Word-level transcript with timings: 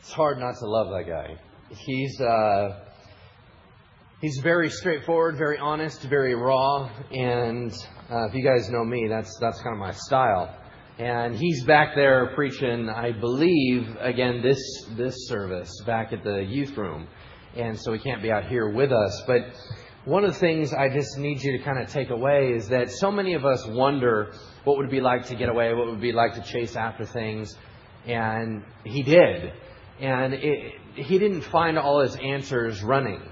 It's 0.00 0.12
hard 0.12 0.38
not 0.38 0.56
to 0.58 0.66
love 0.66 0.88
that 0.90 1.06
guy. 1.06 1.36
He's 1.70 2.20
uh, 2.20 2.80
he's 4.20 4.38
very 4.38 4.70
straightforward, 4.70 5.36
very 5.36 5.58
honest, 5.58 6.02
very 6.02 6.34
raw, 6.34 6.90
and 7.10 7.72
uh, 8.10 8.26
if 8.28 8.34
you 8.34 8.42
guys 8.42 8.70
know 8.70 8.84
me, 8.84 9.06
that's 9.08 9.36
that's 9.40 9.60
kind 9.62 9.74
of 9.74 9.80
my 9.80 9.92
style. 9.92 10.54
And 10.98 11.36
he's 11.36 11.64
back 11.64 11.94
there 11.94 12.32
preaching, 12.34 12.88
I 12.88 13.12
believe, 13.12 13.96
again 14.00 14.40
this 14.42 14.60
this 14.96 15.28
service 15.28 15.70
back 15.84 16.12
at 16.12 16.22
the 16.24 16.42
youth 16.42 16.76
room, 16.76 17.08
and 17.54 17.78
so 17.78 17.92
he 17.92 17.98
can't 17.98 18.22
be 18.22 18.30
out 18.30 18.46
here 18.46 18.70
with 18.70 18.92
us. 18.92 19.22
But 19.26 19.40
one 20.04 20.24
of 20.24 20.32
the 20.32 20.38
things 20.38 20.72
I 20.72 20.88
just 20.88 21.18
need 21.18 21.42
you 21.42 21.58
to 21.58 21.64
kind 21.64 21.80
of 21.80 21.88
take 21.88 22.10
away 22.10 22.52
is 22.52 22.68
that 22.68 22.90
so 22.92 23.10
many 23.10 23.34
of 23.34 23.44
us 23.44 23.66
wonder 23.66 24.32
what 24.62 24.76
would 24.76 24.86
it 24.86 24.92
be 24.92 25.00
like 25.00 25.26
to 25.26 25.34
get 25.34 25.48
away, 25.48 25.74
what 25.74 25.86
would 25.86 25.96
it 25.96 26.00
be 26.00 26.12
like 26.12 26.34
to 26.34 26.42
chase 26.42 26.76
after 26.76 27.04
things, 27.04 27.56
and 28.06 28.62
he 28.84 29.02
did. 29.02 29.52
And 30.00 30.34
it, 30.34 30.74
he 30.94 31.18
didn't 31.18 31.42
find 31.42 31.78
all 31.78 32.00
his 32.00 32.16
answers 32.16 32.82
running. 32.82 33.22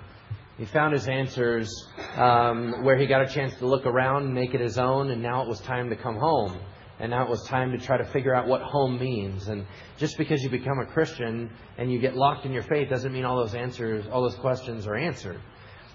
He 0.57 0.65
found 0.67 0.93
his 0.93 1.09
answers 1.09 1.69
um, 2.17 2.85
where 2.85 2.97
he 2.97 3.07
got 3.07 3.23
a 3.23 3.27
chance 3.27 3.55
to 3.57 3.67
look 3.67 3.87
around, 3.87 4.33
make 4.33 4.55
it 4.55 4.61
his 4.61 4.79
own, 4.79 5.11
and 5.11 5.21
now 5.21 5.43
it 5.43 5.49
was 5.49 5.61
time 5.61 5.91
to 5.91 5.97
come 5.97 6.17
home. 6.17 6.57
And 7.01 7.11
now 7.11 7.25
it 7.25 7.29
was 7.29 7.43
time 7.49 7.73
to 7.73 7.79
try 7.79 7.99
to 7.99 8.05
figure 8.05 8.35
out 8.35 8.47
what 8.47 8.63
home 8.63 9.01
means. 9.01 9.49
And 9.49 9.67
just 9.99 10.17
because 10.17 10.43
you 10.43 10.51
become 10.51 10.79
a 10.79 10.87
Christian 10.87 11.51
and 11.77 11.93
you 11.93 11.99
get 11.99 12.15
locked 12.15 12.47
in 12.47 12.53
your 12.53 12.63
faith 12.63 12.89
doesn't 12.89 13.13
mean 13.13 13.25
all 13.25 13.37
those 13.37 13.55
answers, 13.55 14.07
all 14.07 14.23
those 14.23 14.37
questions 14.37 14.87
are 14.87 14.95
answered. 14.95 15.41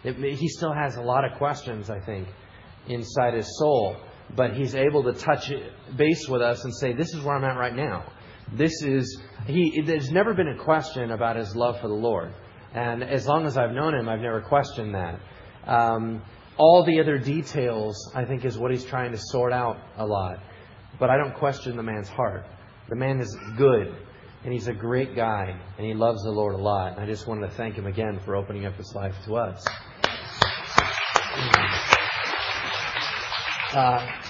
It, 0.04 0.15
he 0.38 0.49
still 0.49 0.73
has 0.73 0.98
a 0.98 1.01
lot 1.01 1.23
of 1.23 1.38
questions, 1.38 1.90
I 1.90 1.99
think, 2.01 2.27
inside 2.88 3.34
his 3.34 3.48
soul. 3.59 3.95
But 4.35 4.55
he's 4.55 4.76
able 4.76 5.04
to 5.04 5.13
touch 5.13 5.51
base 5.95 6.27
with 6.27 6.41
us 6.41 6.65
and 6.65 6.76
say, 6.76 6.93
This 6.93 7.13
is 7.13 7.23
where 7.23 7.35
I'm 7.35 7.45
at 7.45 7.57
right 7.57 7.76
now. 7.76 8.04
This 8.53 8.81
is, 8.81 9.21
he, 9.45 9.81
there's 9.85 10.12
never 10.12 10.34
been 10.34 10.48
a 10.48 10.57
question 10.57 11.12
about 11.12 11.35
his 11.35 11.55
love 11.55 11.80
for 11.80 11.88
the 11.88 11.94
Lord. 11.94 12.34
And 12.73 13.03
as 13.03 13.27
long 13.27 13.46
as 13.46 13.57
I've 13.57 13.71
known 13.71 13.96
him, 13.96 14.10
I've 14.10 14.21
never 14.21 14.41
questioned 14.41 14.96
that. 14.96 15.20
Um, 15.65 16.21
all 16.57 16.84
the 16.84 16.99
other 16.99 17.18
details, 17.18 18.12
I 18.15 18.26
think, 18.26 18.46
is 18.46 18.57
what 18.57 18.71
he's 18.71 18.84
trying 18.84 19.12
to 19.12 19.18
sort 19.18 19.54
out 19.54 19.77
a 19.98 20.05
lot. 20.05 20.40
But 20.99 21.10
I 21.10 21.18
don't 21.18 21.34
question 21.35 21.77
the 21.77 21.84
man's 21.84 22.10
heart. 22.10 22.46
The 22.90 22.96
man 22.96 23.20
is 23.20 23.35
good, 23.55 23.96
and 24.43 24.51
he's 24.51 24.68
a 24.68 24.73
great 24.73 25.16
guy, 25.16 25.57
and 25.77 25.85
he 25.85 25.93
loves 25.93 26.23
the 26.23 26.32
Lord 26.32 26.55
a 26.55 26.57
lot. 26.57 26.93
And 26.93 27.01
I 27.01 27.05
just 27.05 27.27
wanted 27.27 27.48
to 27.48 27.54
thank 27.55 27.76
him 27.76 27.85
again 27.85 28.20
for 28.26 28.35
opening 28.35 28.66
up 28.66 28.76
his 28.76 28.93
life 28.93 29.16
to 29.26 29.35
us. 29.35 29.66
Uh, 33.73 34.29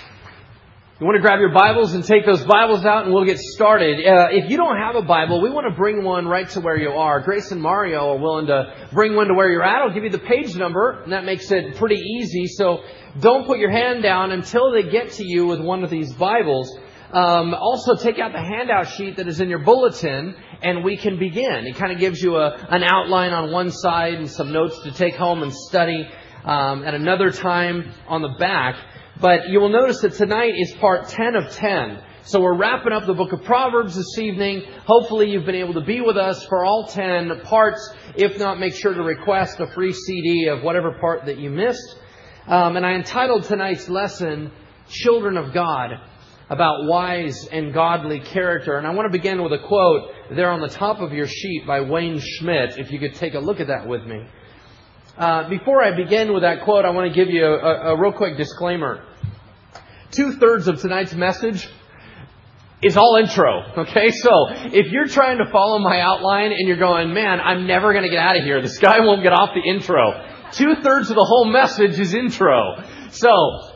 you 0.99 1.05
want 1.05 1.15
to 1.15 1.21
grab 1.21 1.39
your 1.39 1.53
Bibles 1.53 1.93
and 1.93 2.03
take 2.03 2.25
those 2.25 2.43
Bibles 2.43 2.83
out 2.83 3.05
and 3.05 3.13
we'll 3.13 3.23
get 3.23 3.39
started. 3.39 4.05
Uh, 4.05 4.27
if 4.31 4.51
you 4.51 4.57
don't 4.57 4.75
have 4.75 4.97
a 4.97 5.01
Bible, 5.01 5.41
we 5.41 5.49
want 5.49 5.65
to 5.65 5.73
bring 5.73 6.03
one 6.03 6.27
right 6.27 6.49
to 6.49 6.59
where 6.59 6.75
you 6.75 6.89
are. 6.89 7.21
Grace 7.21 7.51
and 7.51 7.61
Mario 7.61 8.09
are 8.09 8.17
willing 8.17 8.47
to 8.47 8.89
bring 8.91 9.15
one 9.15 9.29
to 9.29 9.33
where 9.33 9.49
you're 9.49 9.63
at. 9.63 9.81
I'll 9.81 9.93
give 9.93 10.03
you 10.03 10.09
the 10.09 10.19
page 10.19 10.57
number 10.57 11.01
and 11.03 11.13
that 11.13 11.23
makes 11.23 11.49
it 11.51 11.77
pretty 11.77 11.95
easy. 11.95 12.47
So 12.47 12.83
don't 13.17 13.47
put 13.47 13.59
your 13.59 13.71
hand 13.71 14.03
down 14.03 14.33
until 14.33 14.73
they 14.73 14.83
get 14.89 15.13
to 15.13 15.23
you 15.23 15.47
with 15.47 15.61
one 15.61 15.85
of 15.85 15.89
these 15.89 16.11
Bibles. 16.11 16.77
Um, 17.13 17.53
also 17.53 17.95
take 17.95 18.19
out 18.19 18.33
the 18.33 18.43
handout 18.43 18.89
sheet 18.89 19.15
that 19.15 19.27
is 19.29 19.39
in 19.39 19.47
your 19.47 19.59
bulletin 19.59 20.35
and 20.61 20.83
we 20.83 20.97
can 20.97 21.17
begin. 21.17 21.65
It 21.65 21.77
kind 21.77 21.93
of 21.93 21.99
gives 21.99 22.21
you 22.21 22.35
a, 22.35 22.57
an 22.71 22.83
outline 22.83 23.31
on 23.31 23.53
one 23.53 23.71
side 23.71 24.15
and 24.15 24.29
some 24.29 24.51
notes 24.51 24.77
to 24.83 24.91
take 24.91 25.15
home 25.15 25.43
and 25.43 25.53
study. 25.53 26.09
Um, 26.43 26.83
at 26.83 26.93
another 26.93 27.31
time 27.31 27.91
on 28.07 28.21
the 28.21 28.35
back. 28.39 28.75
But 29.21 29.49
you 29.49 29.59
will 29.59 29.69
notice 29.69 29.99
that 30.01 30.13
tonight 30.13 30.53
is 30.55 30.73
part 30.79 31.09
10 31.09 31.35
of 31.35 31.51
10. 31.51 32.01
So 32.23 32.39
we're 32.39 32.55
wrapping 32.55 32.93
up 32.93 33.05
the 33.05 33.13
book 33.13 33.33
of 33.33 33.43
Proverbs 33.43 33.95
this 33.95 34.17
evening. 34.17 34.63
Hopefully 34.85 35.29
you've 35.29 35.45
been 35.45 35.55
able 35.55 35.73
to 35.73 35.81
be 35.81 35.99
with 35.99 36.15
us 36.15 36.45
for 36.45 36.63
all 36.63 36.87
10 36.87 37.41
parts. 37.41 37.93
If 38.15 38.39
not, 38.39 38.61
make 38.61 38.73
sure 38.75 38.93
to 38.93 39.03
request 39.03 39.59
a 39.59 39.67
free 39.73 39.91
CD 39.91 40.47
of 40.47 40.63
whatever 40.63 40.97
part 41.01 41.25
that 41.25 41.37
you 41.37 41.49
missed. 41.49 41.97
Um, 42.47 42.77
and 42.77 42.85
I 42.85 42.93
entitled 42.93 43.43
tonight's 43.43 43.89
lesson, 43.89 44.51
Children 44.87 45.35
of 45.35 45.53
God, 45.53 45.91
about 46.49 46.85
wise 46.85 47.45
and 47.51 47.73
godly 47.73 48.21
character. 48.21 48.77
And 48.77 48.87
I 48.87 48.91
want 48.91 49.11
to 49.11 49.17
begin 49.17 49.43
with 49.43 49.51
a 49.51 49.67
quote 49.67 50.11
there 50.33 50.49
on 50.49 50.61
the 50.61 50.69
top 50.69 51.01
of 51.01 51.11
your 51.11 51.27
sheet 51.27 51.67
by 51.67 51.81
Wayne 51.81 52.21
Schmidt, 52.21 52.77
if 52.77 52.89
you 52.89 52.99
could 52.99 53.15
take 53.15 53.33
a 53.33 53.39
look 53.39 53.59
at 53.59 53.67
that 53.67 53.85
with 53.85 54.05
me. 54.05 54.25
Uh, 55.17 55.49
before 55.49 55.83
I 55.83 55.93
begin 55.93 56.31
with 56.31 56.43
that 56.43 56.63
quote, 56.63 56.85
I 56.85 56.91
want 56.91 57.13
to 57.13 57.13
give 57.13 57.29
you 57.29 57.43
a, 57.43 57.93
a 57.93 58.01
real 58.01 58.13
quick 58.13 58.37
disclaimer. 58.37 59.03
Two 60.11 60.33
thirds 60.33 60.67
of 60.67 60.81
tonight's 60.81 61.13
message 61.13 61.69
is 62.81 62.97
all 62.97 63.17
intro. 63.21 63.63
Okay, 63.77 64.09
so 64.11 64.47
if 64.49 64.91
you're 64.91 65.07
trying 65.07 65.37
to 65.37 65.51
follow 65.51 65.79
my 65.79 65.99
outline 65.99 66.51
and 66.51 66.67
you're 66.67 66.77
going, 66.77 67.13
man, 67.13 67.39
I'm 67.39 67.67
never 67.67 67.91
going 67.93 68.03
to 68.03 68.09
get 68.09 68.19
out 68.19 68.37
of 68.37 68.43
here. 68.43 68.61
This 68.61 68.79
guy 68.79 69.01
won't 69.01 69.21
get 69.21 69.33
off 69.33 69.51
the 69.53 69.69
intro. 69.69 70.25
Two 70.51 70.75
thirds 70.81 71.09
of 71.09 71.15
the 71.15 71.25
whole 71.25 71.51
message 71.51 71.99
is 71.99 72.15
intro. 72.15 72.83
So 73.11 73.29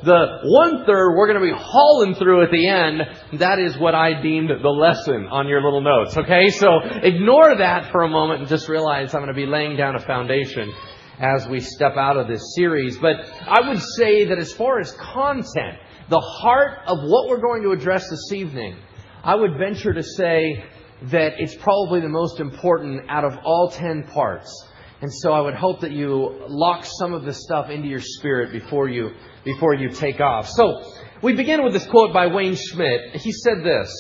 the 0.03 0.39
one 0.43 0.85
third 0.85 1.15
we're 1.15 1.27
going 1.27 1.39
to 1.39 1.53
be 1.53 1.59
hauling 1.59 2.15
through 2.15 2.43
at 2.43 2.51
the 2.51 2.67
end. 2.67 3.01
That 3.39 3.59
is 3.59 3.77
what 3.77 3.93
I 3.93 4.21
deemed 4.21 4.49
the 4.49 4.69
lesson 4.69 5.27
on 5.29 5.47
your 5.47 5.61
little 5.63 5.81
notes. 5.81 6.17
Okay, 6.17 6.49
so 6.49 6.79
ignore 6.81 7.57
that 7.57 7.91
for 7.91 8.03
a 8.03 8.09
moment 8.09 8.41
and 8.41 8.49
just 8.49 8.69
realize 8.69 9.13
I'm 9.13 9.21
going 9.21 9.33
to 9.33 9.39
be 9.39 9.45
laying 9.45 9.75
down 9.75 9.95
a 9.95 9.99
foundation 9.99 10.71
as 11.19 11.47
we 11.47 11.59
step 11.59 11.95
out 11.95 12.17
of 12.17 12.27
this 12.27 12.55
series. 12.55 12.97
But 12.97 13.17
I 13.47 13.67
would 13.67 13.81
say 13.97 14.25
that 14.25 14.37
as 14.39 14.51
far 14.53 14.79
as 14.79 14.91
content, 14.93 15.77
the 16.13 16.19
heart 16.19 16.77
of 16.85 16.99
what 16.99 17.27
we're 17.27 17.41
going 17.41 17.63
to 17.63 17.71
address 17.71 18.07
this 18.07 18.31
evening, 18.33 18.77
I 19.23 19.33
would 19.33 19.57
venture 19.57 19.95
to 19.95 20.03
say 20.03 20.63
that 21.09 21.39
it's 21.39 21.55
probably 21.55 22.01
the 22.01 22.07
most 22.09 22.39
important 22.39 23.09
out 23.09 23.23
of 23.23 23.33
all 23.43 23.71
10 23.71 24.03
parts. 24.13 24.53
And 25.01 25.11
so 25.11 25.33
I 25.33 25.41
would 25.41 25.55
hope 25.55 25.81
that 25.81 25.91
you 25.91 26.45
lock 26.47 26.85
some 26.85 27.13
of 27.13 27.23
this 27.23 27.41
stuff 27.41 27.71
into 27.71 27.87
your 27.87 27.99
spirit 27.99 28.51
before 28.51 28.87
you, 28.87 29.09
before 29.43 29.73
you 29.73 29.89
take 29.89 30.21
off. 30.21 30.47
So 30.49 30.83
we 31.23 31.33
begin 31.33 31.63
with 31.63 31.73
this 31.73 31.87
quote 31.87 32.13
by 32.13 32.27
Wayne 32.27 32.57
Schmidt. 32.57 33.15
He 33.15 33.31
said 33.31 33.63
this, 33.63 33.91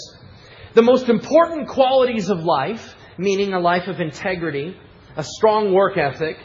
the 0.75 0.83
most 0.83 1.09
important 1.09 1.67
qualities 1.67 2.29
of 2.29 2.43
life, 2.43 2.95
meaning 3.17 3.55
a 3.55 3.59
life 3.59 3.87
of 3.87 3.99
integrity, 3.99 4.77
a 5.17 5.23
strong 5.23 5.73
work 5.73 5.97
ethic, 5.97 6.37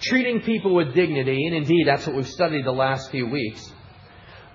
treating 0.00 0.42
people 0.42 0.76
with 0.76 0.94
dignity, 0.94 1.44
and 1.44 1.56
indeed 1.56 1.88
that's 1.88 2.06
what 2.06 2.14
we've 2.14 2.28
studied 2.28 2.64
the 2.64 2.70
last 2.70 3.10
few 3.10 3.26
weeks, 3.26 3.72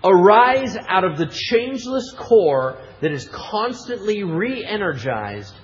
arise 0.03 0.77
out 0.87 1.03
of 1.03 1.17
the 1.17 1.27
changeless 1.27 2.13
core 2.17 2.77
that 3.01 3.11
is 3.11 3.27
constantly 3.29 4.23
re 4.23 4.65
energized 4.65 5.55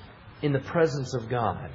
in 0.41 0.53
the 0.53 0.59
presence 0.59 1.13
of 1.13 1.29
God. 1.29 1.69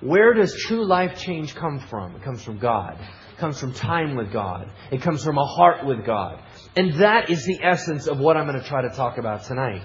Where 0.00 0.34
does 0.34 0.54
true 0.54 0.86
life 0.86 1.18
change 1.18 1.54
come 1.54 1.80
from? 1.80 2.14
It 2.14 2.22
comes 2.22 2.42
from 2.42 2.58
God. 2.58 2.98
It 3.32 3.38
comes 3.38 3.58
from 3.58 3.72
time 3.72 4.14
with 4.14 4.32
God. 4.32 4.70
It 4.92 5.02
comes 5.02 5.24
from 5.24 5.38
a 5.38 5.44
heart 5.44 5.84
with 5.86 6.04
God. 6.04 6.40
And 6.76 6.94
that 7.00 7.30
is 7.30 7.44
the 7.44 7.60
essence 7.62 8.06
of 8.06 8.18
what 8.18 8.36
I'm 8.36 8.46
going 8.46 8.60
to 8.60 8.68
try 8.68 8.82
to 8.82 8.90
talk 8.90 9.18
about 9.18 9.44
tonight. 9.44 9.82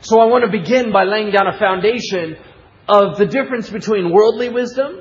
So 0.00 0.20
I 0.20 0.24
want 0.24 0.44
to 0.44 0.50
begin 0.50 0.90
by 0.92 1.04
laying 1.04 1.32
down 1.32 1.46
a 1.46 1.58
foundation 1.58 2.36
of 2.88 3.18
the 3.18 3.26
difference 3.26 3.68
between 3.68 4.10
worldly 4.10 4.48
wisdom 4.48 5.00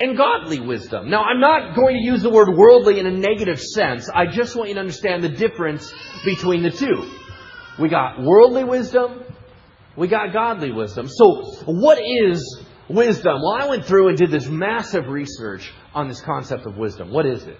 and 0.00 0.16
godly 0.16 0.60
wisdom. 0.60 1.08
Now, 1.08 1.22
I'm 1.22 1.40
not 1.40 1.76
going 1.76 1.96
to 1.96 2.02
use 2.02 2.22
the 2.22 2.30
word 2.30 2.48
worldly 2.56 2.98
in 2.98 3.06
a 3.06 3.12
negative 3.12 3.60
sense. 3.60 4.08
I 4.12 4.26
just 4.26 4.56
want 4.56 4.68
you 4.68 4.74
to 4.74 4.80
understand 4.80 5.22
the 5.22 5.28
difference 5.28 5.92
between 6.24 6.62
the 6.62 6.70
two. 6.70 7.10
We 7.78 7.88
got 7.88 8.20
worldly 8.22 8.64
wisdom, 8.64 9.24
we 9.96 10.08
got 10.08 10.32
godly 10.32 10.72
wisdom. 10.72 11.08
So, 11.08 11.42
what 11.66 11.98
is 12.00 12.64
wisdom? 12.88 13.40
Well, 13.42 13.56
I 13.60 13.68
went 13.68 13.84
through 13.84 14.08
and 14.08 14.18
did 14.18 14.30
this 14.30 14.46
massive 14.46 15.06
research 15.06 15.72
on 15.94 16.08
this 16.08 16.20
concept 16.20 16.66
of 16.66 16.76
wisdom. 16.76 17.10
What 17.10 17.26
is 17.26 17.44
it? 17.44 17.58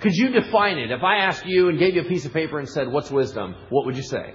Could 0.00 0.14
you 0.14 0.30
define 0.30 0.78
it? 0.78 0.90
If 0.90 1.02
I 1.02 1.16
asked 1.16 1.44
you 1.44 1.68
and 1.68 1.78
gave 1.78 1.94
you 1.94 2.02
a 2.02 2.08
piece 2.08 2.24
of 2.24 2.32
paper 2.32 2.58
and 2.58 2.68
said, 2.68 2.90
What's 2.90 3.10
wisdom? 3.10 3.54
What 3.68 3.84
would 3.84 3.96
you 3.96 4.02
say? 4.02 4.34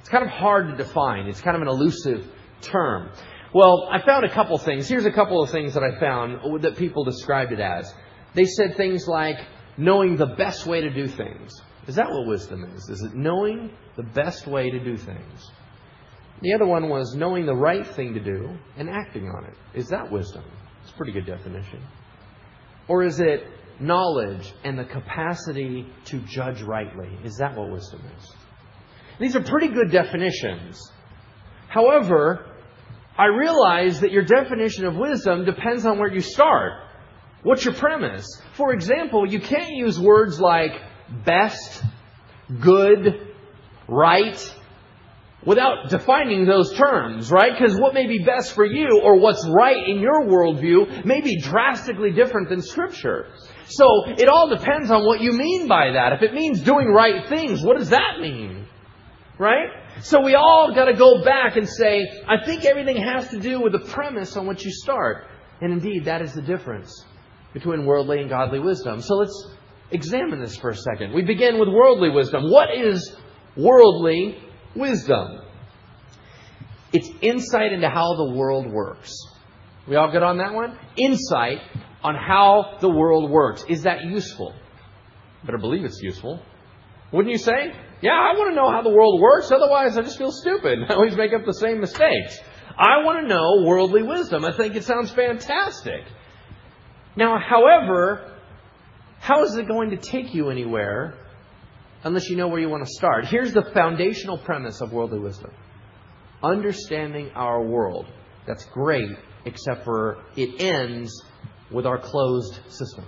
It's 0.00 0.08
kind 0.08 0.24
of 0.24 0.30
hard 0.30 0.68
to 0.68 0.76
define. 0.76 1.26
It's 1.26 1.40
kind 1.40 1.56
of 1.56 1.62
an 1.62 1.68
elusive 1.68 2.26
term. 2.62 3.10
Well, 3.56 3.88
I 3.90 4.04
found 4.04 4.26
a 4.26 4.34
couple 4.34 4.58
things. 4.58 4.86
Here's 4.86 5.06
a 5.06 5.10
couple 5.10 5.42
of 5.42 5.48
things 5.48 5.72
that 5.72 5.82
I 5.82 5.98
found 5.98 6.62
that 6.62 6.76
people 6.76 7.04
described 7.04 7.52
it 7.52 7.58
as. 7.58 7.90
They 8.34 8.44
said 8.44 8.76
things 8.76 9.08
like 9.08 9.38
knowing 9.78 10.18
the 10.18 10.26
best 10.26 10.66
way 10.66 10.82
to 10.82 10.90
do 10.90 11.08
things. 11.08 11.58
Is 11.86 11.94
that 11.94 12.10
what 12.10 12.26
wisdom 12.26 12.64
is? 12.64 12.86
Is 12.90 13.00
it 13.00 13.14
knowing 13.14 13.70
the 13.96 14.02
best 14.02 14.46
way 14.46 14.68
to 14.68 14.78
do 14.78 14.98
things? 14.98 15.50
The 16.42 16.52
other 16.52 16.66
one 16.66 16.90
was 16.90 17.14
knowing 17.14 17.46
the 17.46 17.54
right 17.54 17.86
thing 17.86 18.12
to 18.12 18.20
do 18.20 18.58
and 18.76 18.90
acting 18.90 19.26
on 19.26 19.46
it. 19.46 19.54
Is 19.72 19.88
that 19.88 20.12
wisdom? 20.12 20.44
It's 20.82 20.92
a 20.92 20.94
pretty 20.94 21.12
good 21.12 21.24
definition. 21.24 21.82
Or 22.88 23.04
is 23.04 23.20
it 23.20 23.46
knowledge 23.80 24.52
and 24.64 24.78
the 24.78 24.84
capacity 24.84 25.90
to 26.04 26.20
judge 26.26 26.60
rightly? 26.60 27.08
Is 27.24 27.38
that 27.38 27.56
what 27.56 27.70
wisdom 27.70 28.02
is? 28.18 28.32
These 29.18 29.34
are 29.34 29.42
pretty 29.42 29.68
good 29.68 29.90
definitions. 29.90 30.92
However, 31.68 32.52
I 33.18 33.26
realize 33.26 34.00
that 34.00 34.12
your 34.12 34.24
definition 34.24 34.84
of 34.84 34.96
wisdom 34.96 35.44
depends 35.44 35.86
on 35.86 35.98
where 35.98 36.12
you 36.12 36.20
start. 36.20 36.72
What's 37.42 37.64
your 37.64 37.74
premise? 37.74 38.26
For 38.54 38.72
example, 38.72 39.26
you 39.26 39.40
can't 39.40 39.70
use 39.70 39.98
words 39.98 40.40
like 40.40 40.72
best, 41.24 41.82
good, 42.60 43.32
right, 43.88 44.54
without 45.46 45.88
defining 45.88 46.44
those 46.44 46.74
terms, 46.74 47.30
right? 47.30 47.52
Because 47.56 47.78
what 47.78 47.94
may 47.94 48.06
be 48.06 48.24
best 48.24 48.54
for 48.54 48.64
you 48.64 49.00
or 49.02 49.16
what's 49.16 49.46
right 49.48 49.88
in 49.88 50.00
your 50.00 50.24
worldview 50.26 51.04
may 51.04 51.20
be 51.20 51.40
drastically 51.40 52.10
different 52.10 52.48
than 52.48 52.60
Scripture. 52.60 53.28
So 53.68 53.86
it 54.06 54.28
all 54.28 54.48
depends 54.48 54.90
on 54.90 55.06
what 55.06 55.20
you 55.20 55.32
mean 55.32 55.68
by 55.68 55.92
that. 55.92 56.12
If 56.14 56.22
it 56.22 56.34
means 56.34 56.60
doing 56.60 56.88
right 56.88 57.28
things, 57.28 57.62
what 57.62 57.78
does 57.78 57.90
that 57.90 58.20
mean? 58.20 58.66
Right? 59.38 59.68
So 60.02 60.20
we 60.20 60.34
all 60.34 60.74
got 60.74 60.86
to 60.86 60.94
go 60.94 61.24
back 61.24 61.56
and 61.56 61.68
say, 61.68 62.06
I 62.28 62.44
think 62.44 62.64
everything 62.64 62.96
has 62.96 63.28
to 63.28 63.38
do 63.38 63.60
with 63.60 63.72
the 63.72 63.78
premise 63.78 64.36
on 64.36 64.46
which 64.46 64.64
you 64.64 64.70
start. 64.70 65.26
And 65.60 65.72
indeed, 65.72 66.04
that 66.04 66.22
is 66.22 66.34
the 66.34 66.42
difference 66.42 67.04
between 67.54 67.86
worldly 67.86 68.20
and 68.20 68.28
godly 68.28 68.60
wisdom. 68.60 69.00
So 69.00 69.14
let's 69.14 69.48
examine 69.90 70.40
this 70.40 70.56
for 70.56 70.70
a 70.70 70.76
second. 70.76 71.14
We 71.14 71.22
begin 71.22 71.58
with 71.58 71.68
worldly 71.68 72.10
wisdom. 72.10 72.50
What 72.50 72.68
is 72.74 73.16
worldly 73.56 74.38
wisdom? 74.74 75.40
It's 76.92 77.08
insight 77.22 77.72
into 77.72 77.88
how 77.88 78.14
the 78.16 78.34
world 78.34 78.70
works. 78.70 79.12
We 79.88 79.96
all 79.96 80.10
good 80.10 80.22
on 80.22 80.38
that 80.38 80.52
one? 80.52 80.78
Insight 80.96 81.60
on 82.02 82.14
how 82.14 82.76
the 82.80 82.88
world 82.88 83.30
works. 83.30 83.64
Is 83.68 83.82
that 83.82 84.04
useful? 84.04 84.54
Better 85.44 85.58
believe 85.58 85.84
it's 85.84 86.00
useful. 86.02 86.40
Wouldn't 87.12 87.32
you 87.32 87.38
say? 87.38 87.72
Yeah, 88.02 88.12
I 88.12 88.36
want 88.36 88.50
to 88.50 88.56
know 88.56 88.70
how 88.70 88.82
the 88.82 88.90
world 88.90 89.20
works, 89.20 89.50
otherwise 89.50 89.96
I 89.96 90.02
just 90.02 90.18
feel 90.18 90.32
stupid. 90.32 90.78
I 90.88 90.94
always 90.94 91.16
make 91.16 91.32
up 91.32 91.44
the 91.44 91.54
same 91.54 91.80
mistakes. 91.80 92.38
I 92.78 93.02
want 93.04 93.22
to 93.22 93.28
know 93.28 93.64
worldly 93.66 94.02
wisdom. 94.02 94.44
I 94.44 94.52
think 94.52 94.76
it 94.76 94.84
sounds 94.84 95.10
fantastic. 95.10 96.02
Now, 97.16 97.38
however, 97.38 98.34
how 99.18 99.44
is 99.44 99.56
it 99.56 99.66
going 99.66 99.90
to 99.90 99.96
take 99.96 100.34
you 100.34 100.50
anywhere 100.50 101.14
unless 102.04 102.28
you 102.28 102.36
know 102.36 102.48
where 102.48 102.60
you 102.60 102.68
want 102.68 102.84
to 102.84 102.92
start? 102.92 103.26
Here's 103.26 103.54
the 103.54 103.62
foundational 103.72 104.36
premise 104.36 104.80
of 104.82 104.92
worldly 104.92 105.18
wisdom 105.18 105.52
understanding 106.42 107.30
our 107.34 107.62
world. 107.62 108.06
That's 108.46 108.64
great, 108.66 109.08
except 109.44 109.84
for 109.84 110.18
it 110.36 110.60
ends 110.60 111.10
with 111.70 111.86
our 111.86 111.98
closed 111.98 112.60
system. 112.68 113.04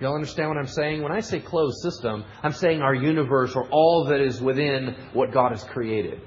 Y'all 0.00 0.14
understand 0.14 0.48
what 0.48 0.58
I'm 0.58 0.66
saying? 0.66 1.02
When 1.02 1.12
I 1.12 1.20
say 1.20 1.40
closed 1.40 1.80
system, 1.82 2.24
I'm 2.42 2.52
saying 2.52 2.82
our 2.82 2.94
universe 2.94 3.54
or 3.54 3.68
all 3.70 4.06
that 4.06 4.20
is 4.20 4.40
within 4.40 4.96
what 5.12 5.32
God 5.32 5.52
has 5.52 5.62
created. 5.62 6.20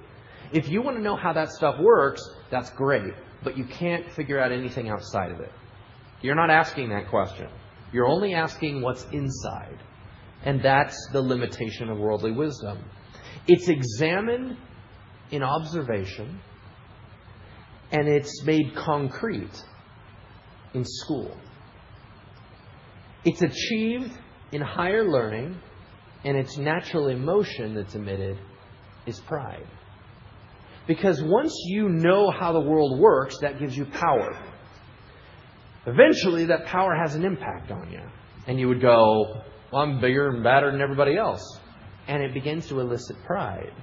If 0.53 0.69
you 0.69 0.81
want 0.81 0.97
to 0.97 1.03
know 1.03 1.17
how 1.17 1.33
that 1.33 1.51
stuff 1.51 1.75
works, 1.79 2.21
that's 2.49 2.69
great, 2.71 3.13
but 3.43 3.57
you 3.57 3.65
can't 3.65 4.09
figure 4.11 4.39
out 4.39 4.51
anything 4.53 4.89
outside 4.89 5.31
of 5.31 5.41
it. 5.41 5.51
You're 6.21 6.35
not 6.35 6.49
asking 6.49 6.89
that 6.89 7.09
question. 7.09 7.49
You're 7.91 8.07
only 8.07 8.33
asking 8.33 8.81
what's 8.81 9.05
inside. 9.11 9.79
And 10.43 10.61
that's 10.61 10.97
the 11.11 11.21
limitation 11.21 11.89
of 11.89 11.97
worldly 11.97 12.31
wisdom. 12.31 12.79
It's 13.47 13.67
examined 13.67 14.57
in 15.31 15.43
observation, 15.43 16.39
and 17.91 18.07
it's 18.07 18.43
made 18.43 18.75
concrete 18.75 19.63
in 20.73 20.85
school. 20.85 21.35
It's 23.25 23.41
achieved 23.41 24.11
in 24.51 24.61
higher 24.61 25.03
learning, 25.09 25.59
and 26.23 26.37
its 26.37 26.57
natural 26.57 27.07
emotion 27.07 27.73
that's 27.75 27.95
emitted 27.95 28.37
is 29.05 29.19
pride. 29.21 29.67
Because 30.87 31.21
once 31.21 31.53
you 31.65 31.89
know 31.89 32.31
how 32.31 32.53
the 32.53 32.61
world 32.61 32.99
works, 32.99 33.37
that 33.41 33.59
gives 33.59 33.77
you 33.77 33.85
power. 33.85 34.37
Eventually, 35.85 36.45
that 36.45 36.65
power 36.65 36.95
has 36.95 37.15
an 37.15 37.25
impact 37.25 37.71
on 37.71 37.91
you. 37.91 38.01
And 38.45 38.59
you 38.59 38.67
would 38.69 38.81
go, 38.81 39.41
well, 39.71 39.81
I'm 39.81 39.99
bigger 39.99 40.29
and 40.29 40.43
badder 40.43 40.71
than 40.71 40.81
everybody 40.81 41.17
else. 41.17 41.59
And 42.07 42.23
it 42.23 42.33
begins 42.33 42.67
to 42.67 42.79
elicit 42.79 43.17
pride. 43.25 43.73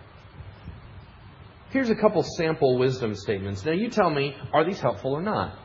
Here's 1.71 1.91
a 1.91 1.95
couple 1.95 2.23
sample 2.23 2.79
wisdom 2.79 3.15
statements. 3.15 3.65
Now, 3.65 3.73
you 3.73 3.91
tell 3.91 4.09
me, 4.09 4.35
are 4.53 4.65
these 4.65 4.81
helpful 4.81 5.13
or 5.13 5.23
not? 5.23 5.59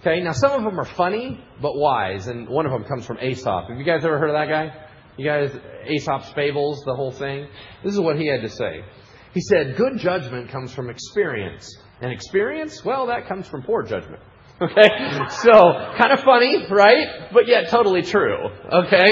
Okay, 0.00 0.22
now 0.22 0.32
some 0.32 0.52
of 0.52 0.64
them 0.64 0.80
are 0.80 0.86
funny, 0.86 1.38
but 1.60 1.76
wise, 1.76 2.26
and 2.26 2.48
one 2.48 2.64
of 2.64 2.72
them 2.72 2.84
comes 2.84 3.04
from 3.04 3.18
Aesop. 3.18 3.68
Have 3.68 3.78
you 3.78 3.84
guys 3.84 4.02
ever 4.02 4.18
heard 4.18 4.30
of 4.30 4.34
that 4.34 4.48
guy? 4.48 4.86
You 5.18 5.26
guys, 5.26 5.54
Aesop's 5.86 6.30
Fables, 6.32 6.82
the 6.86 6.94
whole 6.94 7.10
thing? 7.12 7.46
This 7.84 7.92
is 7.92 8.00
what 8.00 8.18
he 8.18 8.26
had 8.26 8.40
to 8.40 8.48
say. 8.48 8.82
He 9.34 9.42
said, 9.42 9.76
Good 9.76 9.98
judgment 9.98 10.48
comes 10.48 10.72
from 10.72 10.88
experience. 10.88 11.70
And 12.00 12.10
experience, 12.10 12.82
well, 12.82 13.08
that 13.08 13.28
comes 13.28 13.46
from 13.46 13.62
poor 13.62 13.82
judgment. 13.82 14.22
Okay? 14.62 14.88
So, 15.42 15.52
kind 15.96 16.12
of 16.12 16.20
funny, 16.20 16.66
right? 16.70 17.32
But 17.32 17.48
yet 17.48 17.70
totally 17.70 18.02
true. 18.02 18.36
Okay? 18.70 19.08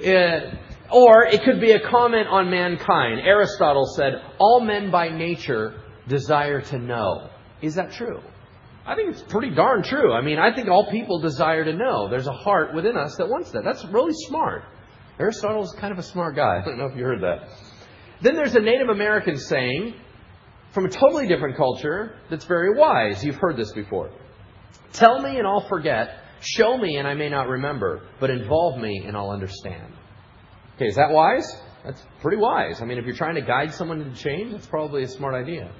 It, 0.00 0.58
or 0.90 1.24
it 1.24 1.42
could 1.44 1.60
be 1.60 1.72
a 1.72 1.80
comment 1.90 2.28
on 2.28 2.50
mankind. 2.50 3.20
Aristotle 3.20 3.84
said, 3.94 4.14
All 4.38 4.60
men 4.60 4.90
by 4.90 5.10
nature 5.10 5.82
desire 6.08 6.62
to 6.62 6.78
know. 6.78 7.28
Is 7.60 7.74
that 7.74 7.92
true? 7.92 8.22
I 8.86 8.94
think 8.94 9.10
it's 9.10 9.22
pretty 9.22 9.50
darn 9.50 9.82
true. 9.82 10.12
I 10.12 10.20
mean, 10.20 10.38
I 10.38 10.54
think 10.54 10.68
all 10.68 10.88
people 10.90 11.18
desire 11.18 11.64
to 11.64 11.72
know. 11.72 12.08
There's 12.08 12.28
a 12.28 12.32
heart 12.32 12.72
within 12.72 12.96
us 12.96 13.16
that 13.16 13.28
wants 13.28 13.50
that. 13.50 13.64
That's 13.64 13.84
really 13.86 14.14
smart. 14.14 14.62
Aristotle's 15.18 15.74
kind 15.78 15.92
of 15.92 15.98
a 15.98 16.04
smart 16.04 16.36
guy. 16.36 16.58
I 16.62 16.64
don't 16.64 16.78
know 16.78 16.86
if 16.86 16.96
you 16.96 17.04
heard 17.04 17.22
that. 17.22 17.48
Then 18.22 18.36
there's 18.36 18.54
a 18.54 18.60
Native 18.60 18.88
American 18.88 19.38
saying 19.38 19.94
from 20.70 20.84
a 20.86 20.88
totally 20.88 21.26
different 21.26 21.56
culture 21.56 22.16
that's 22.30 22.44
very 22.44 22.78
wise. 22.78 23.24
You've 23.24 23.36
heard 23.36 23.56
this 23.56 23.72
before. 23.72 24.10
Tell 24.92 25.20
me 25.20 25.36
and 25.38 25.46
I'll 25.46 25.68
forget. 25.68 26.20
Show 26.40 26.78
me 26.78 26.96
and 26.96 27.08
I 27.08 27.14
may 27.14 27.28
not 27.28 27.48
remember. 27.48 28.02
But 28.20 28.30
involve 28.30 28.78
me 28.78 29.02
and 29.04 29.16
I'll 29.16 29.30
understand. 29.30 29.92
Okay, 30.76 30.86
is 30.86 30.96
that 30.96 31.10
wise? 31.10 31.50
That's 31.84 32.04
pretty 32.20 32.36
wise. 32.36 32.82
I 32.82 32.84
mean, 32.84 32.98
if 32.98 33.04
you're 33.04 33.16
trying 33.16 33.36
to 33.36 33.42
guide 33.42 33.74
someone 33.74 33.98
to 33.98 34.14
change, 34.14 34.52
that's 34.52 34.66
probably 34.66 35.02
a 35.02 35.08
smart 35.08 35.34
idea. 35.34 35.72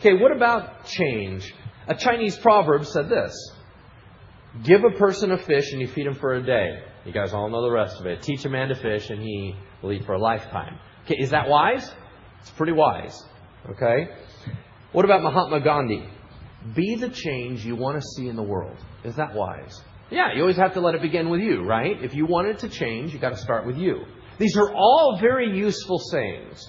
Okay, 0.00 0.14
what 0.14 0.30
about 0.30 0.84
change? 0.84 1.54
A 1.86 1.94
Chinese 1.94 2.36
proverb 2.36 2.86
said 2.86 3.08
this 3.08 3.34
Give 4.62 4.82
a 4.84 4.96
person 4.96 5.32
a 5.32 5.38
fish 5.38 5.72
and 5.72 5.80
you 5.80 5.88
feed 5.88 6.06
him 6.06 6.14
for 6.14 6.34
a 6.34 6.42
day. 6.42 6.82
You 7.04 7.12
guys 7.12 7.32
all 7.32 7.50
know 7.50 7.62
the 7.62 7.70
rest 7.70 8.00
of 8.00 8.06
it. 8.06 8.22
Teach 8.22 8.44
a 8.44 8.48
man 8.48 8.68
to 8.68 8.74
fish 8.74 9.10
and 9.10 9.20
he 9.20 9.54
will 9.82 9.92
eat 9.92 10.04
for 10.04 10.14
a 10.14 10.18
lifetime. 10.18 10.78
Okay, 11.04 11.16
is 11.18 11.30
that 11.30 11.48
wise? 11.48 11.90
It's 12.40 12.50
pretty 12.50 12.72
wise. 12.72 13.20
Okay? 13.70 14.08
What 14.92 15.04
about 15.04 15.22
Mahatma 15.22 15.60
Gandhi? 15.60 16.08
Be 16.74 16.94
the 16.96 17.10
change 17.10 17.64
you 17.64 17.76
want 17.76 18.00
to 18.00 18.06
see 18.16 18.28
in 18.28 18.36
the 18.36 18.42
world. 18.42 18.76
Is 19.04 19.16
that 19.16 19.34
wise? 19.34 19.82
Yeah, 20.10 20.34
you 20.34 20.42
always 20.42 20.56
have 20.56 20.74
to 20.74 20.80
let 20.80 20.94
it 20.94 21.02
begin 21.02 21.28
with 21.28 21.40
you, 21.40 21.64
right? 21.64 22.02
If 22.02 22.14
you 22.14 22.26
want 22.26 22.46
it 22.48 22.60
to 22.60 22.68
change, 22.68 23.12
you 23.12 23.18
got 23.18 23.30
to 23.30 23.38
start 23.38 23.66
with 23.66 23.76
you. 23.76 24.04
These 24.38 24.56
are 24.56 24.72
all 24.72 25.18
very 25.20 25.56
useful 25.56 25.98
sayings. 25.98 26.68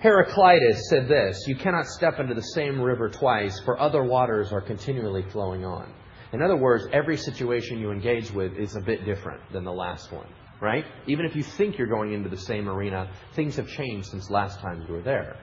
Heraclitus 0.00 0.88
said 0.88 1.08
this 1.08 1.44
You 1.46 1.56
cannot 1.56 1.86
step 1.86 2.18
into 2.18 2.34
the 2.34 2.40
same 2.40 2.80
river 2.80 3.10
twice, 3.10 3.60
for 3.60 3.78
other 3.78 4.02
waters 4.02 4.50
are 4.50 4.62
continually 4.62 5.22
flowing 5.30 5.64
on. 5.64 5.92
In 6.32 6.42
other 6.42 6.56
words, 6.56 6.86
every 6.92 7.18
situation 7.18 7.78
you 7.78 7.90
engage 7.90 8.30
with 8.30 8.56
is 8.56 8.76
a 8.76 8.80
bit 8.80 9.04
different 9.04 9.40
than 9.52 9.64
the 9.64 9.72
last 9.72 10.10
one, 10.10 10.28
right? 10.60 10.86
Even 11.06 11.26
if 11.26 11.36
you 11.36 11.42
think 11.42 11.76
you're 11.76 11.88
going 11.88 12.12
into 12.12 12.30
the 12.30 12.36
same 12.38 12.68
arena, 12.68 13.10
things 13.34 13.56
have 13.56 13.68
changed 13.68 14.08
since 14.08 14.30
last 14.30 14.60
time 14.60 14.84
you 14.88 14.94
were 14.94 15.02
there. 15.02 15.36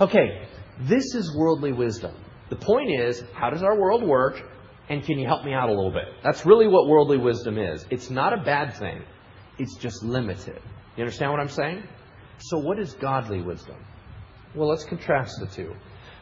Okay, 0.00 0.48
this 0.80 1.14
is 1.14 1.36
worldly 1.36 1.72
wisdom. 1.72 2.14
The 2.48 2.56
point 2.56 2.90
is, 2.90 3.22
how 3.34 3.50
does 3.50 3.62
our 3.62 3.78
world 3.78 4.02
work? 4.02 4.40
And 4.88 5.04
can 5.04 5.18
you 5.18 5.26
help 5.26 5.44
me 5.44 5.52
out 5.52 5.68
a 5.68 5.72
little 5.72 5.90
bit? 5.90 6.06
That's 6.22 6.46
really 6.46 6.66
what 6.66 6.88
worldly 6.88 7.18
wisdom 7.18 7.58
is. 7.58 7.84
It's 7.90 8.08
not 8.08 8.32
a 8.32 8.42
bad 8.42 8.74
thing, 8.76 9.02
it's 9.58 9.76
just 9.76 10.02
limited. 10.02 10.62
You 10.96 11.02
understand 11.02 11.30
what 11.30 11.40
I'm 11.40 11.50
saying? 11.50 11.82
So, 12.38 12.58
what 12.58 12.78
is 12.78 12.94
godly 12.94 13.42
wisdom? 13.42 13.76
Well, 14.54 14.68
let's 14.68 14.84
contrast 14.84 15.38
the 15.40 15.46
two. 15.46 15.74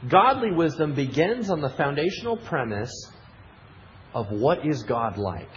Godly 0.08 0.52
wisdom 0.52 0.94
begins 0.94 1.50
on 1.50 1.60
the 1.60 1.70
foundational 1.70 2.36
premise 2.36 3.10
of 4.14 4.30
what 4.30 4.66
is 4.66 4.82
God 4.82 5.18
like. 5.18 5.50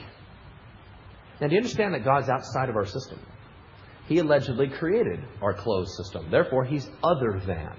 Now, 1.39 1.47
do 1.47 1.53
you 1.53 1.59
understand 1.59 1.93
that 1.93 2.03
God's 2.03 2.29
outside 2.29 2.69
of 2.69 2.75
our 2.75 2.85
system? 2.85 3.19
He 4.07 4.17
allegedly 4.17 4.67
created 4.67 5.19
our 5.41 5.53
closed 5.53 5.91
system. 5.95 6.29
Therefore, 6.31 6.65
He's 6.65 6.89
other 7.03 7.39
than. 7.45 7.75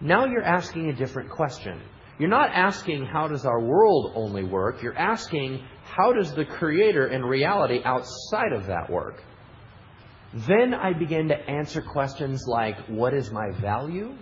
Now 0.00 0.26
you're 0.26 0.42
asking 0.42 0.88
a 0.88 0.92
different 0.94 1.30
question. 1.30 1.80
You're 2.18 2.28
not 2.28 2.50
asking 2.50 3.06
how 3.06 3.28
does 3.28 3.44
our 3.44 3.60
world 3.60 4.12
only 4.14 4.44
work. 4.44 4.82
You're 4.82 4.96
asking 4.96 5.64
how 5.84 6.12
does 6.12 6.32
the 6.32 6.44
Creator 6.44 7.08
in 7.08 7.24
reality 7.24 7.80
outside 7.84 8.52
of 8.52 8.66
that 8.66 8.88
work? 8.88 9.22
Then 10.34 10.74
I 10.74 10.92
begin 10.92 11.28
to 11.28 11.38
answer 11.48 11.80
questions 11.80 12.44
like 12.46 12.76
what 12.88 13.14
is 13.14 13.30
my 13.30 13.52
value? 13.60 14.14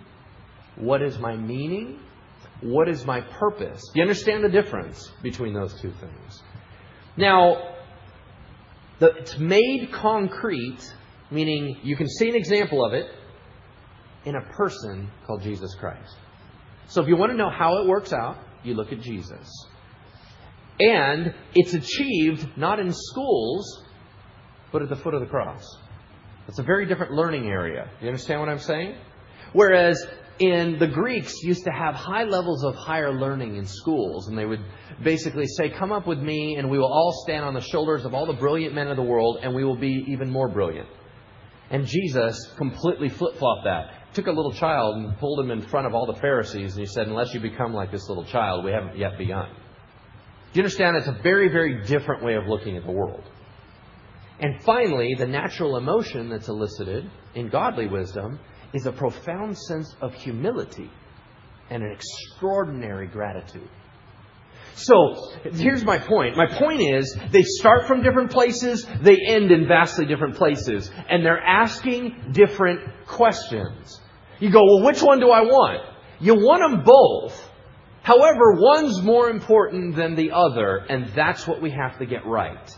What 0.75 1.01
is 1.01 1.17
my 1.17 1.35
meaning? 1.35 1.99
What 2.61 2.87
is 2.87 3.05
my 3.05 3.21
purpose? 3.21 3.81
Do 3.93 3.99
you 3.99 4.03
understand 4.03 4.43
the 4.43 4.49
difference 4.49 5.11
between 5.23 5.53
those 5.53 5.73
two 5.81 5.91
things? 5.91 6.41
Now, 7.17 7.75
the, 8.99 9.07
it's 9.17 9.37
made 9.39 9.89
concrete, 9.91 10.79
meaning 11.31 11.77
you 11.83 11.95
can 11.95 12.07
see 12.07 12.29
an 12.29 12.35
example 12.35 12.85
of 12.85 12.93
it 12.93 13.07
in 14.25 14.35
a 14.35 14.41
person 14.53 15.09
called 15.25 15.41
Jesus 15.41 15.75
Christ. 15.75 16.15
So 16.87 17.01
if 17.01 17.07
you 17.07 17.17
want 17.17 17.31
to 17.31 17.37
know 17.37 17.49
how 17.49 17.81
it 17.81 17.87
works 17.87 18.13
out, 18.13 18.37
you 18.63 18.75
look 18.75 18.91
at 18.91 19.01
Jesus. 19.01 19.67
And 20.79 21.33
it's 21.55 21.73
achieved 21.73 22.55
not 22.55 22.79
in 22.79 22.91
schools, 22.93 23.83
but 24.71 24.83
at 24.83 24.89
the 24.89 24.95
foot 24.95 25.15
of 25.15 25.21
the 25.21 25.27
cross. 25.27 25.63
It's 26.47 26.59
a 26.59 26.63
very 26.63 26.85
different 26.85 27.13
learning 27.13 27.47
area. 27.47 27.89
You 28.01 28.07
understand 28.07 28.39
what 28.39 28.49
I'm 28.49 28.59
saying? 28.59 28.95
Whereas 29.53 30.05
in 30.39 30.79
the 30.79 30.87
Greeks 30.87 31.41
used 31.43 31.63
to 31.65 31.71
have 31.71 31.95
high 31.95 32.23
levels 32.23 32.63
of 32.63 32.75
higher 32.75 33.13
learning 33.13 33.55
in 33.55 33.65
schools, 33.65 34.27
and 34.27 34.37
they 34.37 34.45
would 34.45 34.63
basically 35.03 35.45
say, 35.45 35.69
Come 35.69 35.91
up 35.91 36.07
with 36.07 36.19
me, 36.19 36.55
and 36.55 36.69
we 36.69 36.77
will 36.77 36.91
all 36.91 37.21
stand 37.23 37.45
on 37.45 37.53
the 37.53 37.61
shoulders 37.61 38.03
of 38.03 38.13
all 38.13 38.25
the 38.25 38.33
brilliant 38.33 38.73
men 38.73 38.87
of 38.87 38.97
the 38.97 39.03
world, 39.03 39.39
and 39.41 39.53
we 39.53 39.63
will 39.63 39.77
be 39.77 40.05
even 40.07 40.29
more 40.29 40.49
brilliant. 40.49 40.89
And 41.69 41.85
Jesus 41.85 42.51
completely 42.57 43.09
flip 43.09 43.37
flopped 43.37 43.65
that. 43.65 44.13
Took 44.13 44.27
a 44.27 44.31
little 44.31 44.53
child 44.53 44.97
and 44.97 45.17
pulled 45.17 45.39
him 45.39 45.49
in 45.49 45.61
front 45.61 45.87
of 45.87 45.95
all 45.95 46.05
the 46.05 46.19
Pharisees, 46.19 46.75
and 46.75 46.79
he 46.79 46.91
said, 46.91 47.07
Unless 47.07 47.33
you 47.33 47.39
become 47.39 47.73
like 47.73 47.91
this 47.91 48.07
little 48.09 48.25
child, 48.25 48.65
we 48.65 48.71
haven't 48.71 48.97
yet 48.97 49.17
begun. 49.17 49.49
Do 49.49 50.59
you 50.59 50.63
understand? 50.63 50.97
It's 50.97 51.07
a 51.07 51.19
very, 51.23 51.49
very 51.49 51.83
different 51.85 52.23
way 52.23 52.35
of 52.35 52.47
looking 52.47 52.75
at 52.77 52.85
the 52.85 52.91
world. 52.91 53.23
And 54.43 54.61
finally, 54.61 55.15
the 55.17 55.25
natural 55.25 55.77
emotion 55.77 56.27
that's 56.27 56.49
elicited 56.49 57.09
in 57.33 57.47
godly 57.47 57.87
wisdom 57.87 58.41
is 58.73 58.85
a 58.85 58.91
profound 58.91 59.57
sense 59.57 59.95
of 60.01 60.13
humility 60.13 60.91
and 61.69 61.81
an 61.81 61.93
extraordinary 61.93 63.07
gratitude. 63.07 63.69
So, 64.75 65.31
here's 65.53 65.85
my 65.85 65.97
point. 65.97 66.35
My 66.35 66.47
point 66.47 66.81
is, 66.81 67.17
they 67.31 67.43
start 67.43 67.87
from 67.87 68.03
different 68.03 68.31
places, 68.31 68.85
they 69.01 69.17
end 69.25 69.49
in 69.49 69.65
vastly 69.65 70.05
different 70.05 70.35
places, 70.35 70.91
and 71.09 71.25
they're 71.25 71.41
asking 71.41 72.33
different 72.33 72.81
questions. 73.07 74.01
You 74.41 74.51
go, 74.51 74.61
well, 74.61 74.85
which 74.85 75.01
one 75.01 75.21
do 75.21 75.29
I 75.31 75.43
want? 75.43 75.87
You 76.19 76.33
want 76.33 76.69
them 76.69 76.83
both. 76.83 77.49
However, 78.01 78.57
one's 78.57 79.01
more 79.01 79.29
important 79.29 79.95
than 79.95 80.15
the 80.15 80.31
other, 80.31 80.79
and 80.89 81.13
that's 81.15 81.47
what 81.47 81.61
we 81.61 81.69
have 81.69 81.97
to 81.99 82.05
get 82.05 82.25
right. 82.25 82.69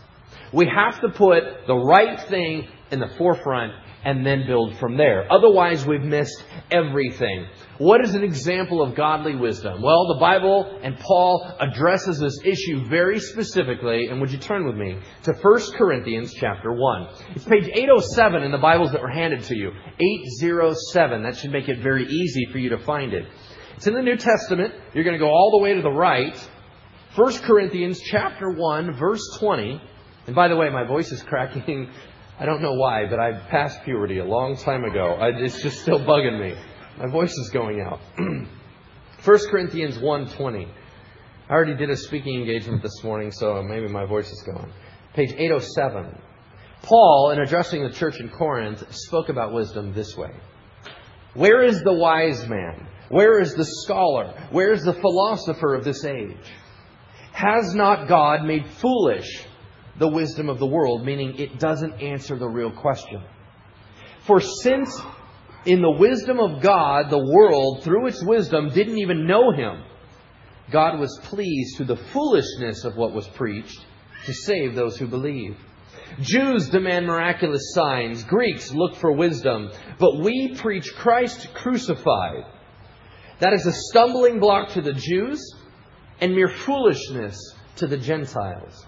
We 0.56 0.66
have 0.74 1.02
to 1.02 1.10
put 1.10 1.66
the 1.66 1.76
right 1.76 2.18
thing 2.28 2.66
in 2.90 2.98
the 2.98 3.10
forefront 3.18 3.74
and 4.04 4.24
then 4.24 4.46
build 4.46 4.78
from 4.78 4.96
there. 4.96 5.30
Otherwise, 5.30 5.86
we've 5.86 6.00
missed 6.00 6.42
everything. 6.70 7.46
What 7.76 8.02
is 8.02 8.14
an 8.14 8.22
example 8.22 8.80
of 8.80 8.94
godly 8.94 9.36
wisdom? 9.36 9.82
Well, 9.82 10.14
the 10.14 10.18
Bible 10.18 10.78
and 10.82 10.98
Paul 10.98 11.46
addresses 11.60 12.18
this 12.18 12.38
issue 12.42 12.88
very 12.88 13.20
specifically, 13.20 14.06
and 14.06 14.18
would 14.18 14.32
you 14.32 14.38
turn 14.38 14.64
with 14.64 14.76
me 14.76 14.98
to 15.24 15.34
1 15.34 15.60
Corinthians 15.76 16.32
chapter 16.32 16.72
1. 16.72 17.08
It's 17.34 17.44
page 17.44 17.68
807 17.74 18.42
in 18.42 18.50
the 18.50 18.56
Bibles 18.56 18.92
that 18.92 19.02
were 19.02 19.10
handed 19.10 19.42
to 19.42 19.54
you. 19.54 19.72
807. 20.00 21.22
That 21.22 21.36
should 21.36 21.52
make 21.52 21.68
it 21.68 21.80
very 21.80 22.06
easy 22.06 22.46
for 22.50 22.56
you 22.56 22.70
to 22.70 22.78
find 22.78 23.12
it. 23.12 23.26
It's 23.76 23.86
in 23.86 23.92
the 23.92 24.00
New 24.00 24.16
Testament. 24.16 24.72
You're 24.94 25.04
going 25.04 25.18
to 25.18 25.22
go 25.22 25.28
all 25.28 25.50
the 25.50 25.62
way 25.62 25.74
to 25.74 25.82
the 25.82 25.90
right. 25.90 26.34
1 27.14 27.38
Corinthians 27.40 28.00
chapter 28.00 28.48
1, 28.50 28.92
verse 28.94 29.36
20. 29.38 29.82
And 30.26 30.34
by 30.34 30.48
the 30.48 30.56
way, 30.56 30.70
my 30.70 30.84
voice 30.84 31.12
is 31.12 31.22
cracking. 31.22 31.88
I 32.38 32.46
don't 32.46 32.60
know 32.60 32.74
why, 32.74 33.06
but 33.08 33.20
I 33.20 33.38
passed 33.48 33.82
puberty 33.84 34.18
a 34.18 34.24
long 34.24 34.56
time 34.56 34.84
ago. 34.84 35.14
I, 35.14 35.28
it's 35.28 35.62
just 35.62 35.80
still 35.80 36.00
bugging 36.00 36.40
me. 36.40 36.54
My 36.98 37.10
voice 37.10 37.32
is 37.32 37.50
going 37.50 37.80
out. 37.80 38.00
1 39.24 39.38
Corinthians 39.50 39.98
1.20. 39.98 40.68
I 41.48 41.52
already 41.52 41.76
did 41.76 41.90
a 41.90 41.96
speaking 41.96 42.40
engagement 42.40 42.82
this 42.82 43.04
morning, 43.04 43.30
so 43.30 43.62
maybe 43.62 43.88
my 43.88 44.04
voice 44.04 44.30
is 44.30 44.42
going. 44.42 44.72
Page 45.14 45.32
807. 45.32 46.18
Paul, 46.82 47.30
in 47.30 47.40
addressing 47.40 47.82
the 47.84 47.92
church 47.92 48.20
in 48.20 48.28
Corinth, 48.28 48.84
spoke 48.94 49.28
about 49.28 49.52
wisdom 49.52 49.92
this 49.92 50.16
way. 50.16 50.32
Where 51.34 51.62
is 51.62 51.82
the 51.82 51.92
wise 51.92 52.46
man? 52.48 52.86
Where 53.08 53.40
is 53.40 53.54
the 53.54 53.64
scholar? 53.64 54.34
Where 54.50 54.72
is 54.72 54.82
the 54.82 54.92
philosopher 54.92 55.74
of 55.74 55.84
this 55.84 56.04
age? 56.04 56.36
Has 57.32 57.74
not 57.74 58.08
God 58.08 58.44
made 58.44 58.66
foolish 58.66 59.46
the 59.98 60.08
wisdom 60.08 60.48
of 60.48 60.58
the 60.58 60.66
world, 60.66 61.04
meaning 61.04 61.38
it 61.38 61.58
doesn't 61.58 62.00
answer 62.02 62.36
the 62.36 62.48
real 62.48 62.70
question. 62.70 63.22
For 64.26 64.40
since 64.40 65.00
in 65.64 65.82
the 65.82 65.90
wisdom 65.90 66.38
of 66.38 66.62
God, 66.62 67.10
the 67.10 67.32
world, 67.32 67.82
through 67.82 68.06
its 68.06 68.22
wisdom, 68.24 68.70
didn't 68.70 68.98
even 68.98 69.26
know 69.26 69.52
him, 69.52 69.82
God 70.70 70.98
was 70.98 71.18
pleased 71.24 71.76
through 71.76 71.86
the 71.86 71.96
foolishness 71.96 72.84
of 72.84 72.96
what 72.96 73.12
was 73.12 73.28
preached 73.28 73.80
to 74.26 74.34
save 74.34 74.74
those 74.74 74.96
who 74.96 75.06
believe. 75.06 75.56
Jews 76.20 76.68
demand 76.68 77.06
miraculous 77.06 77.72
signs, 77.72 78.24
Greeks 78.24 78.72
look 78.72 78.96
for 78.96 79.12
wisdom, 79.12 79.70
but 79.98 80.20
we 80.20 80.54
preach 80.56 80.92
Christ 80.94 81.52
crucified. 81.54 82.44
That 83.40 83.52
is 83.52 83.66
a 83.66 83.72
stumbling 83.72 84.40
block 84.40 84.70
to 84.70 84.82
the 84.82 84.94
Jews 84.94 85.54
and 86.20 86.34
mere 86.34 86.48
foolishness 86.48 87.36
to 87.76 87.86
the 87.86 87.98
Gentiles. 87.98 88.86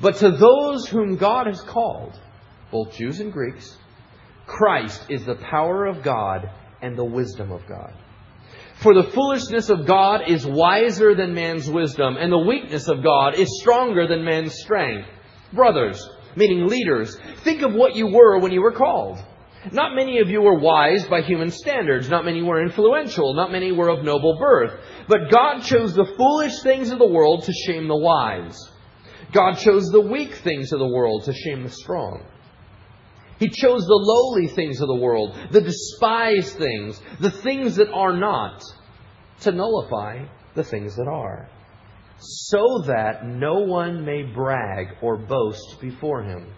But 0.00 0.16
to 0.16 0.30
those 0.30 0.86
whom 0.88 1.16
God 1.16 1.46
has 1.46 1.60
called, 1.60 2.18
both 2.70 2.92
Jews 2.96 3.20
and 3.20 3.32
Greeks, 3.32 3.76
Christ 4.46 5.06
is 5.08 5.24
the 5.24 5.36
power 5.36 5.86
of 5.86 6.02
God 6.02 6.50
and 6.82 6.96
the 6.96 7.04
wisdom 7.04 7.50
of 7.50 7.66
God. 7.66 7.92
For 8.76 8.94
the 8.94 9.10
foolishness 9.10 9.70
of 9.70 9.86
God 9.86 10.28
is 10.28 10.46
wiser 10.46 11.14
than 11.14 11.34
man's 11.34 11.68
wisdom, 11.68 12.16
and 12.18 12.30
the 12.30 12.38
weakness 12.38 12.88
of 12.88 13.02
God 13.02 13.34
is 13.34 13.60
stronger 13.60 14.06
than 14.06 14.24
man's 14.24 14.54
strength. 14.54 15.08
Brothers, 15.52 16.06
meaning 16.36 16.66
leaders, 16.66 17.18
think 17.42 17.62
of 17.62 17.72
what 17.72 17.96
you 17.96 18.06
were 18.08 18.38
when 18.38 18.52
you 18.52 18.60
were 18.60 18.72
called. 18.72 19.18
Not 19.72 19.96
many 19.96 20.18
of 20.18 20.28
you 20.28 20.42
were 20.42 20.58
wise 20.58 21.04
by 21.06 21.22
human 21.22 21.50
standards. 21.50 22.08
Not 22.08 22.24
many 22.24 22.42
were 22.42 22.62
influential. 22.62 23.34
Not 23.34 23.50
many 23.50 23.72
were 23.72 23.88
of 23.88 24.04
noble 24.04 24.38
birth. 24.38 24.78
But 25.08 25.30
God 25.30 25.60
chose 25.60 25.94
the 25.94 26.12
foolish 26.16 26.60
things 26.60 26.90
of 26.90 26.98
the 26.98 27.06
world 27.06 27.44
to 27.44 27.52
shame 27.52 27.88
the 27.88 27.96
wise. 27.96 28.70
God 29.32 29.54
chose 29.54 29.90
the 29.90 30.00
weak 30.00 30.34
things 30.34 30.72
of 30.72 30.78
the 30.78 30.88
world 30.88 31.24
to 31.24 31.32
shame 31.32 31.64
the 31.64 31.70
strong. 31.70 32.24
He 33.38 33.48
chose 33.48 33.84
the 33.84 34.02
lowly 34.02 34.48
things 34.48 34.80
of 34.80 34.88
the 34.88 34.96
world, 34.96 35.36
the 35.50 35.60
despised 35.60 36.56
things, 36.56 37.00
the 37.20 37.30
things 37.30 37.76
that 37.76 37.90
are 37.90 38.16
not, 38.16 38.62
to 39.40 39.52
nullify 39.52 40.24
the 40.54 40.64
things 40.64 40.96
that 40.96 41.06
are, 41.06 41.48
so 42.18 42.82
that 42.86 43.26
no 43.26 43.60
one 43.60 44.04
may 44.04 44.22
brag 44.22 44.96
or 45.02 45.18
boast 45.18 45.80
before 45.80 46.22
him. 46.22 46.50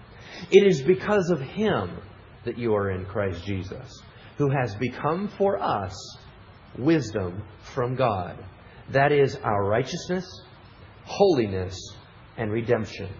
It 0.50 0.64
is 0.64 0.82
because 0.82 1.30
of 1.30 1.40
him 1.40 1.98
that 2.44 2.58
you 2.58 2.74
are 2.74 2.92
in 2.92 3.06
Christ 3.06 3.44
Jesus, 3.44 4.00
who 4.36 4.50
has 4.50 4.74
become 4.76 5.28
for 5.36 5.60
us 5.60 5.96
wisdom 6.78 7.42
from 7.74 7.96
God. 7.96 8.38
That 8.90 9.10
is 9.10 9.34
our 9.42 9.64
righteousness, 9.64 10.26
holiness, 11.04 11.76
and 12.38 12.50
redemption. 12.50 13.10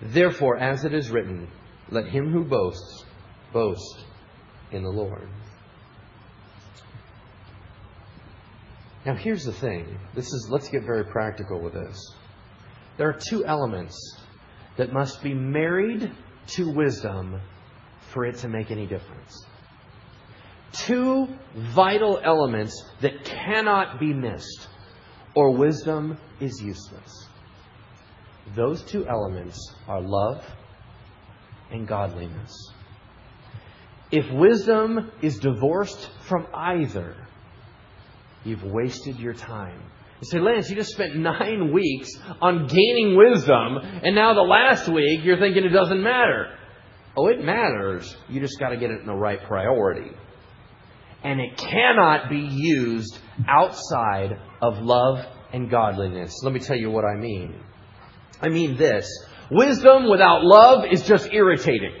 Therefore, 0.00 0.56
as 0.56 0.84
it 0.84 0.94
is 0.94 1.10
written, 1.10 1.48
let 1.90 2.06
him 2.06 2.30
who 2.30 2.44
boasts 2.44 3.04
boast 3.52 4.04
in 4.70 4.82
the 4.82 4.90
Lord. 4.90 5.28
Now 9.04 9.14
here's 9.14 9.44
the 9.44 9.52
thing. 9.52 9.98
This 10.14 10.32
is 10.32 10.48
let's 10.50 10.68
get 10.68 10.84
very 10.84 11.04
practical 11.04 11.60
with 11.60 11.74
this. 11.74 12.14
There 12.96 13.08
are 13.08 13.18
two 13.28 13.44
elements 13.44 13.96
that 14.76 14.92
must 14.92 15.22
be 15.22 15.34
married 15.34 16.10
to 16.46 16.70
wisdom 16.70 17.40
for 18.12 18.24
it 18.24 18.36
to 18.38 18.48
make 18.48 18.70
any 18.70 18.86
difference. 18.86 19.44
Two 20.72 21.28
vital 21.54 22.20
elements 22.22 22.84
that 23.00 23.24
cannot 23.24 24.00
be 24.00 24.12
missed, 24.12 24.68
or 25.34 25.50
wisdom 25.50 26.18
is 26.40 26.60
useless. 26.60 27.28
Those 28.54 28.82
two 28.82 29.06
elements 29.06 29.58
are 29.88 30.00
love 30.00 30.44
and 31.70 31.88
godliness. 31.88 32.52
If 34.10 34.30
wisdom 34.30 35.10
is 35.22 35.38
divorced 35.38 36.10
from 36.28 36.46
either, 36.54 37.16
you've 38.44 38.62
wasted 38.62 39.18
your 39.18 39.34
time. 39.34 39.80
You 40.20 40.28
say, 40.30 40.38
Lance, 40.38 40.70
you 40.70 40.76
just 40.76 40.92
spent 40.92 41.16
nine 41.16 41.72
weeks 41.74 42.10
on 42.40 42.66
gaining 42.66 43.16
wisdom, 43.16 43.78
and 43.78 44.14
now 44.14 44.34
the 44.34 44.42
last 44.42 44.88
week 44.88 45.24
you're 45.24 45.38
thinking 45.38 45.64
it 45.64 45.70
doesn't 45.70 46.02
matter. 46.02 46.56
Oh, 47.16 47.28
it 47.28 47.44
matters. 47.44 48.16
You 48.28 48.40
just 48.40 48.58
got 48.58 48.70
to 48.70 48.76
get 48.76 48.90
it 48.90 49.00
in 49.00 49.06
the 49.06 49.14
right 49.14 49.42
priority. 49.42 50.10
And 51.22 51.40
it 51.40 51.56
cannot 51.56 52.28
be 52.28 52.48
used 52.50 53.18
outside 53.48 54.38
of 54.60 54.78
love 54.78 55.24
and 55.52 55.70
godliness. 55.70 56.34
Let 56.42 56.52
me 56.52 56.60
tell 56.60 56.76
you 56.76 56.90
what 56.90 57.04
I 57.04 57.16
mean. 57.16 57.60
I 58.44 58.50
mean 58.50 58.76
this. 58.76 59.08
Wisdom 59.50 60.10
without 60.10 60.44
love 60.44 60.84
is 60.90 61.02
just 61.06 61.32
irritating. 61.32 61.94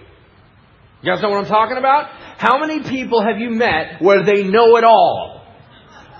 You 1.02 1.12
guys 1.12 1.22
know 1.22 1.30
what 1.30 1.38
I'm 1.38 1.46
talking 1.46 1.78
about? 1.78 2.10
How 2.36 2.58
many 2.58 2.82
people 2.82 3.22
have 3.22 3.38
you 3.38 3.48
met 3.50 4.02
where 4.02 4.24
they 4.24 4.42
know 4.42 4.76
it 4.76 4.84
all, 4.84 5.42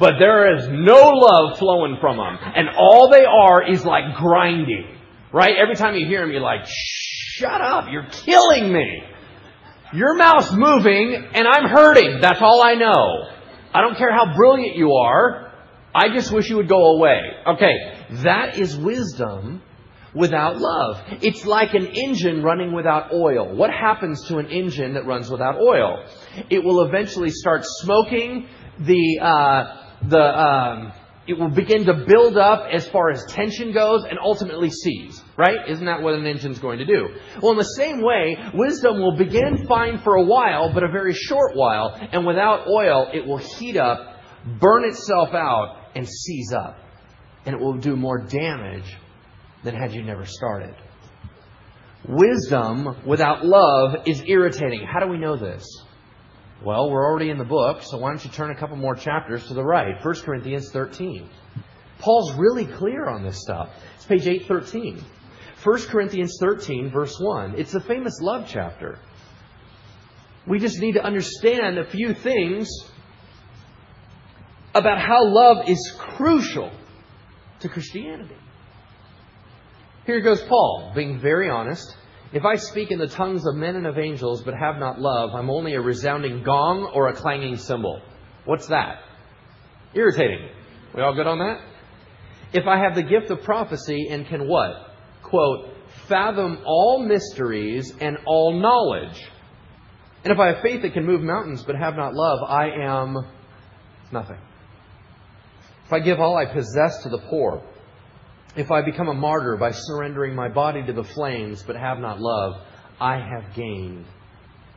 but 0.01 0.15
there 0.19 0.57
is 0.57 0.67
no 0.69 1.11
love 1.11 1.59
flowing 1.59 1.99
from 2.01 2.17
them, 2.17 2.39
and 2.55 2.69
all 2.79 3.11
they 3.11 3.27
are 3.27 3.71
is 3.71 3.85
like 3.85 4.17
grinding, 4.17 4.97
right? 5.31 5.55
Every 5.61 5.75
time 5.75 5.95
you 5.95 6.07
hear 6.07 6.23
them, 6.23 6.31
you're 6.31 6.41
like, 6.41 6.65
shut 6.65 7.61
up, 7.61 7.87
you're 7.91 8.09
killing 8.11 8.73
me. 8.73 9.03
Your 9.93 10.17
mouth's 10.17 10.53
moving, 10.53 11.29
and 11.35 11.47
I'm 11.47 11.69
hurting. 11.69 12.21
That's 12.23 12.41
all 12.41 12.63
I 12.65 12.75
know. 12.75 13.29
I 13.75 13.83
don't 13.83 13.97
care 13.99 14.13
how 14.13 14.35
brilliant 14.35 14.77
you 14.77 14.93
are. 14.93 15.53
I 15.95 16.09
just 16.15 16.33
wish 16.33 16.49
you 16.49 16.57
would 16.57 16.69
go 16.69 16.97
away. 16.97 17.21
Okay, 17.47 17.75
that 18.23 18.59
is 18.59 18.75
wisdom 18.75 19.63
without 20.15 20.59
love. 20.59 21.03
It's 21.23 21.45
like 21.45 21.75
an 21.75 21.87
engine 21.87 22.43
running 22.43 22.73
without 22.73 23.13
oil. 23.13 23.55
What 23.55 23.71
happens 23.71 24.27
to 24.29 24.39
an 24.39 24.47
engine 24.47 24.95
that 24.95 25.07
runs 25.07 25.31
without 25.31 25.61
oil? 25.61 26.05
It 26.51 26.63
will 26.63 26.83
eventually 26.87 27.31
start 27.31 27.65
smoking, 27.65 28.49
the, 28.79 29.19
uh, 29.21 29.77
the, 30.09 30.21
um, 30.21 30.93
it 31.27 31.39
will 31.39 31.51
begin 31.51 31.87
to 31.87 32.05
build 32.07 32.37
up 32.37 32.67
as 32.71 32.87
far 32.89 33.11
as 33.11 33.25
tension 33.27 33.73
goes 33.73 34.05
and 34.05 34.19
ultimately 34.23 34.71
seize, 34.71 35.23
right? 35.39 35.69
Isn't 35.69 35.87
that 35.87 36.03
what 36.03 36.15
an 36.15 36.27
engine's 36.27 36.59
going 36.59 36.79
to 36.79 36.87
do? 36.87 37.09
Well, 37.41 37.53
in 37.53 37.59
the 37.59 37.65
same 37.65 38.03
way, 38.03 38.37
wisdom 38.53 39.01
will 39.01 39.17
begin 39.17 39.67
fine 39.67 39.99
for 40.01 40.17
a 40.17 40.25
while, 40.25 40.73
but 40.73 40.83
a 40.83 40.89
very 40.89 41.15
short 41.15 41.57
while, 41.57 41.99
and 42.13 42.27
without 42.27 42.69
oil, 42.69 43.09
it 43.13 43.27
will 43.27 43.39
heat 43.39 43.77
up, 43.77 44.21
burn 44.61 44.85
itself 44.85 45.31
out, 45.33 45.79
and 45.95 46.07
seize 46.07 46.53
up. 46.53 46.79
And 47.47 47.55
it 47.55 47.61
will 47.61 47.79
do 47.79 47.97
more 47.97 48.19
damage 48.19 48.97
than 49.65 49.75
had 49.75 49.93
you 49.93 50.03
never 50.03 50.27
started. 50.27 50.75
Wisdom 52.07 52.97
without 53.07 53.45
love 53.45 54.07
is 54.07 54.23
irritating. 54.27 54.87
How 54.87 55.01
do 55.01 55.09
we 55.09 55.19
know 55.19 55.37
this? 55.37 55.65
Well, 56.63 56.91
we're 56.91 57.05
already 57.05 57.31
in 57.31 57.39
the 57.39 57.45
book, 57.45 57.83
so 57.83 57.99
why 57.99 58.11
don't 58.11 58.25
you 58.25 58.31
turn 58.31 58.51
a 58.51 58.55
couple 58.55 58.77
more 58.77 58.95
chapters 58.95 59.47
to 59.49 59.55
the 59.55 59.65
right? 59.65 60.03
1 60.03 60.15
Corinthians 60.21 60.71
13. 60.71 61.29
Paul's 61.99 62.33
really 62.35 62.67
clear 62.67 63.07
on 63.07 63.23
this 63.23 63.41
stuff. 63.41 63.71
It's 63.97 64.05
page 64.05 64.27
813. 64.27 65.03
1 65.63 65.83
Corinthians 65.87 66.37
13, 66.41 66.91
verse 66.91 67.17
1. 67.19 67.55
It's 67.59 67.75
a 67.75 67.81
famous 67.81 68.21
love 68.21 68.45
chapter. 68.47 68.99
We 70.47 70.59
just 70.59 70.79
need 70.79 70.93
to 70.93 71.03
understand 71.03 71.79
a 71.79 71.87
few 71.87 72.13
things 72.13 72.69
about 74.75 74.99
how 75.01 75.27
love 75.27 75.69
is 75.69 75.95
crucial 75.99 76.71
to 77.61 77.69
Christianity. 77.69 78.37
Here 80.07 80.21
goes 80.21 80.43
Paul, 80.43 80.93
being 80.95 81.19
very 81.19 81.49
honest. 81.49 81.97
If 82.33 82.45
I 82.45 82.57
speak 82.57 82.91
in 82.91 82.99
the 82.99 83.07
tongues 83.07 83.47
of 83.47 83.55
men 83.55 83.77
and 83.77 83.87
of 83.87 83.99
angels 83.99 84.43
but 84.43 84.55
have 84.55 84.77
not 84.79 85.01
love, 85.01 85.31
I'm 85.35 85.49
only 85.49 85.75
a 85.75 85.81
resounding 85.81 86.43
gong 86.43 86.91
or 86.95 87.09
a 87.09 87.15
clanging 87.15 87.57
cymbal. 87.57 88.03
What's 88.45 88.67
that? 88.67 89.03
Irritating. 89.95 90.49
We 90.95 91.01
all 91.01 91.15
good 91.15 91.27
on 91.27 91.39
that? 91.39 91.61
If 92.53 92.67
I 92.67 92.79
have 92.79 92.95
the 92.95 93.03
gift 93.03 93.31
of 93.31 93.43
prophecy 93.43 94.09
and 94.11 94.27
can 94.27 94.47
what? 94.47 94.95
Quote, 95.23 95.71
fathom 96.09 96.59
all 96.67 97.03
mysteries 97.07 97.95
and 98.01 98.19
all 98.27 98.61
knowledge. 98.61 99.21
And 100.23 100.33
if 100.33 100.39
I 100.39 100.49
have 100.49 100.63
faith 100.63 100.83
that 100.83 100.93
can 100.93 101.07
move 101.07 101.23
mountains 101.23 101.63
but 101.63 101.77
have 101.77 101.97
not 101.97 102.15
love, 102.15 102.41
I 102.47 102.71
am 102.71 103.27
nothing. 104.13 104.39
If 105.87 105.93
I 105.93 106.01
give 106.01 106.21
all 106.21 106.37
I 106.37 106.47
possess 106.47 107.03
to 107.05 107.09
the 107.09 107.19
poor, 107.31 107.63
if 108.57 108.71
I 108.71 108.83
become 108.83 109.09
a 109.09 109.15
martyr 109.15 109.57
by 109.57 109.73
surrendering 109.73 110.35
my 110.35 110.49
body 110.49 110.85
to 110.85 110.93
the 110.93 111.05
flames 111.05 111.63
but 111.63 111.77
have 111.77 111.99
not 111.99 112.21
love, 112.21 112.61
I 113.01 113.17
have 113.17 113.55
gained 113.55 114.07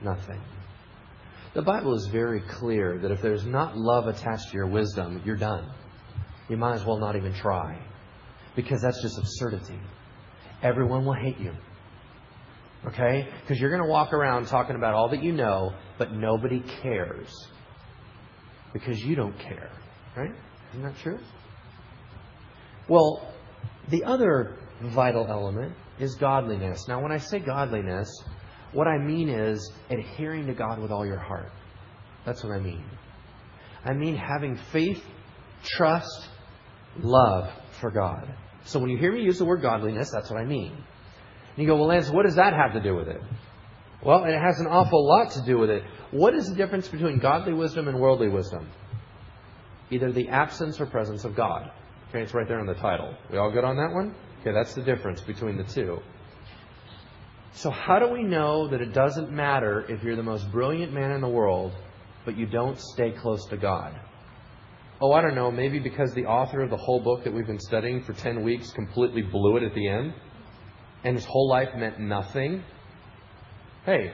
nothing. 0.02 0.42
The 1.54 1.62
Bible 1.62 1.96
is 1.96 2.08
very 2.08 2.42
clear 2.42 3.00
that 3.00 3.12
if 3.12 3.22
there's 3.22 3.46
not 3.46 3.78
love 3.78 4.08
attached 4.08 4.50
to 4.50 4.54
your 4.54 4.68
wisdom, 4.68 5.22
you're 5.26 5.38
done. 5.38 5.72
You 6.50 6.58
might 6.58 6.76
as 6.76 6.86
well 6.86 6.98
not 6.98 7.16
even 7.16 7.34
try. 7.34 7.80
Because 8.56 8.82
that's 8.82 9.02
just 9.02 9.18
absurdity. 9.18 9.80
Everyone 10.64 11.06
will 11.06 11.14
hate 11.14 11.40
you. 11.40 11.54
Okay? 12.86 13.28
Because 13.42 13.60
you're 13.60 13.70
going 13.70 13.84
to 13.84 13.90
walk 13.90 14.14
around 14.14 14.48
talking 14.48 14.76
about 14.76 14.94
all 14.94 15.10
that 15.10 15.24
you 15.24 15.32
know, 15.32 15.74
but 15.98 16.12
nobody 16.12 16.64
cares. 16.82 17.30
Because 18.74 19.04
you 19.04 19.16
don't 19.16 19.38
care. 19.40 19.72
Right? 20.16 20.32
Isn't 20.72 20.84
that 20.84 20.98
true? 21.00 21.20
Well, 22.88 23.34
the 23.90 24.04
other 24.04 24.58
vital 24.82 25.26
element 25.28 25.74
is 26.00 26.16
godliness. 26.16 26.88
Now, 26.88 27.02
when 27.02 27.12
I 27.12 27.18
say 27.18 27.40
godliness, 27.40 28.10
what 28.74 28.88
I 28.88 28.98
mean 28.98 29.30
is 29.30 29.72
adhering 29.90 30.48
to 30.48 30.54
God 30.54 30.80
with 30.80 30.92
all 30.92 31.06
your 31.06 31.20
heart. 31.20 31.52
That's 32.26 32.44
what 32.44 32.54
I 32.54 32.60
mean. 32.60 32.84
I 33.86 33.94
mean 33.94 34.16
having 34.16 34.58
faith, 34.72 35.02
trust, 35.64 36.30
love 37.00 37.50
for 37.80 37.90
God. 37.92 38.34
So 38.66 38.80
when 38.80 38.90
you 38.90 38.98
hear 38.98 39.12
me 39.12 39.22
use 39.22 39.40
the 39.40 39.46
word 39.46 39.62
godliness, 39.62 40.10
that's 40.12 40.30
what 40.30 40.40
I 40.40 40.46
mean. 40.46 40.72
And 40.74 41.58
you 41.58 41.66
go, 41.66 41.78
well, 41.78 41.88
Lance, 41.88 42.10
what 42.10 42.26
does 42.26 42.36
that 42.36 42.54
have 42.54 42.74
to 42.74 42.82
do 42.82 42.96
with 42.96 43.08
it? 43.08 43.22
Well, 44.04 44.26
it 44.26 44.38
has 44.38 44.60
an 44.60 44.68
awful 44.68 45.08
lot 45.08 45.32
to 45.32 45.42
do 45.46 45.58
with 45.58 45.70
it. 45.70 45.84
What 46.12 46.36
is 46.36 46.50
the 46.50 46.56
difference 46.56 46.88
between 46.88 47.20
godly 47.20 47.54
wisdom 47.54 47.88
and 47.88 48.00
worldly 48.00 48.30
wisdom? 48.30 48.70
Either 49.90 50.12
the 50.12 50.30
absence 50.30 50.80
or 50.80 50.86
presence 50.86 51.24
of 51.24 51.36
God. 51.36 51.72
Okay, 52.10 52.22
it's 52.22 52.34
right 52.34 52.48
there 52.48 52.60
in 52.60 52.66
the 52.66 52.76
title. 52.76 53.14
We 53.30 53.38
all 53.38 53.52
good 53.52 53.66
on 53.66 53.76
that 53.76 53.94
one? 53.94 54.16
Okay, 54.42 54.54
that's 54.54 54.74
the 54.74 54.82
difference 54.82 55.20
between 55.22 55.58
the 55.58 55.66
two. 55.66 56.00
So, 57.54 57.70
how 57.70 58.00
do 58.00 58.08
we 58.08 58.24
know 58.24 58.70
that 58.70 58.82
it 58.82 58.94
doesn't 58.94 59.32
matter 59.32 59.86
if 59.90 60.04
you're 60.04 60.16
the 60.16 60.24
most 60.24 60.50
brilliant 60.52 60.94
man 60.94 61.12
in 61.12 61.22
the 61.22 61.28
world, 61.28 61.74
but 62.24 62.38
you 62.38 62.46
don't 62.46 62.80
stay 62.80 63.12
close 63.12 63.46
to 63.48 63.58
God? 63.58 64.00
Oh, 65.02 65.12
I 65.12 65.22
don't 65.22 65.36
know, 65.36 65.52
maybe 65.52 65.80
because 65.80 66.14
the 66.14 66.26
author 66.26 66.62
of 66.62 66.70
the 66.70 66.78
whole 66.78 67.02
book 67.02 67.24
that 67.26 67.34
we've 67.34 67.46
been 67.46 67.60
studying 67.60 68.04
for 68.04 68.14
10 68.14 68.42
weeks 68.42 68.72
completely 68.72 69.22
blew 69.22 69.58
it 69.58 69.64
at 69.64 69.74
the 69.74 69.88
end, 69.88 70.14
and 71.04 71.16
his 71.16 71.26
whole 71.26 71.50
life 71.50 71.70
meant 71.76 72.00
nothing? 72.00 72.64
Hey, 73.86 74.14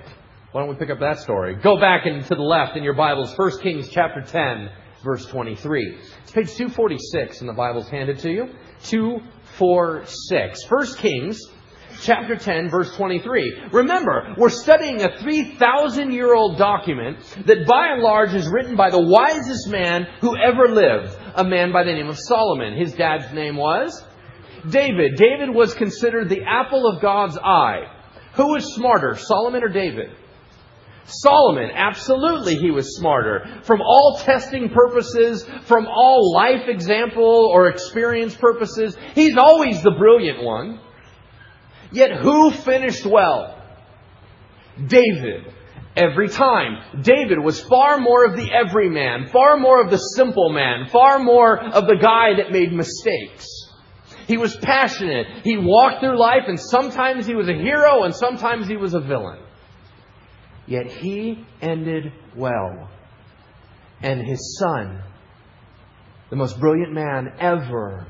why 0.52 0.62
don't 0.62 0.70
we 0.70 0.76
pick 0.76 0.90
up 0.90 1.00
that 1.00 1.20
story? 1.20 1.56
Go 1.56 1.80
back 1.80 2.06
and 2.06 2.26
to 2.26 2.36
the 2.36 2.42
left 2.42 2.76
in 2.76 2.84
your 2.84 2.96
Bibles, 2.96 3.38
1 3.38 3.60
Kings 3.60 3.90
chapter 3.90 4.22
10, 4.22 4.70
verse 5.04 5.26
23. 5.26 5.98
It's 6.24 6.32
page 6.32 6.54
246 6.56 7.42
in 7.42 7.48
the 7.48 7.54
Bible's 7.54 7.90
handed 7.90 8.20
to 8.20 8.30
you. 8.30 8.50
246. 8.84 10.70
1 10.70 10.96
Kings 10.98 11.42
chapter 12.02 12.36
10, 12.36 12.70
verse 12.70 12.96
23. 12.96 13.70
Remember, 13.72 14.34
we're 14.38 14.50
studying 14.50 15.02
a 15.02 15.18
3,000 15.20 16.12
year 16.12 16.34
old 16.34 16.58
document 16.58 17.20
that 17.46 17.68
by 17.68 17.94
and 17.94 18.02
large 18.02 18.34
is 18.34 18.48
written 18.48 18.76
by 18.76 18.90
the 18.90 19.02
wisest 19.02 19.70
man 19.70 20.08
who 20.22 20.36
ever 20.38 20.68
lived, 20.68 21.16
a 21.36 21.44
man 21.44 21.72
by 21.72 21.84
the 21.84 21.94
name 21.94 22.10
of 22.10 22.18
Solomon. 22.20 22.78
His 22.78 22.94
dad's 22.94 23.34
name 23.34 23.56
was 23.56 24.04
David. 24.70 25.18
David 25.18 25.54
was 25.54 25.74
considered 25.74 26.30
the 26.30 26.44
apple 26.44 26.88
of 26.88 27.02
God's 27.02 27.38
eye. 27.38 27.88
Who 28.36 28.54
was 28.54 28.74
smarter, 28.74 29.16
Solomon 29.16 29.64
or 29.64 29.70
David? 29.70 30.16
Solomon, 31.06 31.70
absolutely 31.74 32.56
he 32.56 32.72
was 32.72 32.96
smarter. 32.96 33.62
From 33.64 33.82
all 33.82 34.22
testing 34.24 34.70
purposes, 34.70 35.46
from 35.66 35.86
all 35.86 36.34
life 36.34 36.68
example 36.68 37.50
or 37.54 37.68
experience 37.68 38.36
purposes, 38.36 38.98
he's 39.14 39.38
always 39.38 39.84
the 39.84 39.92
brilliant 39.92 40.42
one. 40.42 40.80
Yet 41.92 42.22
who 42.22 42.52
finished 42.52 43.06
well? 43.06 43.62
David. 44.88 45.54
Every 45.96 46.28
time. 46.30 47.02
David 47.02 47.38
was 47.38 47.62
far 47.62 48.00
more 48.00 48.26
of 48.26 48.36
the 48.36 48.52
everyman, 48.52 49.28
far 49.28 49.58
more 49.58 49.80
of 49.80 49.92
the 49.92 49.98
simple 49.98 50.52
man, 50.52 50.88
far 50.90 51.20
more 51.20 51.60
of 51.60 51.86
the 51.86 51.98
guy 52.02 52.38
that 52.38 52.52
made 52.52 52.74
mistakes. 52.74 53.48
He 54.26 54.38
was 54.38 54.56
passionate. 54.56 55.28
He 55.44 55.58
walked 55.58 56.00
through 56.00 56.18
life 56.18 56.44
and 56.48 56.60
sometimes 56.60 57.28
he 57.28 57.36
was 57.36 57.50
a 57.50 57.54
hero 57.54 58.04
and 58.04 58.16
sometimes 58.16 58.68
he 58.68 58.78
was 58.78 58.96
a 58.96 59.00
villain. 59.00 59.43
Yet 60.66 60.88
he 60.88 61.46
ended 61.62 62.12
well. 62.36 62.90
And 64.02 64.22
his 64.22 64.58
son, 64.60 65.02
the 66.30 66.36
most 66.36 66.60
brilliant 66.60 66.94
man 66.94 67.34
ever, 67.40 68.06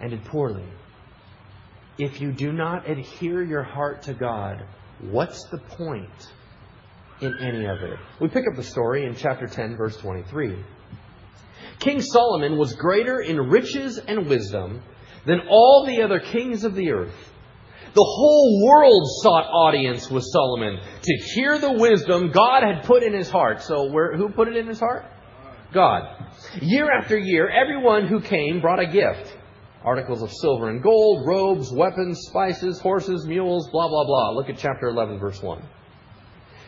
ended 0.00 0.24
poorly. 0.24 0.66
If 1.98 2.20
you 2.20 2.32
do 2.32 2.52
not 2.52 2.88
adhere 2.88 3.42
your 3.42 3.64
heart 3.64 4.02
to 4.02 4.14
God, 4.14 4.64
what's 5.00 5.44
the 5.50 5.58
point 5.58 6.32
in 7.20 7.36
any 7.40 7.66
of 7.66 7.78
it? 7.78 7.98
We 8.20 8.28
pick 8.28 8.44
up 8.48 8.56
the 8.56 8.62
story 8.62 9.04
in 9.04 9.16
chapter 9.16 9.46
10, 9.46 9.76
verse 9.76 9.96
23. 9.96 10.64
King 11.80 12.00
Solomon 12.00 12.56
was 12.56 12.74
greater 12.74 13.20
in 13.20 13.36
riches 13.36 13.98
and 13.98 14.28
wisdom 14.28 14.82
than 15.26 15.40
all 15.48 15.84
the 15.86 16.02
other 16.02 16.20
kings 16.20 16.64
of 16.64 16.74
the 16.74 16.90
earth. 16.90 17.32
The 17.94 18.04
whole 18.04 18.64
world 18.66 19.02
sought 19.22 19.46
audience 19.46 20.10
with 20.10 20.24
Solomon 20.24 20.78
to 21.02 21.14
hear 21.34 21.58
the 21.58 21.72
wisdom 21.72 22.30
God 22.30 22.62
had 22.62 22.84
put 22.84 23.02
in 23.02 23.14
his 23.14 23.30
heart. 23.30 23.62
So, 23.62 23.90
where, 23.90 24.16
who 24.16 24.28
put 24.28 24.48
it 24.48 24.56
in 24.56 24.66
his 24.66 24.78
heart? 24.78 25.04
God. 25.72 26.02
Year 26.60 26.90
after 26.90 27.18
year, 27.18 27.48
everyone 27.48 28.06
who 28.06 28.20
came 28.20 28.60
brought 28.60 28.80
a 28.80 28.86
gift 28.86 29.36
articles 29.84 30.22
of 30.22 30.30
silver 30.32 30.68
and 30.68 30.82
gold, 30.82 31.26
robes, 31.26 31.72
weapons, 31.72 32.18
spices, 32.28 32.80
horses, 32.80 33.26
mules, 33.26 33.68
blah, 33.70 33.88
blah, 33.88 34.04
blah. 34.04 34.30
Look 34.32 34.48
at 34.50 34.58
chapter 34.58 34.88
11, 34.88 35.18
verse 35.18 35.40
1. 35.42 35.62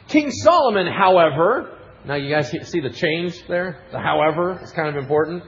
King 0.09 0.31
Solomon, 0.31 0.87
however, 0.87 1.77
now 2.07 2.15
you 2.15 2.35
guys 2.35 2.51
see 2.51 2.81
the 2.81 2.91
change 2.91 3.47
there? 3.49 3.85
The 3.93 3.99
however 3.99 4.61
is 4.63 4.73
kind 4.73 4.89
of 4.89 4.97
important. 4.97 5.45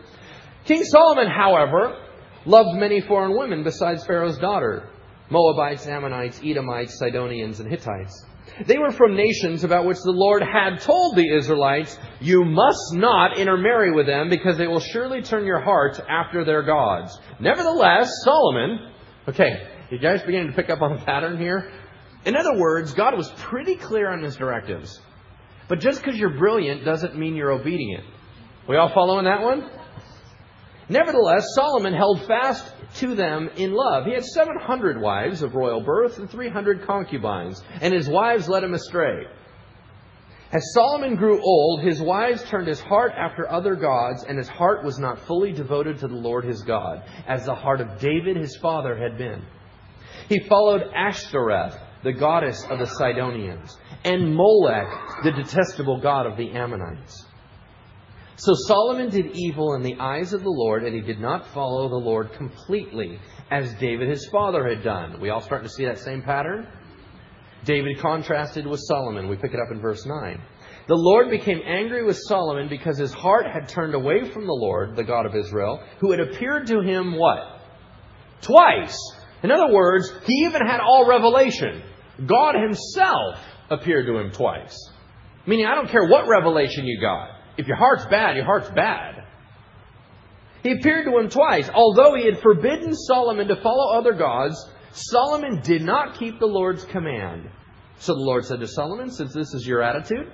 King 0.64 0.84
Solomon, 0.84 1.28
however, 1.28 1.98
loved 2.44 2.78
many 2.78 3.00
foreign 3.00 3.36
women 3.36 3.64
besides 3.64 4.04
Pharaoh's 4.04 4.38
daughter. 4.38 4.88
Moabites, 5.32 5.86
Ammonites, 5.86 6.40
Edomites, 6.44 6.98
Sidonians, 6.98 7.58
and 7.58 7.68
Hittites. 7.68 8.24
They 8.66 8.78
were 8.78 8.90
from 8.90 9.16
nations 9.16 9.64
about 9.64 9.86
which 9.86 9.98
the 10.04 10.12
Lord 10.12 10.42
had 10.42 10.80
told 10.80 11.16
the 11.16 11.34
Israelites, 11.34 11.98
You 12.20 12.44
must 12.44 12.92
not 12.92 13.38
intermarry 13.38 13.92
with 13.92 14.06
them, 14.06 14.28
because 14.28 14.58
they 14.58 14.66
will 14.66 14.80
surely 14.80 15.22
turn 15.22 15.46
your 15.46 15.60
hearts 15.60 16.00
after 16.08 16.44
their 16.44 16.62
gods. 16.62 17.18
Nevertheless, 17.40 18.12
Solomon, 18.24 18.92
okay, 19.26 19.66
you 19.90 19.98
guys 19.98 20.22
beginning 20.22 20.48
to 20.48 20.54
pick 20.54 20.70
up 20.70 20.82
on 20.82 20.98
the 20.98 21.04
pattern 21.04 21.38
here? 21.38 21.72
In 22.24 22.36
other 22.36 22.58
words, 22.58 22.92
God 22.92 23.16
was 23.16 23.30
pretty 23.38 23.74
clear 23.74 24.10
on 24.10 24.22
his 24.22 24.36
directives. 24.36 25.00
But 25.68 25.80
just 25.80 26.02
because 26.02 26.18
you're 26.18 26.38
brilliant 26.38 26.84
doesn't 26.84 27.16
mean 27.16 27.34
you're 27.34 27.50
obedient. 27.50 28.04
We 28.68 28.76
all 28.76 28.92
following 28.92 29.24
that 29.24 29.42
one? 29.42 29.68
Nevertheless, 30.88 31.46
Solomon 31.54 31.94
held 31.94 32.26
fast 32.26 32.74
to 32.96 33.14
them 33.14 33.48
in 33.56 33.72
love. 33.72 34.04
He 34.04 34.12
had 34.12 34.24
700 34.24 35.00
wives 35.00 35.42
of 35.42 35.54
royal 35.54 35.80
birth 35.80 36.18
and 36.18 36.28
300 36.28 36.86
concubines, 36.86 37.62
and 37.80 37.94
his 37.94 38.08
wives 38.08 38.48
led 38.48 38.64
him 38.64 38.74
astray. 38.74 39.26
As 40.52 40.74
Solomon 40.74 41.14
grew 41.16 41.40
old, 41.42 41.80
his 41.80 42.02
wives 42.02 42.44
turned 42.44 42.68
his 42.68 42.80
heart 42.80 43.12
after 43.16 43.50
other 43.50 43.74
gods, 43.74 44.24
and 44.24 44.36
his 44.36 44.48
heart 44.48 44.84
was 44.84 44.98
not 44.98 45.18
fully 45.20 45.50
devoted 45.50 45.98
to 45.98 46.08
the 46.08 46.14
Lord 46.14 46.44
his 46.44 46.62
God, 46.62 47.02
as 47.26 47.46
the 47.46 47.54
heart 47.54 47.80
of 47.80 47.98
David 47.98 48.36
his 48.36 48.56
father 48.58 48.94
had 48.94 49.16
been. 49.16 49.42
He 50.28 50.40
followed 50.40 50.82
Ashtoreth, 50.94 51.74
the 52.02 52.12
goddess 52.12 52.64
of 52.68 52.78
the 52.78 52.86
Sidonians, 52.86 53.78
and 54.04 54.34
Molech, 54.34 54.88
the 55.22 55.32
detestable 55.32 56.00
god 56.00 56.26
of 56.26 56.36
the 56.36 56.50
Ammonites. 56.50 57.24
So 58.42 58.54
Solomon 58.66 59.08
did 59.08 59.36
evil 59.36 59.74
in 59.74 59.84
the 59.84 59.94
eyes 60.00 60.32
of 60.32 60.42
the 60.42 60.50
Lord, 60.50 60.82
and 60.82 60.92
he 60.92 61.00
did 61.00 61.20
not 61.20 61.46
follow 61.54 61.88
the 61.88 61.94
Lord 61.94 62.32
completely, 62.32 63.20
as 63.52 63.72
David 63.74 64.08
his 64.08 64.26
father 64.32 64.68
had 64.68 64.82
done. 64.82 65.20
We 65.20 65.30
all 65.30 65.40
starting 65.40 65.68
to 65.68 65.72
see 65.72 65.84
that 65.84 66.00
same 66.00 66.22
pattern? 66.22 66.66
David 67.64 68.00
contrasted 68.00 68.66
with 68.66 68.80
Solomon. 68.80 69.28
We 69.28 69.36
pick 69.36 69.54
it 69.54 69.60
up 69.60 69.70
in 69.70 69.80
verse 69.80 70.04
9. 70.04 70.42
The 70.88 70.96
Lord 70.96 71.30
became 71.30 71.60
angry 71.64 72.04
with 72.04 72.18
Solomon 72.18 72.68
because 72.68 72.98
his 72.98 73.12
heart 73.12 73.46
had 73.46 73.68
turned 73.68 73.94
away 73.94 74.28
from 74.32 74.44
the 74.44 74.52
Lord, 74.52 74.96
the 74.96 75.04
God 75.04 75.24
of 75.24 75.36
Israel, 75.36 75.80
who 76.00 76.10
had 76.10 76.18
appeared 76.18 76.66
to 76.66 76.80
him 76.80 77.16
what? 77.16 77.60
Twice. 78.40 78.98
In 79.44 79.52
other 79.52 79.72
words, 79.72 80.12
he 80.24 80.46
even 80.46 80.66
had 80.66 80.80
all 80.80 81.08
revelation. 81.08 81.80
God 82.26 82.56
himself 82.60 83.38
appeared 83.70 84.06
to 84.06 84.18
him 84.18 84.32
twice. 84.32 84.76
Meaning, 85.46 85.66
I 85.66 85.76
don't 85.76 85.88
care 85.88 86.08
what 86.08 86.26
revelation 86.26 86.86
you 86.86 87.00
got. 87.00 87.31
If 87.56 87.66
your 87.66 87.76
heart's 87.76 88.06
bad, 88.06 88.36
your 88.36 88.44
heart's 88.44 88.70
bad. 88.70 89.24
He 90.62 90.72
appeared 90.72 91.06
to 91.06 91.18
him 91.18 91.28
twice. 91.28 91.68
Although 91.72 92.14
he 92.14 92.24
had 92.24 92.40
forbidden 92.40 92.94
Solomon 92.94 93.48
to 93.48 93.56
follow 93.62 93.98
other 93.98 94.12
gods, 94.12 94.56
Solomon 94.92 95.60
did 95.62 95.82
not 95.82 96.18
keep 96.18 96.38
the 96.38 96.46
Lord's 96.46 96.84
command. 96.84 97.50
So 97.98 98.14
the 98.14 98.20
Lord 98.20 98.44
said 98.44 98.60
to 98.60 98.68
Solomon, 98.68 99.10
Since 99.10 99.32
this 99.32 99.54
is 99.54 99.66
your 99.66 99.82
attitude, 99.82 100.30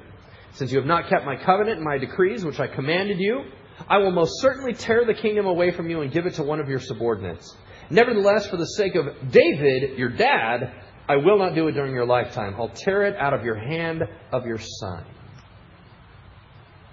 since 0.53 0.71
you 0.71 0.79
have 0.79 0.87
not 0.87 1.09
kept 1.09 1.25
my 1.25 1.37
covenant 1.37 1.77
and 1.77 1.85
my 1.85 1.99
decrees, 1.99 2.45
which 2.45 2.61
I 2.61 2.67
commanded 2.67 3.19
you, 3.19 3.45
I 3.89 3.99
will 3.99 4.11
most 4.11 4.41
certainly 4.41 4.75
tear 4.75 5.05
the 5.05 5.15
kingdom 5.15 5.47
away 5.47 5.71
from 5.71 5.89
you 5.89 6.01
and 6.01 6.13
give 6.13 6.27
it 6.27 6.35
to 6.35 6.43
one 6.43 6.61
of 6.61 6.69
your 6.69 6.81
subordinates. 6.81 7.57
Nevertheless, 7.91 8.49
for 8.49 8.57
the 8.57 8.67
sake 8.67 8.97
of 8.97 9.07
David, 9.31 9.99
your 9.99 10.11
dad, 10.11 10.73
I 11.09 11.17
will 11.17 11.39
not 11.39 11.55
do 11.55 11.69
it 11.69 11.73
during 11.73 11.95
your 11.95 12.07
lifetime. 12.07 12.55
I'll 12.59 12.69
tear 12.69 13.05
it 13.05 13.17
out 13.17 13.33
of 13.33 13.45
your 13.45 13.57
hand 13.57 14.03
of 14.33 14.47
your 14.47 14.59
son. 14.59 15.05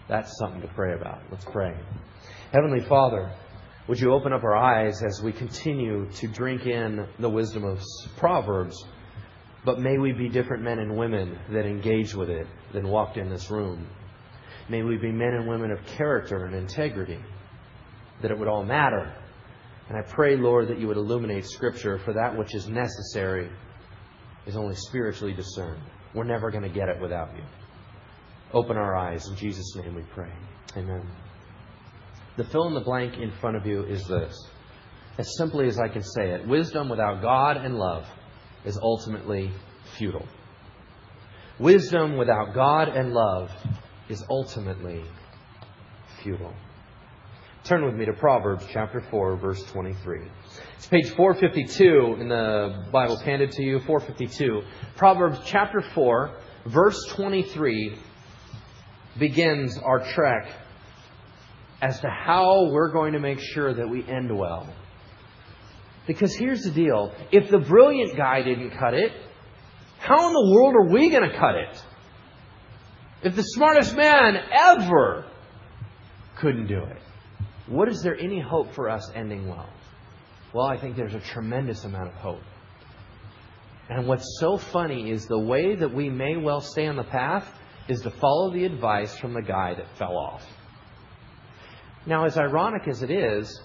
That's 0.08 0.38
something 0.38 0.62
to 0.62 0.68
pray 0.68 0.94
about. 0.94 1.22
Let's 1.32 1.46
pray. 1.46 1.76
Heavenly 2.54 2.82
Father, 2.82 3.32
would 3.88 4.00
you 4.00 4.14
open 4.14 4.34
up 4.34 4.44
our 4.44 4.56
eyes 4.56 5.02
as 5.04 5.22
we 5.22 5.32
continue 5.32 6.10
to 6.12 6.28
drink 6.28 6.66
in 6.66 7.08
the 7.20 7.30
wisdom 7.30 7.64
of 7.64 7.82
Proverbs? 8.18 8.84
But 9.64 9.80
may 9.80 9.98
we 9.98 10.12
be 10.12 10.30
different 10.30 10.64
men 10.64 10.78
and 10.80 10.96
women 10.96 11.40
that 11.52 11.66
engage 11.66 12.14
with 12.14 12.30
it 12.30 12.46
than 12.72 12.88
walked 12.88 13.18
in 13.18 13.30
this 13.30 13.50
room. 13.50 13.88
May 14.70 14.84
we 14.84 14.98
be 14.98 15.12
men 15.12 15.34
and 15.34 15.48
women 15.48 15.72
of 15.72 15.84
character 15.86 16.46
and 16.46 16.56
integrity, 16.56 17.20
that 18.22 18.32
it 18.32 18.38
would 18.38 18.48
all 18.48 18.64
matter. 18.64 19.12
And 19.90 19.98
I 19.98 20.02
pray, 20.02 20.36
Lord, 20.36 20.68
that 20.68 20.80
you 20.80 20.88
would 20.88 20.98
illuminate 20.98 21.46
Scripture, 21.46 22.00
for 22.00 22.14
that 22.14 22.36
which 22.36 22.54
is 22.56 22.68
necessary 22.68 23.50
is 24.46 24.56
only 24.56 24.76
spiritually 24.76 25.34
discerned. 25.34 25.82
We're 26.14 26.24
never 26.24 26.50
going 26.52 26.64
to 26.64 26.70
get 26.70 26.90
it 26.90 27.00
without 27.00 27.36
you. 27.36 27.44
Open 28.56 28.78
our 28.78 28.96
eyes. 28.96 29.28
In 29.28 29.36
Jesus' 29.36 29.76
name 29.76 29.96
we 29.96 30.04
pray. 30.14 30.32
Amen. 30.78 31.06
The 32.38 32.46
fill 32.46 32.68
in 32.68 32.74
the 32.74 32.80
blank 32.80 33.18
in 33.18 33.32
front 33.42 33.58
of 33.58 33.66
you 33.66 33.84
is 33.84 34.08
this. 34.08 34.48
As 35.18 35.36
simply 35.38 35.68
as 35.68 35.78
I 35.78 35.90
can 35.90 36.02
say 36.02 36.32
it 36.32 36.48
wisdom 36.48 36.88
without 36.88 37.22
God 37.22 37.58
and 37.58 37.76
love 37.76 38.08
is 38.64 38.80
ultimately 38.82 39.52
futile. 39.98 40.26
Wisdom 41.60 42.16
without 42.16 42.54
God 42.54 42.88
and 42.88 43.12
love 43.12 43.52
is 44.08 44.24
ultimately 44.30 45.04
futile. 46.24 46.54
Turn 47.66 47.84
with 47.84 47.96
me 47.96 48.06
to 48.06 48.14
Proverbs 48.14 48.66
chapter 48.72 49.02
4, 49.02 49.36
verse 49.36 49.64
23. 49.72 50.22
It's 50.78 50.88
page 50.88 51.10
452 51.10 52.22
in 52.22 52.30
the 52.30 52.86
Bible 52.90 53.18
handed 53.18 53.52
to 53.52 53.64
you, 53.64 53.80
452. 53.82 54.62
Proverbs 54.96 55.40
chapter 55.46 55.82
4, 55.94 56.32
verse 56.68 57.06
23 57.10 57.98
begins 59.18 59.78
our 59.78 60.04
trek 60.14 60.48
as 61.82 62.00
to 62.00 62.10
how 62.10 62.70
we're 62.72 62.92
going 62.92 63.14
to 63.14 63.20
make 63.20 63.40
sure 63.40 63.74
that 63.74 63.88
we 63.88 64.06
end 64.08 64.36
well. 64.36 64.68
Because 66.08 66.36
here's 66.36 66.64
the 66.64 66.72
deal 66.72 67.14
if 67.32 67.50
the 67.50 67.60
brilliant 67.60 68.16
guy 68.16 68.42
didn't 68.44 68.72
cut 68.72 68.94
it, 68.94 69.12
how 70.00 70.28
in 70.28 70.34
the 70.34 70.52
world 70.54 70.76
are 70.76 70.94
we 70.94 71.10
going 71.10 71.30
to 71.30 71.38
cut 71.38 71.56
it? 71.56 71.84
If 73.24 73.36
the 73.36 73.42
smartest 73.42 73.96
man 73.96 74.38
ever 74.52 75.26
couldn't 76.38 76.68
do 76.68 76.84
it, 76.84 77.02
what 77.68 77.88
is 77.90 78.04
there 78.04 78.16
any 78.16 78.40
hope 78.40 78.74
for 78.74 78.90
us 78.90 79.10
ending 79.16 79.48
well? 79.48 79.70
Well, 80.54 80.68
I 80.68 80.78
think 80.78 80.96
there's 80.96 81.16
a 81.16 81.20
tremendous 81.20 81.84
amount 81.84 82.10
of 82.10 82.14
hope. 82.16 82.42
And 83.90 84.08
what's 84.08 84.38
so 84.40 84.58
funny 84.58 85.10
is 85.12 85.26
the 85.26 85.40
way 85.40 85.76
that 85.76 85.94
we 85.94 86.10
may 86.10 86.38
well 86.38 86.62
stay 86.62 86.88
on 86.88 86.96
the 86.96 87.04
path 87.04 87.52
is 87.88 88.02
to 88.02 88.10
follow 88.10 88.52
the 88.52 88.66
advice 88.66 89.16
from 89.18 89.34
the 89.34 89.42
guy 89.42 89.74
that 89.76 89.98
fell 89.98 90.18
off. 90.18 90.44
Now, 92.06 92.26
as 92.26 92.38
ironic 92.38 92.88
as 92.88 93.02
it 93.02 93.12
is, 93.12 93.62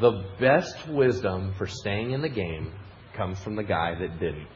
the 0.00 0.24
best 0.38 0.88
wisdom 0.88 1.54
for 1.56 1.66
staying 1.66 2.12
in 2.12 2.20
the 2.20 2.28
game 2.28 2.72
comes 3.14 3.38
from 3.38 3.56
the 3.56 3.64
guy 3.64 3.94
that 3.98 4.20
didn't. 4.20 4.46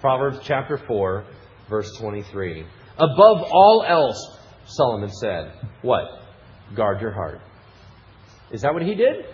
Proverbs 0.00 0.40
chapter 0.42 0.76
4, 0.76 1.24
verse 1.68 1.96
23. 1.98 2.66
Above 2.96 3.42
all 3.50 3.84
else, 3.86 4.38
Solomon 4.66 5.10
said, 5.10 5.52
What? 5.82 6.04
Guard 6.74 7.00
your 7.00 7.12
heart. 7.12 7.40
Is 8.50 8.62
that 8.62 8.74
what 8.74 8.82
he 8.82 8.94
did? 8.94 9.24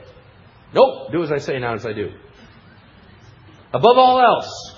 Nope. 0.73 1.11
Do 1.13 1.23
as 1.23 1.33
I 1.33 1.39
say, 1.39 1.59
not 1.59 1.75
as 1.75 1.87
I 1.87 1.93
do. 1.93 2.11
Above 3.73 3.99
all 3.99 4.21
else, 4.21 4.76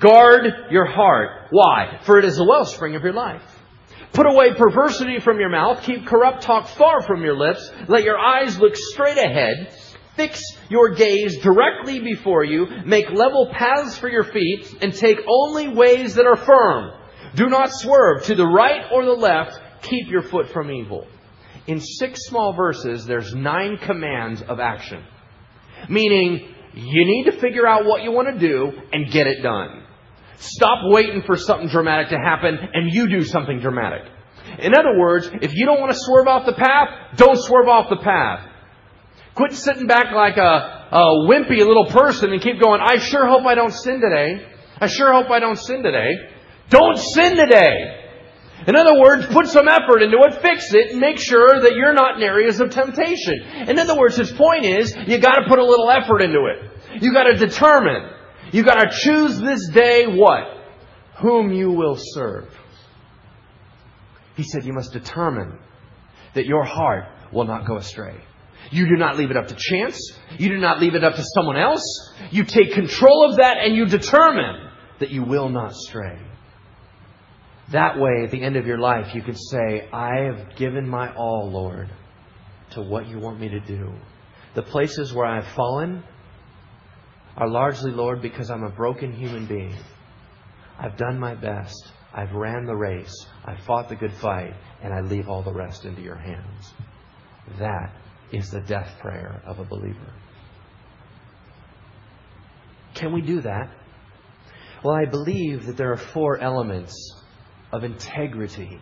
guard 0.00 0.46
your 0.70 0.86
heart. 0.86 1.48
Why? 1.50 2.00
For 2.04 2.18
it 2.18 2.24
is 2.24 2.36
the 2.36 2.44
wellspring 2.44 2.96
of 2.96 3.02
your 3.02 3.12
life. 3.12 3.42
Put 4.12 4.26
away 4.26 4.54
perversity 4.54 5.20
from 5.20 5.40
your 5.40 5.48
mouth. 5.48 5.82
Keep 5.82 6.06
corrupt 6.06 6.42
talk 6.42 6.68
far 6.68 7.02
from 7.02 7.22
your 7.22 7.36
lips. 7.36 7.70
Let 7.88 8.04
your 8.04 8.18
eyes 8.18 8.58
look 8.58 8.76
straight 8.76 9.16
ahead. 9.16 9.74
Fix 10.16 10.42
your 10.68 10.94
gaze 10.94 11.38
directly 11.38 12.00
before 12.00 12.44
you. 12.44 12.66
Make 12.84 13.10
level 13.10 13.50
paths 13.50 13.96
for 13.96 14.10
your 14.10 14.24
feet 14.24 14.76
and 14.82 14.92
take 14.92 15.18
only 15.26 15.68
ways 15.68 16.16
that 16.16 16.26
are 16.26 16.36
firm. 16.36 16.92
Do 17.34 17.48
not 17.48 17.72
swerve 17.72 18.24
to 18.24 18.34
the 18.34 18.46
right 18.46 18.84
or 18.92 19.04
the 19.04 19.12
left. 19.12 19.58
Keep 19.82 20.08
your 20.08 20.22
foot 20.22 20.50
from 20.50 20.70
evil. 20.70 21.06
In 21.66 21.80
six 21.80 22.26
small 22.26 22.52
verses, 22.52 23.06
there's 23.06 23.34
nine 23.34 23.78
commands 23.78 24.42
of 24.42 24.60
action. 24.60 25.02
Meaning, 25.88 26.54
you 26.74 27.04
need 27.04 27.24
to 27.30 27.40
figure 27.40 27.66
out 27.66 27.86
what 27.86 28.02
you 28.02 28.12
want 28.12 28.28
to 28.28 28.38
do 28.38 28.72
and 28.92 29.10
get 29.10 29.26
it 29.26 29.42
done. 29.42 29.81
Stop 30.36 30.78
waiting 30.84 31.22
for 31.22 31.36
something 31.36 31.68
dramatic 31.68 32.08
to 32.10 32.18
happen 32.18 32.58
and 32.72 32.92
you 32.92 33.08
do 33.08 33.24
something 33.24 33.60
dramatic. 33.60 34.02
In 34.58 34.74
other 34.74 34.98
words, 34.98 35.30
if 35.40 35.54
you 35.54 35.66
don't 35.66 35.80
want 35.80 35.92
to 35.92 35.98
swerve 35.98 36.26
off 36.26 36.46
the 36.46 36.52
path, 36.52 37.16
don't 37.16 37.38
swerve 37.38 37.68
off 37.68 37.88
the 37.88 38.02
path. 38.02 38.48
Quit 39.34 39.52
sitting 39.52 39.86
back 39.86 40.12
like 40.12 40.36
a, 40.36 40.88
a 40.92 41.26
wimpy 41.28 41.64
little 41.64 41.86
person 41.86 42.32
and 42.32 42.42
keep 42.42 42.60
going, 42.60 42.80
I 42.82 42.98
sure 42.98 43.26
hope 43.26 43.46
I 43.46 43.54
don't 43.54 43.72
sin 43.72 44.00
today. 44.00 44.46
I 44.78 44.88
sure 44.88 45.12
hope 45.12 45.30
I 45.30 45.38
don't 45.38 45.58
sin 45.58 45.82
today. 45.82 46.16
Don't 46.68 46.98
sin 46.98 47.36
today. 47.36 47.98
In 48.66 48.76
other 48.76 49.00
words, 49.00 49.26
put 49.26 49.48
some 49.48 49.68
effort 49.68 50.02
into 50.02 50.18
it, 50.22 50.40
fix 50.40 50.72
it, 50.72 50.92
and 50.92 51.00
make 51.00 51.18
sure 51.18 51.60
that 51.60 51.74
you're 51.74 51.94
not 51.94 52.16
in 52.16 52.22
areas 52.22 52.60
of 52.60 52.70
temptation. 52.70 53.40
In 53.68 53.78
other 53.78 53.98
words, 53.98 54.16
his 54.16 54.30
point 54.30 54.64
is, 54.64 54.94
you 55.06 55.18
gotta 55.18 55.48
put 55.48 55.58
a 55.58 55.64
little 55.64 55.90
effort 55.90 56.22
into 56.22 56.46
it. 56.46 57.02
You 57.02 57.12
gotta 57.12 57.36
determine. 57.36 58.10
You 58.52 58.62
gotta 58.64 58.90
choose 58.90 59.40
this 59.40 59.68
day 59.68 60.06
what? 60.06 60.44
Whom 61.20 61.52
you 61.52 61.70
will 61.70 61.96
serve. 61.98 62.48
He 64.36 64.44
said 64.44 64.64
you 64.64 64.72
must 64.72 64.92
determine 64.92 65.58
that 66.34 66.46
your 66.46 66.64
heart 66.64 67.04
will 67.32 67.44
not 67.44 67.66
go 67.66 67.76
astray. 67.76 68.16
You 68.70 68.86
do 68.86 68.96
not 68.96 69.16
leave 69.16 69.30
it 69.30 69.36
up 69.36 69.48
to 69.48 69.56
chance. 69.56 69.98
You 70.38 70.48
do 70.48 70.58
not 70.58 70.80
leave 70.80 70.94
it 70.94 71.04
up 71.04 71.14
to 71.14 71.24
someone 71.34 71.56
else. 71.56 71.82
You 72.30 72.44
take 72.44 72.72
control 72.72 73.30
of 73.30 73.36
that 73.36 73.58
and 73.58 73.74
you 73.74 73.86
determine 73.86 74.70
that 75.00 75.10
you 75.10 75.24
will 75.24 75.48
not 75.48 75.74
stray. 75.74 76.18
That 77.72 77.98
way, 77.98 78.24
at 78.24 78.30
the 78.30 78.42
end 78.42 78.56
of 78.56 78.66
your 78.66 78.78
life, 78.78 79.14
you 79.14 79.22
can 79.22 79.34
say, 79.34 79.88
I 79.92 80.24
have 80.26 80.56
given 80.56 80.88
my 80.88 81.14
all, 81.14 81.50
Lord, 81.50 81.90
to 82.72 82.82
what 82.82 83.08
you 83.08 83.18
want 83.18 83.40
me 83.40 83.48
to 83.48 83.60
do. 83.60 83.92
The 84.54 84.62
places 84.62 85.12
where 85.12 85.26
I've 85.26 85.48
fallen 85.54 86.04
are 87.36 87.48
largely, 87.48 87.90
Lord, 87.90 88.20
because 88.22 88.50
I'm 88.50 88.64
a 88.64 88.70
broken 88.70 89.12
human 89.12 89.46
being. 89.46 89.76
I've 90.78 90.96
done 90.96 91.18
my 91.18 91.34
best. 91.34 91.92
I've 92.14 92.32
ran 92.32 92.66
the 92.66 92.76
race, 92.76 93.26
I've 93.44 93.60
fought 93.60 93.88
the 93.88 93.96
good 93.96 94.12
fight, 94.12 94.54
and 94.82 94.92
I 94.92 95.00
leave 95.00 95.28
all 95.28 95.42
the 95.42 95.52
rest 95.52 95.84
into 95.84 96.02
your 96.02 96.16
hands. 96.16 96.72
That 97.58 97.94
is 98.32 98.50
the 98.50 98.60
death 98.60 98.98
prayer 99.00 99.42
of 99.46 99.58
a 99.58 99.64
believer. 99.64 100.12
Can 102.94 103.12
we 103.12 103.22
do 103.22 103.40
that? 103.40 103.70
Well, 104.84 104.94
I 104.94 105.06
believe 105.06 105.66
that 105.66 105.76
there 105.76 105.92
are 105.92 105.96
four 105.96 106.38
elements 106.38 106.94
of 107.72 107.84
integrity 107.84 108.78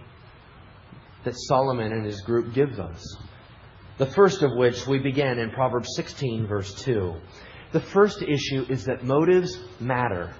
that 1.24 1.34
Solomon 1.36 1.92
and 1.92 2.04
his 2.04 2.20
group 2.22 2.52
give 2.52 2.80
us. 2.80 3.16
The 3.98 4.06
first 4.06 4.42
of 4.42 4.50
which 4.56 4.86
we 4.86 4.98
began 4.98 5.38
in 5.38 5.50
Proverbs 5.50 5.90
16, 5.94 6.46
verse 6.46 6.74
2. 6.82 7.14
The 7.72 7.80
first 7.80 8.22
issue 8.22 8.66
is 8.68 8.84
that 8.86 9.04
motives 9.04 9.58
matter. 9.78 10.34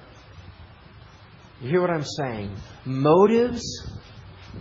You 1.60 1.68
hear 1.68 1.80
what 1.80 1.90
I'm 1.90 2.04
saying? 2.04 2.56
Motives 2.84 3.62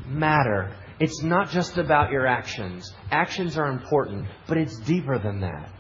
matter. 0.06 0.76
It's 1.00 1.24
not 1.24 1.50
just 1.50 1.78
about 1.78 2.12
your 2.12 2.28
actions. 2.28 2.94
Actions 3.10 3.58
are 3.58 3.68
important, 3.68 4.28
but 4.48 4.58
it's 4.58 4.78
deeper 4.80 5.18
than 5.18 5.40
that. 5.40 5.72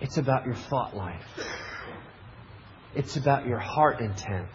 It's 0.00 0.16
about 0.16 0.46
your 0.46 0.54
thought 0.54 0.96
life. 0.96 1.26
It's 2.94 3.16
about 3.16 3.46
your 3.46 3.58
heart 3.58 4.00
intent. 4.00 4.48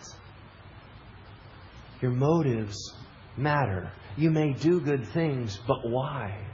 Your 2.01 2.12
motives 2.12 2.75
matter. 3.38 3.91
You 4.17 4.31
may 4.31 4.53
do 4.53 4.81
good 4.81 5.07
things, 5.10 5.60
but 5.67 5.77
why? 5.84 6.47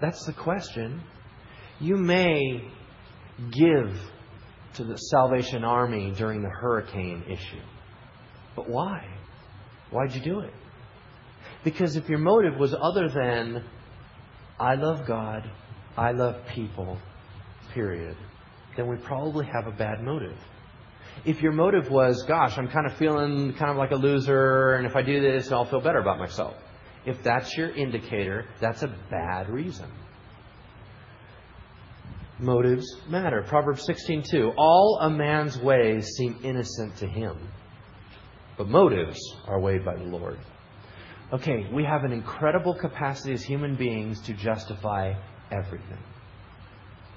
That's 0.00 0.24
the 0.24 0.32
question. 0.32 1.02
You 1.80 1.96
may 1.96 2.68
give 3.50 3.98
to 4.74 4.84
the 4.84 4.96
Salvation 4.96 5.64
Army 5.64 6.12
during 6.16 6.42
the 6.42 6.48
hurricane 6.48 7.24
issue. 7.28 7.62
But 8.54 8.68
why? 8.68 9.06
Why'd 9.90 10.14
you 10.14 10.20
do 10.20 10.40
it? 10.40 10.52
Because 11.64 11.96
if 11.96 12.08
your 12.08 12.18
motive 12.18 12.56
was 12.58 12.74
other 12.74 13.08
than, 13.08 13.64
I 14.58 14.74
love 14.74 15.06
God, 15.06 15.50
I 15.96 16.12
love 16.12 16.36
people, 16.54 16.98
period, 17.72 18.16
then 18.76 18.88
we 18.88 18.96
probably 18.96 19.46
have 19.46 19.66
a 19.66 19.76
bad 19.76 20.02
motive. 20.02 20.36
If 21.24 21.42
your 21.42 21.52
motive 21.52 21.90
was, 21.90 22.22
gosh, 22.24 22.56
I'm 22.56 22.68
kind 22.68 22.86
of 22.86 22.96
feeling 22.96 23.54
kind 23.54 23.70
of 23.70 23.76
like 23.76 23.90
a 23.90 23.96
loser, 23.96 24.74
and 24.74 24.86
if 24.86 24.94
I 24.94 25.02
do 25.02 25.20
this, 25.20 25.50
I'll 25.50 25.64
feel 25.64 25.80
better 25.80 25.98
about 25.98 26.18
myself. 26.18 26.54
If 27.04 27.22
that's 27.22 27.56
your 27.56 27.70
indicator, 27.70 28.46
that's 28.60 28.82
a 28.82 28.94
bad 29.10 29.48
reason. 29.48 29.90
Motives 32.40 32.86
matter. 33.08 33.42
Proverbs 33.42 33.84
16:2. 33.86 34.54
All 34.56 34.98
a 35.02 35.10
man's 35.10 35.58
ways 35.58 36.06
seem 36.16 36.38
innocent 36.42 36.96
to 36.96 37.06
him, 37.06 37.36
but 38.56 38.68
motives 38.68 39.18
are 39.46 39.60
weighed 39.60 39.84
by 39.84 39.96
the 39.96 40.04
Lord. 40.04 40.38
Okay, 41.32 41.68
we 41.72 41.84
have 41.84 42.04
an 42.04 42.12
incredible 42.12 42.74
capacity 42.74 43.32
as 43.32 43.42
human 43.42 43.74
beings 43.74 44.20
to 44.22 44.32
justify 44.32 45.14
everything. 45.50 45.98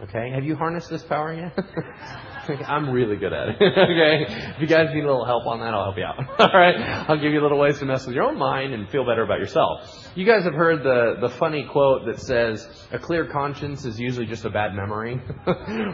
Okay? 0.02 0.32
Have 0.32 0.44
you 0.44 0.56
harnessed 0.56 0.90
this 0.90 1.04
power 1.04 1.34
yet? 1.34 1.54
I'm 2.68 2.90
really 2.90 3.18
good 3.18 3.34
at 3.34 3.50
it. 3.50 3.56
okay? 3.62 4.54
If 4.56 4.62
you 4.62 4.68
guys 4.68 4.90
need 4.94 5.04
a 5.04 5.08
little 5.08 5.26
help 5.26 5.46
on 5.46 5.60
that, 5.60 5.74
I'll 5.74 5.86
help 5.86 5.98
you 5.98 6.04
out. 6.04 6.18
All 6.40 6.60
right? 6.60 6.76
I'll 7.10 7.20
give 7.20 7.32
you 7.32 7.42
little 7.42 7.60
ways 7.60 7.80
to 7.80 7.86
mess 7.86 8.06
with 8.06 8.16
your 8.16 8.26
own 8.26 8.38
mind 8.38 8.74
and 8.74 8.90
feel 8.90 9.06
better 9.06 9.24
about 9.24 9.40
yourself. 9.40 10.10
You 10.16 10.26
guys 10.26 10.44
have 10.44 10.54
heard 10.54 10.84
the, 10.84 11.16
the 11.22 11.30
funny 11.30 11.68
quote 11.72 12.06
that 12.06 12.20
says, 12.20 12.68
a 12.92 13.00
clear 13.00 13.26
conscience 13.26 13.86
is 13.86 14.00
usually 14.00 14.26
just 14.26 14.46
a 14.46 14.50
bad 14.50 14.74
memory. 14.74 15.22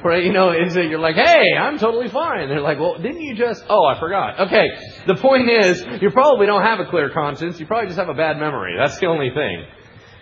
right? 0.03 0.23
You 0.23 0.33
know, 0.33 0.51
is 0.51 0.75
it 0.75 0.85
you're 0.85 0.99
like, 0.99 1.15
hey, 1.15 1.53
I'm 1.59 1.77
totally 1.77 2.09
fine. 2.09 2.49
They're 2.49 2.61
like, 2.61 2.79
well, 2.79 2.97
didn't 2.97 3.21
you 3.21 3.35
just, 3.35 3.63
oh, 3.69 3.85
I 3.85 3.99
forgot. 3.99 4.47
Okay. 4.47 4.67
The 5.07 5.15
point 5.15 5.49
is, 5.49 5.85
you 6.01 6.11
probably 6.11 6.45
don't 6.45 6.63
have 6.63 6.79
a 6.79 6.85
clear 6.85 7.09
conscience. 7.09 7.59
You 7.59 7.65
probably 7.65 7.87
just 7.87 7.99
have 7.99 8.09
a 8.09 8.13
bad 8.13 8.37
memory. 8.37 8.75
That's 8.77 8.99
the 8.99 9.07
only 9.07 9.29
thing. 9.33 9.65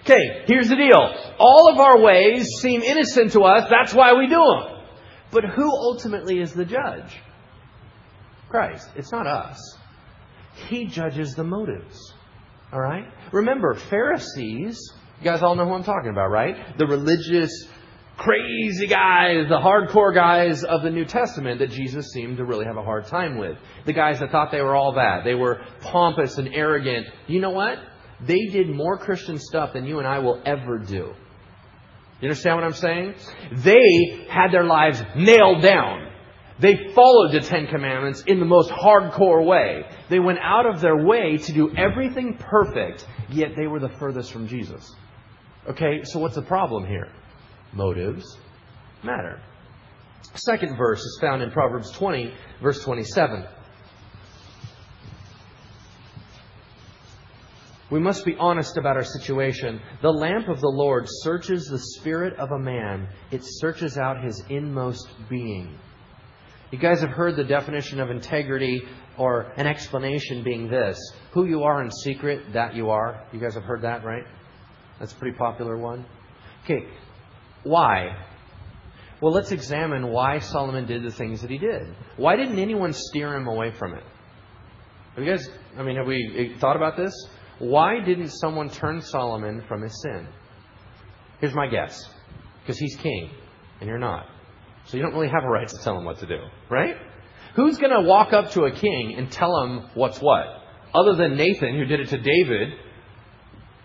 Okay, 0.01 0.43
here's 0.45 0.69
the 0.69 0.75
deal. 0.75 1.33
All 1.39 1.71
of 1.73 1.79
our 1.79 1.99
ways 1.99 2.47
seem 2.59 2.83
innocent 2.83 3.31
to 3.31 3.41
us. 3.41 3.67
That's 3.71 3.91
why 3.91 4.13
we 4.13 4.27
do 4.27 4.35
them. 4.35 4.74
But 5.35 5.43
who 5.43 5.69
ultimately 5.69 6.39
is 6.39 6.53
the 6.53 6.63
judge? 6.63 7.13
Christ. 8.47 8.87
It's 8.95 9.11
not 9.11 9.27
us. 9.27 9.59
He 10.69 10.85
judges 10.85 11.35
the 11.35 11.43
motives. 11.43 12.13
All 12.71 12.79
right? 12.79 13.03
Remember, 13.33 13.73
Pharisees, 13.73 14.79
you 15.19 15.25
guys 15.25 15.43
all 15.43 15.55
know 15.55 15.65
who 15.65 15.73
I'm 15.73 15.83
talking 15.83 16.09
about, 16.09 16.29
right? 16.29 16.77
The 16.77 16.87
religious, 16.87 17.51
crazy 18.15 18.87
guys, 18.87 19.49
the 19.49 19.59
hardcore 19.59 20.15
guys 20.15 20.63
of 20.63 20.83
the 20.83 20.89
New 20.89 21.03
Testament 21.03 21.59
that 21.59 21.71
Jesus 21.71 22.13
seemed 22.13 22.37
to 22.37 22.45
really 22.45 22.65
have 22.65 22.77
a 22.77 22.83
hard 22.83 23.07
time 23.07 23.37
with. 23.37 23.57
The 23.85 23.91
guys 23.91 24.21
that 24.21 24.31
thought 24.31 24.53
they 24.53 24.61
were 24.61 24.73
all 24.73 24.93
that. 24.93 25.25
They 25.25 25.35
were 25.35 25.65
pompous 25.81 26.37
and 26.37 26.47
arrogant. 26.53 27.07
You 27.27 27.41
know 27.41 27.49
what? 27.51 27.77
They 28.25 28.45
did 28.53 28.69
more 28.69 28.97
Christian 28.97 29.37
stuff 29.37 29.73
than 29.73 29.83
you 29.83 29.99
and 29.99 30.07
I 30.07 30.19
will 30.19 30.41
ever 30.45 30.77
do. 30.77 31.13
You 32.25 32.31
understand 32.31 32.55
what 32.55 32.63
I'm 32.63 32.73
saying? 32.73 33.13
They 33.51 34.25
had 34.27 34.51
their 34.51 34.63
lives 34.63 34.99
nailed 35.15 35.61
down. 35.61 36.11
They 36.57 36.89
followed 36.95 37.33
the 37.33 37.41
Ten 37.41 37.67
Commandments 37.67 38.23
in 38.25 38.39
the 38.39 38.47
most 38.47 38.71
hardcore 38.71 39.45
way. 39.45 39.83
They 40.09 40.17
went 40.17 40.39
out 40.41 40.65
of 40.65 40.81
their 40.81 41.05
way 41.05 41.37
to 41.37 41.53
do 41.53 41.71
everything 41.77 42.35
perfect, 42.39 43.05
yet 43.29 43.51
they 43.55 43.67
were 43.67 43.79
the 43.79 43.89
furthest 43.99 44.31
from 44.31 44.47
Jesus. 44.47 44.91
Okay, 45.69 46.03
so 46.03 46.17
what's 46.17 46.33
the 46.33 46.41
problem 46.41 46.87
here? 46.87 47.11
Motives 47.73 48.39
matter. 49.03 49.39
Second 50.33 50.77
verse 50.77 51.01
is 51.01 51.19
found 51.21 51.43
in 51.43 51.51
Proverbs 51.51 51.91
20, 51.91 52.33
verse 52.59 52.83
27. 52.83 53.45
We 57.91 57.99
must 57.99 58.25
be 58.25 58.35
honest 58.39 58.77
about 58.77 58.95
our 58.95 59.03
situation. 59.03 59.79
The 60.01 60.09
lamp 60.09 60.47
of 60.47 60.59
the 60.59 60.67
Lord 60.67 61.05
searches 61.07 61.67
the 61.67 61.79
spirit 61.79 62.37
of 62.39 62.51
a 62.51 62.59
man, 62.59 63.07
it 63.31 63.41
searches 63.43 63.97
out 63.97 64.23
his 64.23 64.43
inmost 64.49 65.07
being. 65.29 65.77
You 66.71 66.79
guys 66.79 67.01
have 67.01 67.11
heard 67.11 67.35
the 67.35 67.43
definition 67.43 67.99
of 67.99 68.09
integrity 68.09 68.81
or 69.17 69.53
an 69.55 69.67
explanation 69.67 70.43
being 70.43 70.67
this 70.67 70.99
who 71.31 71.45
you 71.45 71.63
are 71.63 71.83
in 71.83 71.91
secret, 71.91 72.53
that 72.53 72.75
you 72.75 72.89
are. 72.89 73.23
You 73.31 73.39
guys 73.39 73.53
have 73.53 73.63
heard 73.63 73.83
that, 73.83 74.03
right? 74.03 74.23
That's 74.99 75.13
a 75.13 75.15
pretty 75.15 75.37
popular 75.37 75.77
one. 75.77 76.05
Okay, 76.63 76.87
why? 77.63 78.15
Well, 79.21 79.31
let's 79.31 79.51
examine 79.51 80.07
why 80.07 80.39
Solomon 80.39 80.87
did 80.87 81.03
the 81.03 81.11
things 81.11 81.41
that 81.41 81.51
he 81.51 81.57
did. 81.57 81.95
Why 82.17 82.35
didn't 82.35 82.59
anyone 82.59 82.93
steer 82.93 83.35
him 83.35 83.47
away 83.47 83.71
from 83.71 83.93
it? 83.93 84.03
Have 85.15 85.23
you 85.23 85.29
guys, 85.29 85.47
I 85.77 85.83
mean, 85.83 85.95
have 85.97 86.07
we 86.07 86.55
thought 86.59 86.75
about 86.75 86.97
this? 86.97 87.13
Why 87.59 87.99
didn't 87.99 88.29
someone 88.29 88.69
turn 88.69 89.01
Solomon 89.01 89.63
from 89.67 89.81
his 89.81 90.01
sin? 90.01 90.27
Here's 91.39 91.53
my 91.53 91.67
guess. 91.67 92.09
Because 92.61 92.77
he's 92.77 92.95
king, 92.95 93.29
and 93.79 93.87
you're 93.87 93.99
not. 93.99 94.25
So 94.85 94.97
you 94.97 95.03
don't 95.03 95.13
really 95.13 95.29
have 95.29 95.43
a 95.43 95.49
right 95.49 95.67
to 95.67 95.77
tell 95.77 95.97
him 95.97 96.05
what 96.05 96.19
to 96.19 96.25
do, 96.25 96.39
right? 96.69 96.95
Who's 97.55 97.77
going 97.77 97.91
to 97.91 98.01
walk 98.01 98.33
up 98.33 98.51
to 98.51 98.63
a 98.63 98.71
king 98.71 99.15
and 99.17 99.31
tell 99.31 99.63
him 99.63 99.89
what's 99.93 100.19
what? 100.19 100.45
Other 100.93 101.15
than 101.15 101.37
Nathan, 101.37 101.77
who 101.77 101.85
did 101.85 101.99
it 101.99 102.09
to 102.09 102.17
David, 102.17 102.73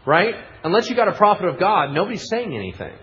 right? 0.06 0.34
Unless 0.64 0.90
you 0.90 0.96
got 0.96 1.08
a 1.08 1.14
prophet 1.14 1.46
of 1.46 1.58
God, 1.58 1.92
nobody's 1.92 2.28
saying 2.28 2.54
anything. 2.54 2.94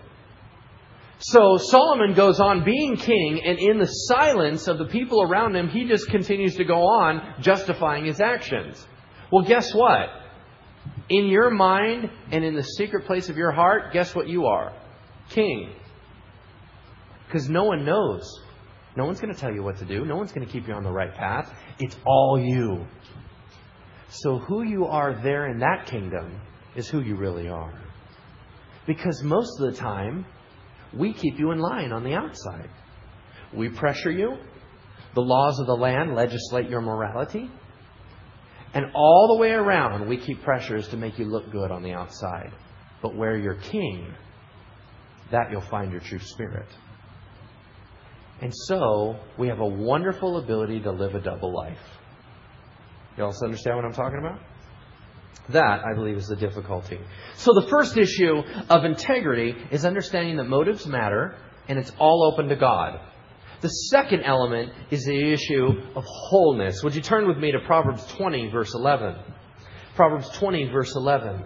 So 1.20 1.56
Solomon 1.56 2.14
goes 2.14 2.38
on 2.38 2.64
being 2.64 2.96
king, 2.96 3.42
and 3.44 3.58
in 3.58 3.78
the 3.78 3.86
silence 3.86 4.68
of 4.68 4.78
the 4.78 4.86
people 4.86 5.22
around 5.22 5.56
him, 5.56 5.68
he 5.68 5.86
just 5.86 6.08
continues 6.08 6.54
to 6.56 6.64
go 6.64 6.86
on 6.86 7.34
justifying 7.40 8.04
his 8.04 8.20
actions. 8.20 8.86
Well, 9.32 9.44
guess 9.44 9.74
what? 9.74 10.08
In 11.10 11.26
your 11.26 11.50
mind 11.50 12.10
and 12.30 12.44
in 12.44 12.54
the 12.54 12.62
secret 12.62 13.06
place 13.06 13.28
of 13.28 13.36
your 13.36 13.50
heart, 13.50 13.92
guess 13.92 14.14
what 14.14 14.28
you 14.28 14.46
are? 14.46 14.72
King. 15.30 15.72
Because 17.26 17.48
no 17.48 17.64
one 17.64 17.84
knows. 17.84 18.40
No 18.96 19.04
one's 19.04 19.20
going 19.20 19.32
to 19.32 19.40
tell 19.40 19.52
you 19.52 19.62
what 19.62 19.78
to 19.78 19.84
do. 19.84 20.04
No 20.04 20.16
one's 20.16 20.32
going 20.32 20.46
to 20.46 20.52
keep 20.52 20.66
you 20.66 20.74
on 20.74 20.82
the 20.82 20.90
right 20.90 21.14
path. 21.14 21.52
It's 21.78 21.96
all 22.04 22.38
you. 22.38 22.86
So, 24.10 24.38
who 24.38 24.62
you 24.62 24.86
are 24.86 25.14
there 25.22 25.48
in 25.48 25.58
that 25.60 25.86
kingdom 25.86 26.40
is 26.74 26.88
who 26.88 27.00
you 27.00 27.16
really 27.16 27.48
are. 27.48 27.72
Because 28.86 29.22
most 29.22 29.60
of 29.60 29.70
the 29.70 29.78
time, 29.78 30.24
we 30.94 31.12
keep 31.12 31.38
you 31.38 31.50
in 31.50 31.58
line 31.58 31.92
on 31.92 32.02
the 32.02 32.14
outside. 32.14 32.70
We 33.52 33.68
pressure 33.68 34.10
you. 34.10 34.38
The 35.14 35.20
laws 35.20 35.58
of 35.60 35.66
the 35.66 35.76
land 35.76 36.14
legislate 36.14 36.70
your 36.70 36.80
morality. 36.80 37.50
And 38.74 38.86
all 38.94 39.34
the 39.34 39.40
way 39.40 39.50
around, 39.50 40.08
we 40.08 40.18
keep 40.18 40.42
pressures 40.42 40.88
to 40.88 40.96
make 40.96 41.18
you 41.18 41.24
look 41.24 41.50
good 41.50 41.70
on 41.70 41.82
the 41.82 41.92
outside. 41.92 42.52
But 43.02 43.14
where 43.16 43.36
you're 43.36 43.54
king, 43.54 44.12
that 45.30 45.50
you'll 45.50 45.60
find 45.60 45.90
your 45.90 46.00
true 46.00 46.18
spirit. 46.18 46.68
And 48.40 48.52
so, 48.54 49.18
we 49.36 49.48
have 49.48 49.58
a 49.58 49.66
wonderful 49.66 50.38
ability 50.38 50.80
to 50.80 50.92
live 50.92 51.14
a 51.14 51.20
double 51.20 51.52
life. 51.52 51.78
You 53.16 53.24
also 53.24 53.46
understand 53.46 53.76
what 53.76 53.84
I'm 53.84 53.92
talking 53.92 54.18
about? 54.20 54.40
That, 55.48 55.80
I 55.84 55.94
believe, 55.94 56.16
is 56.16 56.28
the 56.28 56.36
difficulty. 56.36 57.00
So, 57.34 57.52
the 57.52 57.66
first 57.68 57.96
issue 57.96 58.42
of 58.68 58.84
integrity 58.84 59.56
is 59.72 59.84
understanding 59.84 60.36
that 60.36 60.44
motives 60.44 60.86
matter 60.86 61.36
and 61.68 61.78
it's 61.78 61.92
all 61.98 62.30
open 62.32 62.48
to 62.48 62.56
God. 62.56 63.00
The 63.60 63.68
second 63.68 64.22
element 64.22 64.72
is 64.90 65.04
the 65.04 65.32
issue 65.32 65.66
of 65.96 66.04
wholeness. 66.06 66.82
Would 66.84 66.94
you 66.94 67.00
turn 67.00 67.26
with 67.26 67.38
me 67.38 67.50
to 67.50 67.58
Proverbs 67.66 68.06
20, 68.06 68.50
verse 68.50 68.72
11? 68.72 69.16
Proverbs 69.96 70.28
20, 70.30 70.70
verse 70.70 70.94
11. 70.94 71.42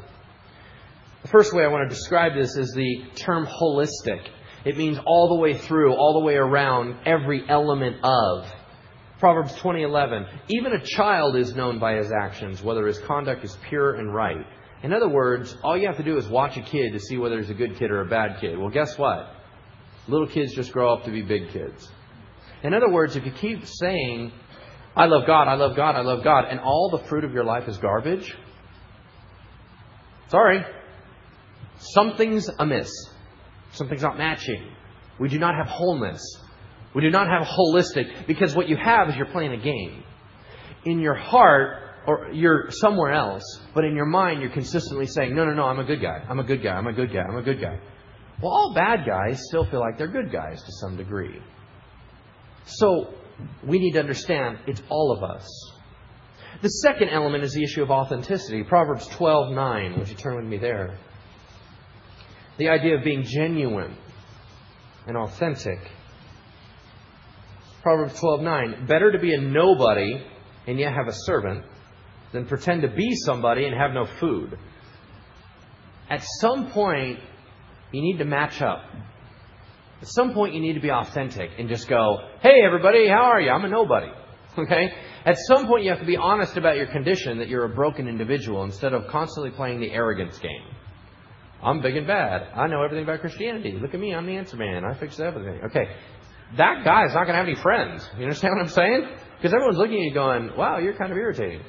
The 1.22 1.29
first 1.29 1.55
way 1.55 1.64
I 1.64 1.68
want 1.68 1.88
to 1.88 1.94
describe 1.94 2.35
this 2.35 2.55
is 2.57 2.75
the 2.75 3.05
term 3.14 3.46
holistic. 3.46 4.29
It 4.66 4.77
means 4.77 4.98
all 5.07 5.29
the 5.29 5.40
way 5.40 5.57
through, 5.57 5.94
all 5.94 6.12
the 6.20 6.27
way 6.27 6.35
around, 6.35 6.96
every 7.07 7.44
element 7.48 7.96
of. 8.05 8.46
Proverbs 9.18 9.55
20:11 9.55 10.29
Even 10.48 10.72
a 10.72 10.85
child 10.85 11.37
is 11.37 11.55
known 11.55 11.79
by 11.79 11.94
his 11.94 12.12
actions 12.12 12.62
whether 12.62 12.87
his 12.87 12.98
conduct 12.98 13.42
is 13.44 13.57
pure 13.68 13.94
and 13.94 14.12
right. 14.12 14.44
In 14.83 14.92
other 14.92 15.09
words, 15.09 15.57
all 15.62 15.79
you 15.79 15.87
have 15.87 15.96
to 15.96 16.03
do 16.03 16.16
is 16.18 16.29
watch 16.29 16.57
a 16.57 16.62
kid 16.62 16.92
to 16.92 16.98
see 16.98 17.16
whether 17.16 17.38
he's 17.38 17.48
a 17.48 17.55
good 17.55 17.77
kid 17.77 17.90
or 17.90 18.01
a 18.01 18.07
bad 18.07 18.40
kid. 18.40 18.59
Well, 18.59 18.68
guess 18.68 18.98
what? 18.98 19.35
Little 20.09 20.27
kids 20.27 20.53
just 20.53 20.72
grow 20.72 20.92
up 20.92 21.05
to 21.05 21.11
be 21.11 21.22
big 21.22 21.51
kids. 21.51 21.88
In 22.62 22.75
other 22.75 22.90
words, 22.90 23.16
if 23.16 23.25
you 23.25 23.33
keep 23.33 23.66
saying, 23.66 24.33
I 24.94 25.07
love 25.07 25.27
God, 25.27 25.48
I 25.48 25.55
love 25.55 25.75
God, 25.77 25.96
I 25.96 26.03
love 26.03 26.22
God, 26.22 26.44
and 26.48 26.61
all 26.61 26.90
the 26.90 27.05
fruit 27.09 27.25
of 27.25 27.33
your 27.33 27.44
life 27.44 27.68
is 27.68 27.79
garbage, 27.79 28.37
sorry, 30.29 30.64
something's 31.79 32.48
amiss. 32.59 32.90
Something's 33.72 34.03
not 34.03 34.18
matching. 34.18 34.70
We 35.18 35.29
do 35.29 35.38
not 35.38 35.55
have 35.55 35.66
wholeness. 35.66 36.22
We 36.94 37.01
do 37.01 37.11
not 37.11 37.27
have 37.27 37.46
holistic 37.46 38.27
because 38.27 38.55
what 38.55 38.68
you 38.68 38.77
have 38.77 39.09
is 39.09 39.16
you're 39.16 39.27
playing 39.27 39.53
a 39.53 39.62
game. 39.62 40.05
In 40.85 41.01
your 41.01 41.14
heart, 41.14 41.79
or 42.07 42.31
you're 42.33 42.70
somewhere 42.70 43.12
else, 43.12 43.42
but 43.75 43.85
in 43.85 43.94
your 43.94 44.07
mind, 44.07 44.40
you're 44.40 44.51
consistently 44.51 45.07
saying, 45.07 45.35
no, 45.35 45.44
no, 45.44 45.55
no, 45.55 45.64
I'm 45.64 45.79
a 45.79 45.85
good 45.85 46.03
guy. 46.03 46.22
I'm 46.29 46.40
a 46.40 46.44
good 46.44 46.62
guy. 46.62 46.72
I'm 46.72 46.87
a 46.87 46.92
good 46.92 47.12
guy. 47.12 47.20
I'm 47.20 47.37
a 47.37 47.42
good 47.42 47.61
guy. 47.61 47.79
Well, 48.42 48.53
all 48.53 48.75
bad 48.75 49.07
guys 49.07 49.40
still 49.48 49.64
feel 49.66 49.81
like 49.81 49.98
they're 49.98 50.09
good 50.09 50.33
guys 50.33 50.61
to 50.62 50.72
some 50.81 50.96
degree. 50.96 51.40
So 52.64 53.14
we 53.66 53.79
need 53.79 53.92
to 53.92 54.01
understand 54.01 54.59
it's 54.66 54.83
all 54.88 55.12
of 55.16 55.22
us. 55.22 55.48
The 56.62 56.68
second 56.68 57.09
element 57.09 57.42
is 57.42 57.53
the 57.53 57.64
issue 57.64 57.83
of 57.83 57.90
authenticity. 57.90 58.62
Proverbs 58.62 59.09
12:9. 59.09 59.98
Would 59.98 60.09
you 60.09 60.14
turn 60.14 60.37
with 60.37 60.44
me 60.44 60.59
there? 60.59 60.96
The 62.59 62.68
idea 62.68 62.96
of 62.96 63.05
being 63.05 63.25
genuine 63.25 63.96
and 65.07 65.16
authentic. 65.16 65.79
Proverbs 67.83 68.20
12:9. 68.20 68.87
Better 68.87 69.11
to 69.11 69.18
be 69.18 69.35
a 69.35 69.40
nobody 69.40 70.25
and 70.66 70.79
yet 70.79 70.92
have 70.92 71.09
a 71.09 71.12
servant 71.12 71.64
than 72.31 72.46
pretend 72.46 72.83
to 72.83 72.88
be 72.88 73.14
somebody 73.16 73.66
and 73.66 73.75
have 73.75 73.92
no 73.92 74.05
food. 74.05 74.57
At 76.09 76.22
some 76.40 76.70
point, 76.70 77.18
you 77.90 78.03
need 78.03 78.18
to 78.18 78.25
match 78.25 78.62
up. 78.62 78.85
At 80.01 80.09
some 80.09 80.33
point, 80.33 80.55
you 80.55 80.61
need 80.61 80.75
to 80.75 80.81
be 80.81 80.90
authentic 80.90 81.51
and 81.59 81.68
just 81.68 81.88
go, 81.88 82.18
hey, 82.42 82.61
everybody, 82.64 83.07
how 83.09 83.22
are 83.22 83.40
you? 83.40 83.50
I'm 83.50 83.64
a 83.64 83.68
nobody. 83.68 84.09
Okay? 84.59 84.92
At 85.24 85.38
some 85.46 85.66
point, 85.66 85.83
you 85.83 85.88
have 85.88 86.00
to 86.00 86.05
be 86.05 86.18
honest 86.18 86.59
about 86.59 86.76
your 86.76 86.87
condition 86.87 87.38
that 87.38 87.48
you're 87.48 87.64
a 87.64 87.74
broken 87.74 88.07
individual 88.07 88.64
instead 88.64 88.92
of 88.92 89.07
constantly 89.07 89.50
playing 89.50 89.81
the 89.81 89.90
arrogance 89.90 90.38
game. 90.38 90.66
I'm 91.62 91.81
big 91.81 91.96
and 91.96 92.07
bad. 92.07 92.48
I 92.55 92.66
know 92.66 92.83
everything 92.83 93.05
about 93.05 93.20
Christianity. 93.20 93.78
Look 93.81 93.94
at 93.94 94.00
me, 94.00 94.14
I'm 94.14 94.26
the 94.26 94.37
answer 94.37 94.59
man. 94.59 94.85
I 94.85 94.92
fix 94.92 95.18
everything. 95.18 95.59
Okay. 95.70 95.87
That 96.59 96.85
guy's 96.85 97.14
not 97.14 97.24
going 97.24 97.28
to 97.28 97.37
have 97.37 97.46
any 97.46 97.55
friends. 97.55 98.07
You 98.18 98.24
understand 98.24 98.52
what 98.57 98.64
I'm 98.64 98.68
saying? 98.68 99.09
Because 99.38 99.55
everyone's 99.55 99.78
looking 99.78 99.94
at 99.94 100.02
you 100.02 100.12
going, 100.12 100.50
wow, 100.55 100.76
you're 100.81 100.98
kind 100.98 101.12
of 101.12 101.16
irritating. 101.16 101.62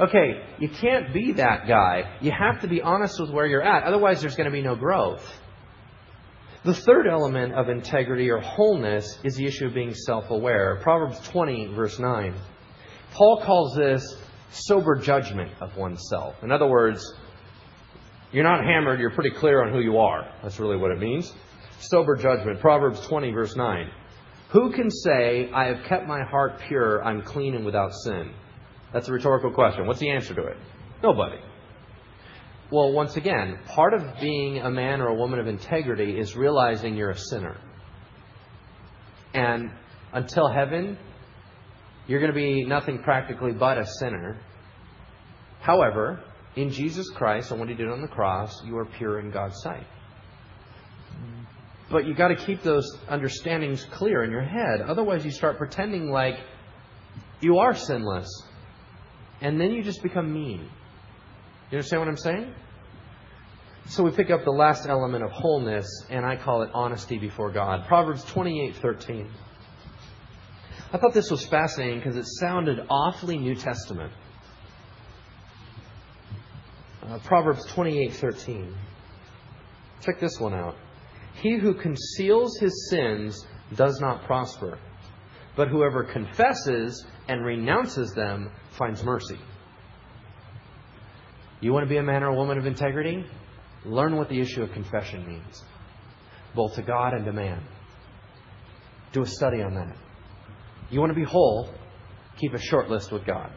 Okay, 0.00 0.42
you 0.58 0.70
can't 0.70 1.12
be 1.12 1.32
that 1.32 1.68
guy. 1.68 2.16
You 2.22 2.30
have 2.32 2.62
to 2.62 2.68
be 2.68 2.80
honest 2.80 3.20
with 3.20 3.30
where 3.30 3.44
you're 3.44 3.62
at. 3.62 3.82
Otherwise, 3.82 4.22
there's 4.22 4.36
going 4.36 4.48
to 4.48 4.52
be 4.52 4.62
no 4.62 4.74
growth. 4.74 5.22
The 6.62 6.74
third 6.74 7.06
element 7.06 7.54
of 7.54 7.70
integrity 7.70 8.30
or 8.30 8.38
wholeness 8.38 9.18
is 9.24 9.34
the 9.34 9.46
issue 9.46 9.66
of 9.66 9.74
being 9.74 9.94
self 9.94 10.28
aware. 10.28 10.78
Proverbs 10.82 11.18
20, 11.28 11.68
verse 11.68 11.98
9. 11.98 12.34
Paul 13.12 13.42
calls 13.42 13.74
this 13.74 14.16
sober 14.50 14.96
judgment 14.96 15.50
of 15.62 15.74
oneself. 15.76 16.36
In 16.42 16.52
other 16.52 16.66
words, 16.66 17.14
you're 18.30 18.44
not 18.44 18.62
hammered, 18.62 19.00
you're 19.00 19.10
pretty 19.10 19.30
clear 19.30 19.64
on 19.64 19.72
who 19.72 19.80
you 19.80 19.96
are. 19.98 20.30
That's 20.42 20.60
really 20.60 20.76
what 20.76 20.90
it 20.90 20.98
means. 20.98 21.32
Sober 21.80 22.14
judgment. 22.14 22.60
Proverbs 22.60 23.00
20, 23.06 23.32
verse 23.32 23.56
9. 23.56 23.90
Who 24.50 24.70
can 24.70 24.90
say, 24.90 25.50
I 25.52 25.64
have 25.64 25.84
kept 25.84 26.06
my 26.06 26.22
heart 26.24 26.60
pure, 26.68 27.02
I'm 27.02 27.22
clean 27.22 27.54
and 27.54 27.64
without 27.64 27.94
sin? 28.04 28.34
That's 28.92 29.08
a 29.08 29.12
rhetorical 29.12 29.50
question. 29.50 29.86
What's 29.86 30.00
the 30.00 30.10
answer 30.10 30.34
to 30.34 30.42
it? 30.42 30.58
Nobody. 31.02 31.38
Well, 32.72 32.92
once 32.92 33.16
again, 33.16 33.58
part 33.66 33.94
of 33.94 34.20
being 34.20 34.58
a 34.58 34.70
man 34.70 35.00
or 35.00 35.08
a 35.08 35.14
woman 35.14 35.40
of 35.40 35.48
integrity 35.48 36.18
is 36.18 36.36
realizing 36.36 36.96
you're 36.96 37.10
a 37.10 37.18
sinner. 37.18 37.56
And 39.34 39.72
until 40.12 40.48
heaven, 40.48 40.96
you're 42.06 42.20
going 42.20 42.32
to 42.32 42.38
be 42.38 42.64
nothing 42.64 43.02
practically 43.02 43.52
but 43.52 43.76
a 43.76 43.86
sinner. 43.98 44.40
However, 45.60 46.22
in 46.54 46.70
Jesus 46.70 47.08
Christ 47.10 47.50
and 47.50 47.58
what 47.58 47.68
he 47.68 47.74
did 47.74 47.88
on 47.88 48.02
the 48.02 48.08
cross, 48.08 48.64
you 48.64 48.76
are 48.78 48.84
pure 48.84 49.18
in 49.18 49.30
God's 49.30 49.60
sight. 49.62 49.86
But 51.90 52.06
you 52.06 52.14
got 52.14 52.28
to 52.28 52.36
keep 52.36 52.62
those 52.62 52.88
understandings 53.08 53.84
clear 53.90 54.22
in 54.22 54.30
your 54.30 54.44
head. 54.44 54.80
Otherwise, 54.80 55.24
you 55.24 55.32
start 55.32 55.58
pretending 55.58 56.10
like 56.10 56.36
you 57.40 57.58
are 57.58 57.74
sinless. 57.74 58.28
And 59.40 59.60
then 59.60 59.72
you 59.72 59.82
just 59.82 60.02
become 60.02 60.32
mean. 60.32 60.68
You 61.70 61.78
understand 61.78 62.00
what 62.00 62.08
I'm 62.08 62.16
saying? 62.16 62.54
So 63.86 64.02
we 64.02 64.10
pick 64.10 64.30
up 64.30 64.44
the 64.44 64.50
last 64.50 64.88
element 64.88 65.24
of 65.24 65.30
wholeness, 65.30 65.86
and 66.10 66.26
I 66.26 66.36
call 66.36 66.62
it 66.62 66.70
honesty 66.74 67.18
before 67.18 67.50
God. 67.50 67.86
Proverbs 67.86 68.24
28:13. 68.24 69.28
I 70.92 70.98
thought 70.98 71.14
this 71.14 71.30
was 71.30 71.46
fascinating 71.46 71.98
because 71.98 72.16
it 72.16 72.26
sounded 72.26 72.84
awfully 72.90 73.38
New 73.38 73.54
Testament. 73.54 74.12
Uh, 77.02 77.18
Proverbs 77.20 77.64
28:13. 77.66 78.74
Check 80.00 80.18
this 80.18 80.40
one 80.40 80.54
out. 80.54 80.76
He 81.34 81.56
who 81.56 81.74
conceals 81.74 82.58
his 82.58 82.90
sins 82.90 83.46
does 83.76 84.00
not 84.00 84.24
prosper, 84.24 84.78
but 85.54 85.68
whoever 85.68 86.02
confesses 86.02 87.06
and 87.28 87.44
renounces 87.44 88.12
them 88.12 88.50
finds 88.72 89.04
mercy. 89.04 89.38
You 91.60 91.72
want 91.72 91.84
to 91.84 91.88
be 91.88 91.98
a 91.98 92.02
man 92.02 92.22
or 92.22 92.28
a 92.28 92.34
woman 92.34 92.58
of 92.58 92.66
integrity? 92.66 93.24
Learn 93.84 94.16
what 94.16 94.28
the 94.28 94.40
issue 94.40 94.62
of 94.62 94.72
confession 94.72 95.26
means, 95.26 95.62
both 96.54 96.74
to 96.74 96.82
God 96.82 97.14
and 97.14 97.24
to 97.24 97.32
man. 97.32 97.62
Do 99.12 99.22
a 99.22 99.26
study 99.26 99.62
on 99.62 99.74
that. 99.74 99.96
You 100.90 101.00
want 101.00 101.10
to 101.10 101.16
be 101.16 101.24
whole? 101.24 101.70
Keep 102.38 102.54
a 102.54 102.58
short 102.58 102.88
list 102.88 103.12
with 103.12 103.26
God. 103.26 103.50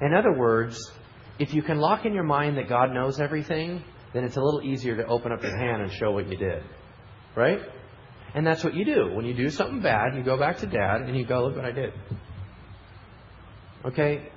In 0.00 0.14
other 0.14 0.32
words, 0.32 0.78
if 1.38 1.52
you 1.52 1.62
can 1.62 1.78
lock 1.78 2.04
in 2.04 2.14
your 2.14 2.24
mind 2.24 2.56
that 2.56 2.68
God 2.68 2.92
knows 2.92 3.20
everything, 3.20 3.82
then 4.12 4.24
it's 4.24 4.36
a 4.36 4.40
little 4.40 4.62
easier 4.62 4.96
to 4.96 5.06
open 5.06 5.32
up 5.32 5.42
your 5.42 5.56
hand 5.56 5.82
and 5.82 5.92
show 5.92 6.10
what 6.12 6.28
you 6.28 6.36
did. 6.36 6.62
Right? 7.36 7.60
And 8.34 8.46
that's 8.46 8.64
what 8.64 8.74
you 8.74 8.84
do. 8.84 9.14
When 9.14 9.24
you 9.24 9.34
do 9.34 9.50
something 9.50 9.80
bad, 9.80 10.16
you 10.16 10.22
go 10.22 10.38
back 10.38 10.58
to 10.58 10.66
dad 10.66 11.02
and 11.02 11.16
you 11.16 11.26
go, 11.26 11.44
look 11.44 11.56
what 11.56 11.64
I 11.64 11.72
did. 11.72 11.92
Okay? 13.84 14.28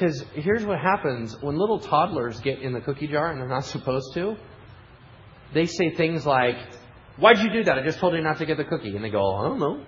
Because 0.00 0.24
here's 0.32 0.64
what 0.64 0.78
happens 0.78 1.36
when 1.42 1.58
little 1.58 1.78
toddlers 1.78 2.40
get 2.40 2.60
in 2.62 2.72
the 2.72 2.80
cookie 2.80 3.06
jar 3.06 3.30
and 3.30 3.38
they're 3.38 3.46
not 3.46 3.64
supposed 3.76 4.14
to. 4.14 4.34
They 5.52 5.66
say 5.66 5.94
things 5.94 6.24
like, 6.24 6.56
Why'd 7.18 7.38
you 7.38 7.52
do 7.52 7.64
that? 7.64 7.76
I 7.76 7.82
just 7.84 7.98
told 7.98 8.14
you 8.14 8.22
not 8.22 8.38
to 8.38 8.46
get 8.46 8.56
the 8.56 8.64
cookie. 8.64 8.96
And 8.96 9.04
they 9.04 9.10
go, 9.10 9.36
I 9.36 9.48
don't 9.48 9.58
know. 9.58 9.84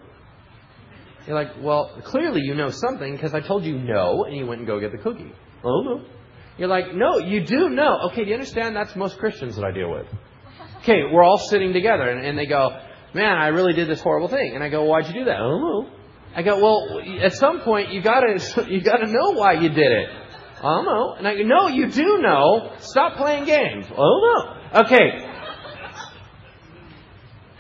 You're 1.27 1.37
like, 1.37 1.53
Well, 1.63 1.99
clearly 2.05 2.43
you 2.43 2.55
know 2.55 2.69
something 2.69 3.15
because 3.15 3.33
I 3.33 3.41
told 3.41 3.65
you 3.65 3.79
no 3.79 4.25
and 4.25 4.37
you 4.37 4.45
went 4.45 4.59
and 4.59 4.67
go 4.67 4.79
get 4.81 4.93
the 4.93 4.99
cookie. 4.99 5.33
I 5.33 5.63
don't 5.63 5.85
know. 5.87 6.05
You're 6.59 6.69
like, 6.69 6.95
No, 6.95 7.17
you 7.17 7.47
do 7.47 7.71
know. 7.71 8.11
Okay, 8.11 8.25
do 8.25 8.29
you 8.29 8.35
understand? 8.35 8.77
That's 8.77 8.95
most 8.95 9.17
Christians 9.17 9.57
that 9.57 9.65
I 9.65 9.73
deal 9.73 9.91
with. 9.91 10.07
Okay, 10.83 11.05
we're 11.11 11.23
all 11.23 11.39
sitting 11.39 11.73
together 11.73 12.03
and, 12.03 12.27
and 12.27 12.37
they 12.37 12.47
go, 12.47 12.79
Man, 13.15 13.39
I 13.39 13.47
really 13.47 13.73
did 13.73 13.89
this 13.89 14.03
horrible 14.03 14.29
thing. 14.29 14.55
And 14.55 14.63
I 14.63 14.69
go, 14.69 14.85
Why'd 14.85 15.07
you 15.07 15.15
do 15.15 15.25
that? 15.25 15.37
I 15.37 15.39
don't 15.39 15.63
know. 15.63 15.91
I 16.35 16.43
go, 16.43 16.57
well, 16.59 17.01
at 17.23 17.35
some 17.35 17.61
point 17.61 17.93
you 17.93 18.03
gotta 18.03 18.67
you 18.69 18.81
gotta 18.81 19.07
know 19.07 19.31
why 19.31 19.55
you 19.55 19.69
did 19.69 19.93
it. 19.93 20.09
I 20.59 20.63
don't 20.63 20.85
know. 20.85 21.15
And 21.19 21.27
I 21.27 21.35
go, 21.37 21.43
no, 21.43 21.69
you 21.69 21.89
do 21.89 22.19
know. 22.19 22.73
Stop 22.79 23.17
playing 23.17 23.45
games. 23.45 23.87
Don't 23.89 23.97
know. 23.99 24.81
Okay. 24.85 25.29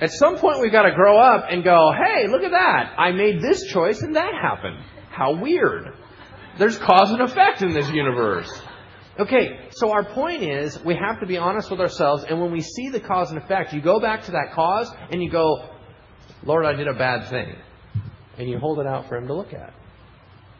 At 0.00 0.10
some 0.12 0.36
point 0.38 0.60
we've 0.60 0.72
got 0.72 0.82
to 0.82 0.92
grow 0.94 1.18
up 1.18 1.46
and 1.50 1.64
go, 1.64 1.92
hey, 1.92 2.28
look 2.28 2.42
at 2.42 2.52
that. 2.52 2.94
I 2.98 3.12
made 3.12 3.40
this 3.40 3.64
choice 3.64 4.02
and 4.02 4.16
that 4.16 4.32
happened. 4.40 4.78
How 5.10 5.40
weird. 5.40 5.94
There's 6.58 6.78
cause 6.78 7.10
and 7.10 7.20
effect 7.22 7.62
in 7.62 7.72
this 7.72 7.88
universe. 7.90 8.50
Okay, 9.18 9.68
so 9.72 9.90
our 9.90 10.04
point 10.04 10.42
is 10.42 10.82
we 10.84 10.94
have 10.94 11.20
to 11.20 11.26
be 11.26 11.36
honest 11.36 11.70
with 11.70 11.80
ourselves, 11.80 12.24
and 12.24 12.40
when 12.40 12.50
we 12.50 12.60
see 12.62 12.88
the 12.88 13.00
cause 13.00 13.30
and 13.30 13.38
effect, 13.38 13.72
you 13.72 13.80
go 13.80 14.00
back 14.00 14.24
to 14.24 14.32
that 14.32 14.52
cause 14.54 14.90
and 15.10 15.22
you 15.22 15.30
go, 15.30 15.68
Lord, 16.44 16.64
I 16.64 16.72
did 16.72 16.88
a 16.88 16.94
bad 16.94 17.28
thing 17.28 17.54
and 18.38 18.48
you 18.48 18.58
hold 18.58 18.78
it 18.78 18.86
out 18.86 19.08
for 19.08 19.16
him 19.16 19.26
to 19.26 19.34
look 19.34 19.52
at. 19.52 19.72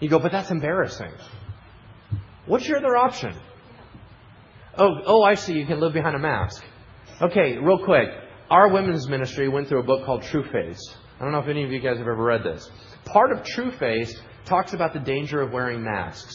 You 0.01 0.09
go, 0.09 0.18
but 0.18 0.33
that's 0.33 0.51
embarrassing. 0.51 1.12
What's 2.47 2.66
your 2.66 2.79
other 2.79 2.97
option? 2.97 3.35
Oh, 4.77 4.91
oh, 5.07 5.23
I 5.23 5.35
see. 5.35 5.53
You 5.55 5.66
can 5.66 5.81
live 5.81 5.93
behind 5.93 6.16
a 6.16 6.18
mask. 6.18 6.64
Okay, 7.20 7.59
real 7.59 7.85
quick. 7.85 8.09
Our 8.51 8.68
women's 8.73 9.09
ministry 9.09 9.49
went 9.49 9.68
through 9.68 9.81
a 9.81 9.85
book 9.85 10.05
called 10.05 10.23
True 10.23 10.45
Face. 10.51 10.81
I 11.18 11.25
don't 11.25 11.33
know 11.33 11.39
if 11.39 11.49
any 11.49 11.62
of 11.62 11.70
you 11.70 11.81
guys 11.81 11.99
have 11.99 12.09
ever 12.09 12.23
read 12.23 12.43
this. 12.43 12.68
Part 13.05 13.33
of 13.33 13.45
True 13.45 13.70
Face 13.70 14.20
talks 14.45 14.73
about 14.73 14.93
the 14.93 15.01
danger 15.01 15.41
of 15.41 15.53
wearing 15.53 15.85
masks. 15.85 16.35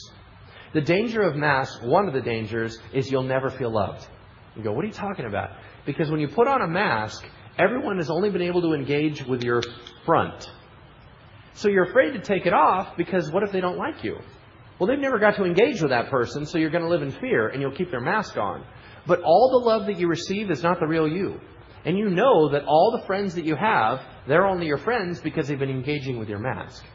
The 0.74 0.82
danger 0.82 1.22
of 1.22 1.36
masks, 1.36 1.80
one 1.84 2.08
of 2.08 2.14
the 2.14 2.22
dangers, 2.22 2.78
is 2.94 3.12
you'll 3.12 3.24
never 3.24 3.50
feel 3.50 3.72
loved. 3.72 4.08
You 4.56 4.64
go, 4.64 4.72
what 4.72 4.84
are 4.84 4.88
you 4.88 4.94
talking 4.94 5.26
about? 5.26 5.52
Because 5.86 6.10
when 6.10 6.20
you 6.20 6.28
put 6.28 6.48
on 6.48 6.62
a 6.62 6.68
mask, 6.68 7.26
everyone 7.58 7.98
has 7.98 8.10
only 8.10 8.30
been 8.30 8.42
able 8.42 8.62
to 8.62 8.74
engage 8.74 9.24
with 9.26 9.44
your 9.44 9.62
front. 10.06 10.50
So 11.58 11.70
you're 11.70 11.86
afraid 11.86 12.12
to 12.12 12.20
take 12.20 12.45
it 12.45 12.53
off 12.53 12.95
because 12.97 13.32
what 13.32 13.41
if 13.41 13.51
they 13.51 13.62
don't 13.62 13.78
like 13.78 14.03
you? 14.03 14.20
Well, 14.78 14.86
they've 14.86 14.99
never 14.99 15.18
got 15.18 15.38
to 15.38 15.43
engage 15.43 15.82
with 15.82 15.89
that 15.89 16.12
person, 16.12 16.45
so 16.45 16.60
you're 16.60 16.70
going 16.70 16.84
to 16.84 16.89
live 16.89 17.01
in 17.01 17.10
fear 17.10 17.47
and 17.47 17.60
you'll 17.60 17.76
keep 17.76 17.89
their 17.89 17.99
mask 17.99 18.38
on. 18.38 18.64
But 19.08 19.22
all 19.22 19.60
the 19.60 19.68
love 19.68 19.88
that 19.88 19.97
you 19.97 20.08
receive 20.08 20.51
is 20.51 20.62
not 20.62 20.80
the 20.80 20.86
real 20.86 21.08
you. 21.08 21.39
And 21.84 21.97
you 21.97 22.12
know 22.12 22.51
that 22.51 22.66
all 22.66 22.95
the 22.95 23.08
friends 23.08 23.34
that 23.34 23.43
you 23.43 23.55
have, 23.55 24.01
they're 24.28 24.45
only 24.45 24.68
your 24.68 24.78
friends 24.78 25.20
because 25.20 25.47
they've 25.47 25.58
been 25.58 25.72
engaging 25.72 26.20
with 26.20 26.30
your 26.30 26.38
mask. 26.38 26.86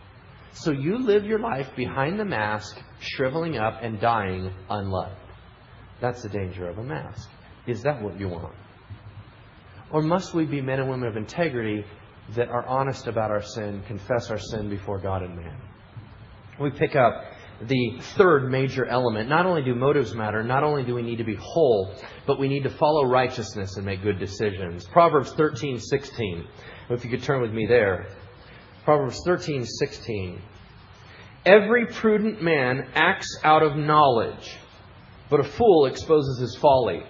So 0.53 0.71
you 0.71 0.97
live 0.97 1.25
your 1.25 1.41
life 1.41 1.69
behind 1.75 2.21
the 2.21 2.25
mask, 2.25 2.81
shriveling 3.01 3.57
up 3.57 3.81
and 3.83 4.01
dying 4.01 4.53
unloved. 4.71 5.17
That's 6.01 6.23
the 6.23 6.29
danger 6.29 6.69
of 6.69 6.79
a 6.79 6.85
mask. 6.85 7.29
Is 7.67 7.83
that 7.83 8.01
what 8.01 8.21
you 8.21 8.29
want? 8.29 8.55
Or 9.91 10.03
must 10.03 10.35
we 10.35 10.45
be 10.45 10.61
men 10.61 10.79
and 10.79 10.89
women 10.89 11.09
of 11.09 11.17
integrity 11.17 11.85
that 12.35 12.49
are 12.49 12.67
honest 12.67 13.07
about 13.07 13.31
our 13.31 13.43
sin, 13.43 13.83
confess 13.87 14.31
our 14.31 14.39
sin 14.39 14.69
before 14.69 14.99
God 14.99 15.23
and 15.23 15.37
man? 15.37 15.57
We 16.61 16.71
pick 16.71 16.97
up 16.97 17.25
the 17.61 17.99
third 18.17 18.51
major 18.51 18.85
element. 18.87 19.29
Not 19.29 19.47
only 19.47 19.63
do 19.63 19.75
motives 19.75 20.15
matter, 20.15 20.43
not 20.43 20.65
only 20.65 20.85
do 20.85 20.95
we 20.95 21.03
need 21.03 21.19
to 21.19 21.25
be 21.25 21.37
whole, 21.39 21.95
but 22.27 22.39
we 22.39 22.49
need 22.49 22.65
to 22.65 22.71
follow 22.71 23.07
righteousness 23.07 23.77
and 23.77 23.87
make 23.87 24.03
good 24.03 24.19
decisions. 24.19 24.87
Proverbs 24.87 25.33
13:16. 25.35 26.47
If 26.91 27.05
you 27.05 27.11
could 27.11 27.23
turn 27.23 27.41
with 27.41 27.53
me 27.53 27.67
there. 27.67 28.09
Proverbs 28.85 29.21
13:16. 29.27 30.41
Every 31.45 31.87
prudent 31.87 32.43
man 32.43 32.89
acts 32.95 33.39
out 33.43 33.63
of 33.63 33.77
knowledge, 33.77 34.57
but 35.31 35.41
a 35.41 35.45
fool 35.45 35.87
exposes 35.87 36.39
his 36.39 36.57
folly. 36.57 37.03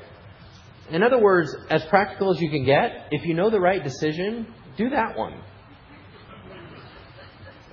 In 0.90 1.02
other 1.02 1.18
words, 1.18 1.54
as 1.70 1.84
practical 1.86 2.30
as 2.30 2.40
you 2.40 2.50
can 2.50 2.64
get, 2.64 3.08
if 3.10 3.24
you 3.24 3.34
know 3.34 3.50
the 3.50 3.60
right 3.60 3.82
decision, 3.82 4.46
do 4.76 4.90
that 4.90 5.16
one. 5.16 5.34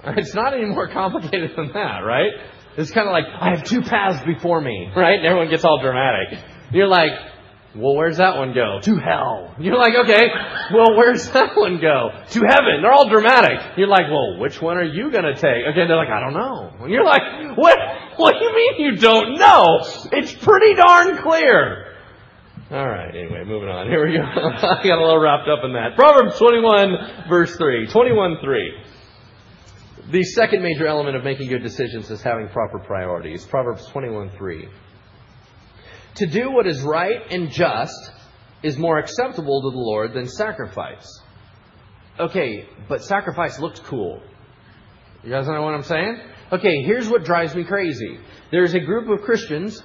It's 0.01 0.33
not 0.33 0.53
any 0.53 0.65
more 0.65 0.87
complicated 0.87 1.51
than 1.57 1.73
that, 1.73 1.99
right? 1.99 2.31
It's 2.77 2.89
kind 2.89 3.07
of 3.07 3.11
like, 3.11 3.25
I 3.25 3.49
have 3.49 3.65
two 3.65 3.81
paths 3.81 4.23
before 4.25 4.61
me, 4.61 4.89
right? 4.95 5.17
And 5.17 5.25
everyone 5.25 5.49
gets 5.49 5.65
all 5.65 5.81
dramatic. 5.81 6.39
You're 6.71 6.87
like, 6.87 7.11
well, 7.75 7.95
where's 7.95 8.17
that 8.17 8.37
one 8.37 8.53
go? 8.53 8.79
To 8.81 8.95
hell. 8.97 9.53
You're 9.59 9.77
like, 9.77 9.93
okay, 10.05 10.27
well, 10.73 10.95
where's 10.95 11.29
that 11.31 11.55
one 11.55 11.79
go? 11.79 12.09
To 12.29 12.39
heaven. 12.47 12.81
They're 12.81 12.91
all 12.91 13.09
dramatic. 13.09 13.77
You're 13.77 13.87
like, 13.87 14.09
well, 14.09 14.39
which 14.39 14.61
one 14.61 14.77
are 14.77 14.83
you 14.83 15.11
going 15.11 15.25
to 15.25 15.35
take? 15.35 15.67
Okay, 15.69 15.85
they're 15.87 15.97
like, 15.97 16.09
I 16.09 16.19
don't 16.19 16.33
know. 16.33 16.87
You're 16.87 17.03
like, 17.05 17.21
what? 17.57 17.77
What 18.15 18.35
do 18.39 18.45
you 18.45 18.55
mean 18.55 18.73
you 18.77 18.95
don't 18.97 19.37
know? 19.37 19.79
It's 20.11 20.33
pretty 20.33 20.75
darn 20.75 21.21
clear. 21.21 21.88
All 22.71 22.87
right, 22.87 23.15
anyway, 23.15 23.43
moving 23.45 23.67
on. 23.67 23.87
Here 23.89 24.05
we 24.05 24.15
go. 24.15 24.21
I 24.23 24.83
got 24.83 24.99
a 24.99 25.01
little 25.01 25.19
wrapped 25.19 25.49
up 25.49 25.63
in 25.63 25.73
that. 25.73 25.95
Proverbs 25.95 26.37
21, 26.37 27.27
verse 27.27 27.55
3. 27.55 27.87
21, 27.87 28.37
3. 28.43 28.73
The 30.11 30.23
second 30.23 30.61
major 30.61 30.85
element 30.85 31.15
of 31.15 31.23
making 31.23 31.49
good 31.49 31.63
decisions 31.63 32.11
is 32.11 32.21
having 32.21 32.47
proper 32.49 32.77
priorities. 32.77 33.43
Proverbs 33.45 33.87
21, 33.87 34.29
3. 34.37 34.67
To 36.15 36.27
do 36.27 36.51
what 36.51 36.67
is 36.67 36.81
right 36.81 37.21
and 37.31 37.49
just 37.49 38.11
is 38.61 38.77
more 38.77 38.99
acceptable 38.99 39.61
to 39.63 39.71
the 39.71 39.81
Lord 39.81 40.13
than 40.13 40.27
sacrifice. 40.27 41.21
Okay, 42.19 42.67
but 42.87 43.03
sacrifice 43.03 43.59
looks 43.59 43.79
cool. 43.79 44.21
You 45.23 45.31
guys 45.31 45.47
know 45.47 45.61
what 45.63 45.73
I'm 45.73 45.83
saying? 45.83 46.19
Okay, 46.51 46.83
here's 46.83 47.09
what 47.09 47.23
drives 47.23 47.55
me 47.55 47.63
crazy. 47.63 48.19
There's 48.51 48.75
a 48.75 48.79
group 48.79 49.09
of 49.09 49.25
Christians 49.25 49.81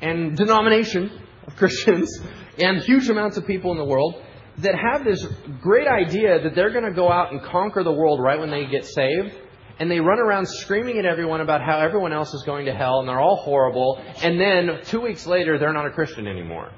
and 0.00 0.36
denomination 0.36 1.10
of 1.48 1.56
Christians 1.56 2.20
and 2.58 2.78
huge 2.78 3.08
amounts 3.08 3.36
of 3.36 3.46
people 3.46 3.72
in 3.72 3.78
the 3.78 3.84
world 3.84 4.22
that 4.58 4.74
have 4.74 5.04
this 5.04 5.26
great 5.60 5.86
idea 5.86 6.42
that 6.42 6.54
they're 6.54 6.72
going 6.72 6.84
to 6.84 6.92
go 6.92 7.10
out 7.10 7.32
and 7.32 7.42
conquer 7.42 7.82
the 7.82 7.92
world 7.92 8.20
right 8.20 8.38
when 8.38 8.50
they 8.50 8.66
get 8.66 8.84
saved 8.84 9.32
and 9.78 9.90
they 9.90 10.00
run 10.00 10.18
around 10.18 10.46
screaming 10.46 10.98
at 10.98 11.04
everyone 11.04 11.40
about 11.40 11.62
how 11.62 11.78
everyone 11.78 12.12
else 12.12 12.34
is 12.34 12.42
going 12.44 12.66
to 12.66 12.74
hell 12.74 13.00
and 13.00 13.08
they're 13.08 13.20
all 13.20 13.36
horrible, 13.36 14.02
and 14.22 14.40
then 14.40 14.80
two 14.84 15.00
weeks 15.00 15.26
later 15.26 15.58
they're 15.58 15.72
not 15.72 15.86
a 15.86 15.90
Christian 15.90 16.26
anymore. 16.26 16.70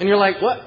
And 0.00 0.08
you're 0.08 0.18
like, 0.18 0.40
what? 0.40 0.64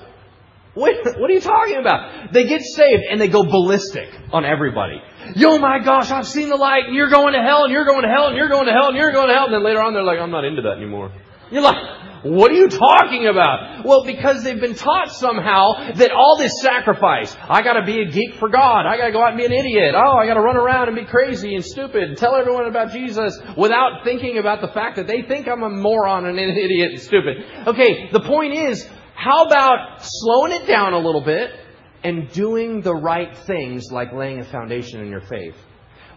What, 0.75 0.93
what 1.17 1.29
are 1.29 1.33
you 1.33 1.41
talking 1.41 1.77
about? 1.77 2.31
They 2.31 2.45
get 2.45 2.61
saved 2.61 3.03
and 3.09 3.19
they 3.19 3.27
go 3.27 3.43
ballistic 3.43 4.07
on 4.31 4.45
everybody. 4.45 5.01
Yo, 5.35 5.57
my 5.57 5.79
gosh, 5.79 6.11
I've 6.11 6.27
seen 6.27 6.49
the 6.49 6.55
light, 6.55 6.85
and 6.85 6.95
you're 6.95 7.09
going 7.09 7.33
to 7.33 7.41
hell, 7.41 7.63
and 7.63 7.73
you're 7.73 7.85
going 7.85 8.03
to 8.03 8.07
hell, 8.07 8.27
and 8.27 8.37
you're 8.37 8.47
going 8.49 8.67
to 8.67 8.71
hell, 8.71 8.89
and 8.89 8.95
you're 8.95 9.11
going 9.11 9.27
to 9.27 9.33
hell. 9.33 9.45
And 9.45 9.53
then 9.55 9.63
later 9.63 9.81
on, 9.81 9.93
they're 9.93 10.03
like, 10.03 10.19
I'm 10.19 10.29
not 10.29 10.45
into 10.45 10.61
that 10.61 10.77
anymore. 10.77 11.11
You're 11.51 11.63
like, 11.63 11.99
what 12.23 12.51
are 12.51 12.55
you 12.55 12.67
talking 12.67 13.27
about? 13.27 13.85
Well, 13.85 14.03
because 14.05 14.43
they've 14.43 14.59
been 14.59 14.75
taught 14.75 15.11
somehow 15.11 15.93
that 15.93 16.11
all 16.11 16.37
this 16.37 16.61
sacrifice, 16.61 17.35
I 17.41 17.61
gotta 17.61 17.85
be 17.85 18.01
a 18.01 18.11
geek 18.11 18.35
for 18.35 18.49
God, 18.49 18.85
I 18.85 18.97
gotta 18.97 19.11
go 19.11 19.21
out 19.21 19.29
and 19.29 19.37
be 19.37 19.45
an 19.45 19.53
idiot, 19.53 19.95
oh, 19.95 20.17
I 20.17 20.27
gotta 20.27 20.41
run 20.41 20.57
around 20.57 20.89
and 20.89 20.97
be 20.97 21.05
crazy 21.05 21.55
and 21.55 21.63
stupid 21.63 22.03
and 22.03 22.17
tell 22.17 22.35
everyone 22.35 22.65
about 22.65 22.91
Jesus 22.91 23.39
without 23.57 24.03
thinking 24.03 24.37
about 24.37 24.61
the 24.61 24.67
fact 24.67 24.97
that 24.97 25.07
they 25.07 25.21
think 25.21 25.47
I'm 25.47 25.63
a 25.63 25.69
moron 25.69 26.25
and 26.25 26.37
an 26.37 26.57
idiot 26.57 26.91
and 26.91 27.01
stupid. 27.01 27.37
Okay, 27.67 28.09
the 28.11 28.21
point 28.21 28.53
is, 28.53 28.87
how 29.15 29.45
about 29.45 30.01
slowing 30.01 30.51
it 30.51 30.67
down 30.67 30.93
a 30.93 30.99
little 30.99 31.23
bit 31.23 31.51
and 32.03 32.31
doing 32.31 32.81
the 32.81 32.95
right 32.95 33.35
things 33.37 33.91
like 33.91 34.13
laying 34.13 34.39
a 34.39 34.45
foundation 34.45 35.01
in 35.01 35.09
your 35.09 35.21
faith? 35.21 35.55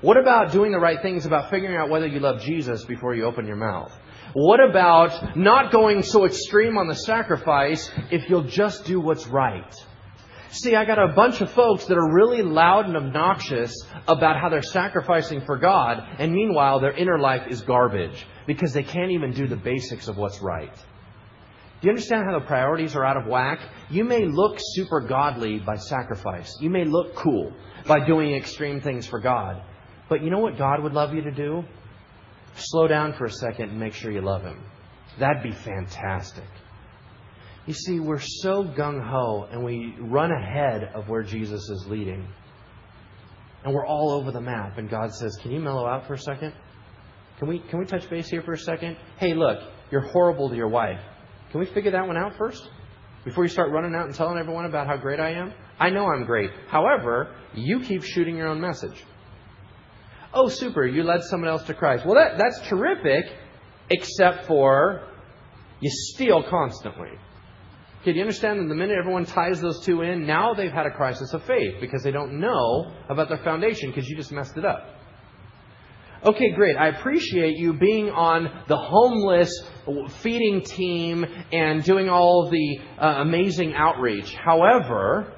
What 0.00 0.16
about 0.16 0.50
doing 0.50 0.72
the 0.72 0.80
right 0.80 1.00
things 1.00 1.26
about 1.26 1.48
figuring 1.48 1.76
out 1.76 1.88
whether 1.88 2.08
you 2.08 2.18
love 2.18 2.40
Jesus 2.40 2.84
before 2.84 3.14
you 3.14 3.24
open 3.24 3.46
your 3.46 3.56
mouth? 3.56 3.96
What 4.34 4.60
about 4.60 5.36
not 5.36 5.72
going 5.72 6.02
so 6.02 6.24
extreme 6.24 6.78
on 6.78 6.88
the 6.88 6.94
sacrifice 6.94 7.90
if 8.10 8.30
you'll 8.30 8.44
just 8.44 8.84
do 8.84 8.98
what's 9.00 9.26
right? 9.26 9.74
See, 10.50 10.74
I 10.74 10.84
got 10.84 10.98
a 10.98 11.14
bunch 11.14 11.40
of 11.40 11.50
folks 11.50 11.86
that 11.86 11.96
are 11.96 12.14
really 12.14 12.42
loud 12.42 12.86
and 12.86 12.96
obnoxious 12.96 13.74
about 14.06 14.38
how 14.38 14.48
they're 14.48 14.62
sacrificing 14.62 15.42
for 15.42 15.56
God, 15.56 16.02
and 16.18 16.32
meanwhile 16.32 16.80
their 16.80 16.92
inner 16.92 17.18
life 17.18 17.46
is 17.48 17.62
garbage 17.62 18.26
because 18.46 18.72
they 18.72 18.82
can't 18.82 19.10
even 19.10 19.32
do 19.32 19.46
the 19.46 19.56
basics 19.56 20.08
of 20.08 20.16
what's 20.16 20.40
right. 20.40 20.74
Do 20.74 21.88
you 21.88 21.90
understand 21.90 22.24
how 22.24 22.38
the 22.38 22.46
priorities 22.46 22.94
are 22.94 23.04
out 23.04 23.16
of 23.16 23.26
whack? 23.26 23.60
You 23.90 24.04
may 24.04 24.24
look 24.24 24.56
super 24.58 25.00
godly 25.00 25.58
by 25.58 25.76
sacrifice. 25.76 26.56
You 26.60 26.70
may 26.70 26.84
look 26.84 27.16
cool 27.16 27.52
by 27.86 28.06
doing 28.06 28.34
extreme 28.34 28.80
things 28.80 29.06
for 29.06 29.20
God. 29.20 29.62
But 30.08 30.22
you 30.22 30.30
know 30.30 30.38
what 30.38 30.56
God 30.56 30.82
would 30.82 30.92
love 30.92 31.12
you 31.12 31.22
to 31.22 31.32
do? 31.32 31.64
Slow 32.54 32.86
down 32.86 33.14
for 33.14 33.26
a 33.26 33.30
second 33.30 33.70
and 33.70 33.80
make 33.80 33.94
sure 33.94 34.10
you 34.10 34.20
love 34.20 34.42
Him. 34.42 34.62
That'd 35.18 35.42
be 35.42 35.52
fantastic. 35.52 36.44
You 37.66 37.74
see, 37.74 38.00
we're 38.00 38.20
so 38.20 38.64
gung 38.64 39.06
ho 39.06 39.46
and 39.50 39.64
we 39.64 39.94
run 40.00 40.32
ahead 40.32 40.90
of 40.94 41.08
where 41.08 41.22
Jesus 41.22 41.68
is 41.68 41.86
leading. 41.86 42.26
And 43.64 43.72
we're 43.72 43.86
all 43.86 44.10
over 44.10 44.32
the 44.32 44.40
map. 44.40 44.78
And 44.78 44.90
God 44.90 45.14
says, 45.14 45.36
Can 45.40 45.52
you 45.52 45.60
mellow 45.60 45.86
out 45.86 46.06
for 46.06 46.14
a 46.14 46.18
second? 46.18 46.52
Can 47.38 47.48
we, 47.48 47.60
can 47.60 47.78
we 47.78 47.86
touch 47.86 48.08
base 48.10 48.28
here 48.28 48.42
for 48.42 48.52
a 48.52 48.58
second? 48.58 48.96
Hey, 49.18 49.34
look, 49.34 49.58
you're 49.90 50.00
horrible 50.00 50.48
to 50.48 50.56
your 50.56 50.68
wife. 50.68 51.00
Can 51.50 51.60
we 51.60 51.66
figure 51.66 51.92
that 51.92 52.06
one 52.06 52.16
out 52.16 52.36
first? 52.36 52.68
Before 53.24 53.44
you 53.44 53.50
start 53.50 53.70
running 53.70 53.94
out 53.94 54.06
and 54.06 54.14
telling 54.14 54.38
everyone 54.38 54.64
about 54.64 54.88
how 54.88 54.96
great 54.96 55.20
I 55.20 55.32
am? 55.32 55.52
I 55.78 55.90
know 55.90 56.06
I'm 56.06 56.24
great. 56.24 56.50
However, 56.68 57.34
you 57.54 57.80
keep 57.80 58.02
shooting 58.02 58.36
your 58.36 58.48
own 58.48 58.60
message. 58.60 59.04
Oh, 60.34 60.48
super, 60.48 60.86
you 60.86 61.02
led 61.02 61.22
someone 61.24 61.50
else 61.50 61.62
to 61.64 61.74
Christ. 61.74 62.06
Well, 62.06 62.14
that, 62.14 62.38
that's 62.38 62.60
terrific, 62.68 63.26
except 63.90 64.46
for 64.46 65.06
you 65.80 65.90
steal 65.90 66.42
constantly. 66.48 67.10
Okay, 68.00 68.12
do 68.12 68.16
you 68.16 68.22
understand 68.22 68.58
that 68.60 68.68
the 68.68 68.74
minute 68.74 68.96
everyone 68.98 69.26
ties 69.26 69.60
those 69.60 69.84
two 69.84 70.02
in, 70.02 70.26
now 70.26 70.54
they've 70.54 70.72
had 70.72 70.86
a 70.86 70.90
crisis 70.90 71.32
of 71.34 71.44
faith 71.44 71.74
because 71.80 72.02
they 72.02 72.10
don't 72.10 72.40
know 72.40 72.92
about 73.08 73.28
their 73.28 73.38
foundation 73.38 73.90
because 73.90 74.08
you 74.08 74.16
just 74.16 74.32
messed 74.32 74.56
it 74.56 74.64
up. 74.64 74.88
Okay, 76.24 76.52
great. 76.52 76.76
I 76.76 76.88
appreciate 76.88 77.56
you 77.56 77.74
being 77.74 78.08
on 78.10 78.64
the 78.68 78.76
homeless 78.76 79.52
feeding 80.22 80.62
team 80.62 81.24
and 81.52 81.82
doing 81.82 82.08
all 82.08 82.48
the 82.48 82.78
uh, 83.00 83.22
amazing 83.22 83.74
outreach. 83.74 84.32
However, 84.34 85.34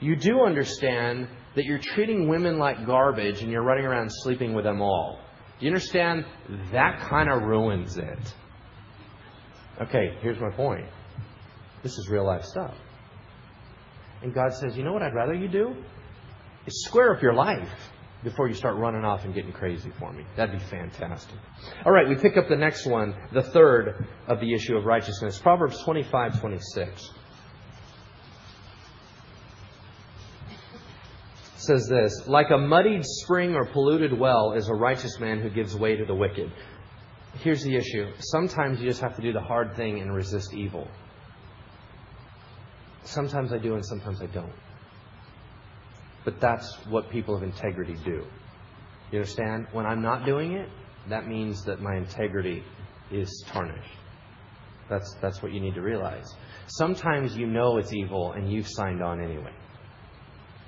you 0.00 0.16
do 0.16 0.42
understand 0.44 1.28
that 1.54 1.64
you're 1.64 1.80
treating 1.80 2.28
women 2.28 2.58
like 2.58 2.86
garbage 2.86 3.42
and 3.42 3.50
you're 3.50 3.62
running 3.62 3.84
around 3.84 4.10
sleeping 4.10 4.54
with 4.54 4.64
them 4.64 4.80
all. 4.80 5.20
Do 5.58 5.66
you 5.66 5.72
understand? 5.72 6.24
That 6.72 7.00
kind 7.00 7.30
of 7.30 7.42
ruins 7.42 7.96
it. 7.96 8.34
Okay, 9.80 10.16
here's 10.20 10.40
my 10.40 10.50
point. 10.50 10.86
This 11.82 11.96
is 11.98 12.08
real 12.08 12.26
life 12.26 12.44
stuff. 12.44 12.74
And 14.22 14.34
God 14.34 14.52
says, 14.54 14.76
you 14.76 14.84
know 14.84 14.92
what 14.92 15.02
I'd 15.02 15.14
rather 15.14 15.34
you 15.34 15.48
do? 15.48 15.74
Is 16.66 16.84
square 16.84 17.14
up 17.14 17.22
your 17.22 17.32
life 17.32 17.68
before 18.22 18.48
you 18.48 18.54
start 18.54 18.76
running 18.76 19.04
off 19.04 19.24
and 19.24 19.34
getting 19.34 19.52
crazy 19.52 19.90
for 19.98 20.12
me. 20.12 20.24
That'd 20.36 20.58
be 20.58 20.64
fantastic. 20.66 21.36
All 21.86 21.92
right, 21.92 22.06
we 22.06 22.16
pick 22.16 22.36
up 22.36 22.48
the 22.48 22.56
next 22.56 22.86
one, 22.86 23.14
the 23.32 23.42
third 23.42 24.06
of 24.28 24.40
the 24.40 24.52
issue 24.52 24.76
of 24.76 24.84
righteousness. 24.84 25.38
Proverbs 25.38 25.82
25, 25.84 26.40
26. 26.40 27.10
Says 31.70 31.86
this 31.88 32.26
Like 32.26 32.50
a 32.50 32.58
muddied 32.58 33.04
spring 33.04 33.54
or 33.54 33.64
polluted 33.64 34.18
well 34.18 34.52
is 34.52 34.68
a 34.68 34.74
righteous 34.74 35.18
man 35.20 35.40
who 35.40 35.50
gives 35.50 35.76
way 35.76 35.96
to 35.96 36.04
the 36.04 36.14
wicked. 36.14 36.52
Here's 37.34 37.62
the 37.62 37.76
issue 37.76 38.12
sometimes 38.18 38.80
you 38.80 38.88
just 38.88 39.00
have 39.00 39.16
to 39.16 39.22
do 39.22 39.32
the 39.32 39.40
hard 39.40 39.76
thing 39.76 40.00
and 40.00 40.14
resist 40.14 40.52
evil. 40.52 40.88
Sometimes 43.04 43.52
I 43.52 43.58
do 43.58 43.74
and 43.74 43.86
sometimes 43.86 44.20
I 44.20 44.26
don't. 44.26 44.52
But 46.24 46.40
that's 46.40 46.74
what 46.88 47.08
people 47.10 47.34
of 47.34 47.42
integrity 47.42 47.96
do. 48.04 48.24
You 49.10 49.18
understand? 49.18 49.66
When 49.72 49.86
I'm 49.86 50.02
not 50.02 50.26
doing 50.26 50.52
it, 50.52 50.68
that 51.08 51.26
means 51.26 51.64
that 51.64 51.80
my 51.80 51.96
integrity 51.96 52.62
is 53.10 53.42
tarnished. 53.48 53.96
That's, 54.88 55.16
that's 55.22 55.42
what 55.42 55.52
you 55.52 55.60
need 55.60 55.74
to 55.74 55.80
realize. 55.80 56.26
Sometimes 56.66 57.36
you 57.36 57.46
know 57.46 57.78
it's 57.78 57.92
evil 57.92 58.32
and 58.32 58.52
you've 58.52 58.68
signed 58.68 59.02
on 59.02 59.20
anyway. 59.20 59.52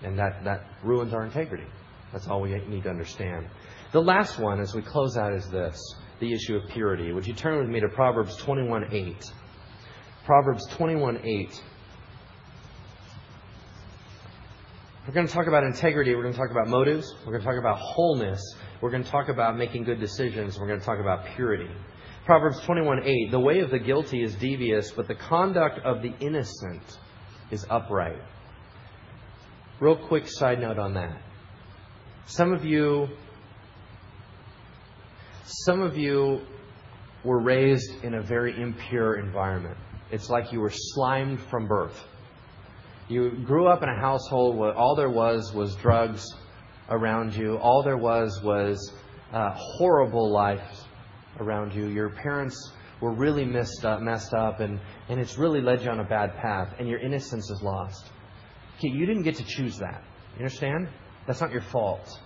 And 0.05 0.19
that, 0.19 0.45
that 0.45 0.65
ruins 0.83 1.15
our 1.15 1.25
integrity. 1.25 1.67
That's 2.13 2.29
all 2.29 2.41
we 2.41 2.55
need 2.67 2.83
to 2.85 2.91
understand. 2.91 3.47
The 3.93 4.03
last 4.03 4.39
one, 4.39 4.61
as 4.61 4.75
we 4.75 4.83
close 4.83 5.17
out, 5.17 5.33
is 5.33 5.49
this 5.49 5.79
the 6.21 6.33
issue 6.33 6.57
of 6.57 6.69
purity. 6.71 7.13
Would 7.13 7.27
you 7.27 7.35
turn 7.35 7.59
with 7.59 7.69
me 7.69 7.81
to 7.81 7.89
Proverbs 7.89 8.37
21 8.37 8.93
8? 8.93 9.33
Proverbs 10.25 10.67
21 10.69 11.21
8. 11.25 11.63
We're 15.07 15.15
going 15.15 15.27
to 15.27 15.33
talk 15.33 15.49
about 15.49 15.65
integrity. 15.65 16.15
We're 16.15 16.23
going 16.23 16.35
to 16.35 16.39
talk 16.39 16.53
about 16.53 16.69
motives. 16.69 17.13
We're 17.27 17.33
going 17.33 17.41
to 17.41 17.47
talk 17.47 17.59
about 17.59 17.79
wholeness. 17.79 18.41
We're 18.81 18.91
going 18.91 19.03
to 19.03 19.11
talk 19.11 19.29
about 19.29 19.57
making 19.57 19.83
good 19.83 19.99
decisions. 19.99 20.59
We're 20.61 20.69
going 20.69 20.79
to 20.79 20.87
talk 20.87 21.01
about 21.01 21.27
purity. 21.35 21.69
Proverbs 22.25 22.61
21:8 22.61 23.33
The 23.33 23.41
way 23.41 23.61
of 23.61 23.71
the 23.71 23.81
guilty 23.81 24.23
is 24.23 24.35
devious, 24.37 24.93
but 24.93 25.09
the 25.09 25.17
conduct 25.17 25.81
of 25.81 26.03
the 26.03 26.15
innocent 26.21 26.99
is 27.51 27.67
upright. 27.69 28.23
Real 29.81 29.97
quick 29.97 30.29
side 30.29 30.61
note 30.61 30.79
on 30.79 30.95
that. 30.95 31.21
Some 32.27 32.53
of 32.53 32.65
you 32.65 33.09
some 35.45 35.83
of 35.83 35.97
you 35.97 36.41
were 37.25 37.41
raised 37.41 38.05
in 38.05 38.15
a 38.15 38.23
very 38.23 38.61
impure 38.61 39.17
environment. 39.17 39.77
It's 40.11 40.31
like 40.31 40.53
you 40.53 40.61
were 40.61 40.73
slimed 40.73 41.41
from 41.41 41.67
birth. 41.67 42.05
You 43.09 43.31
grew 43.45 43.67
up 43.67 43.83
in 43.83 43.89
a 43.89 43.99
household 43.99 44.57
where 44.57 44.73
all 44.73 44.95
there 44.95 45.11
was 45.11 45.53
was 45.53 45.75
drugs 45.77 46.27
around 46.89 47.35
you. 47.35 47.57
All 47.57 47.83
there 47.83 47.97
was 47.97 48.41
was 48.43 48.93
uh, 49.33 49.51
horrible 49.55 50.31
life 50.31 50.85
around 51.41 51.75
you. 51.75 51.89
Your 51.89 52.11
parents 52.11 52.73
were 53.01 53.13
really 53.13 53.45
messed 53.45 53.85
up, 53.85 54.01
messed 54.01 54.33
up, 54.33 54.61
and, 54.61 54.79
and 55.09 55.19
it's 55.19 55.37
really 55.37 55.61
led 55.61 55.83
you 55.83 55.91
on 55.91 56.01
a 56.01 56.05
bad 56.05 56.37
path, 56.37 56.75
and 56.79 56.89
your 56.89 57.01
innocence 57.01 57.51
is 57.51 57.61
lost. 57.63 58.11
Okay, 58.83 58.93
you 58.93 59.07
didn't 59.07 59.23
get 59.23 59.37
to 59.37 59.45
choose 59.45 59.79
that. 59.79 60.03
You 60.33 60.39
understand? 60.39 60.89
That's 61.27 61.41
not 61.41 61.53
your 61.53 61.63
fault. 61.63 62.19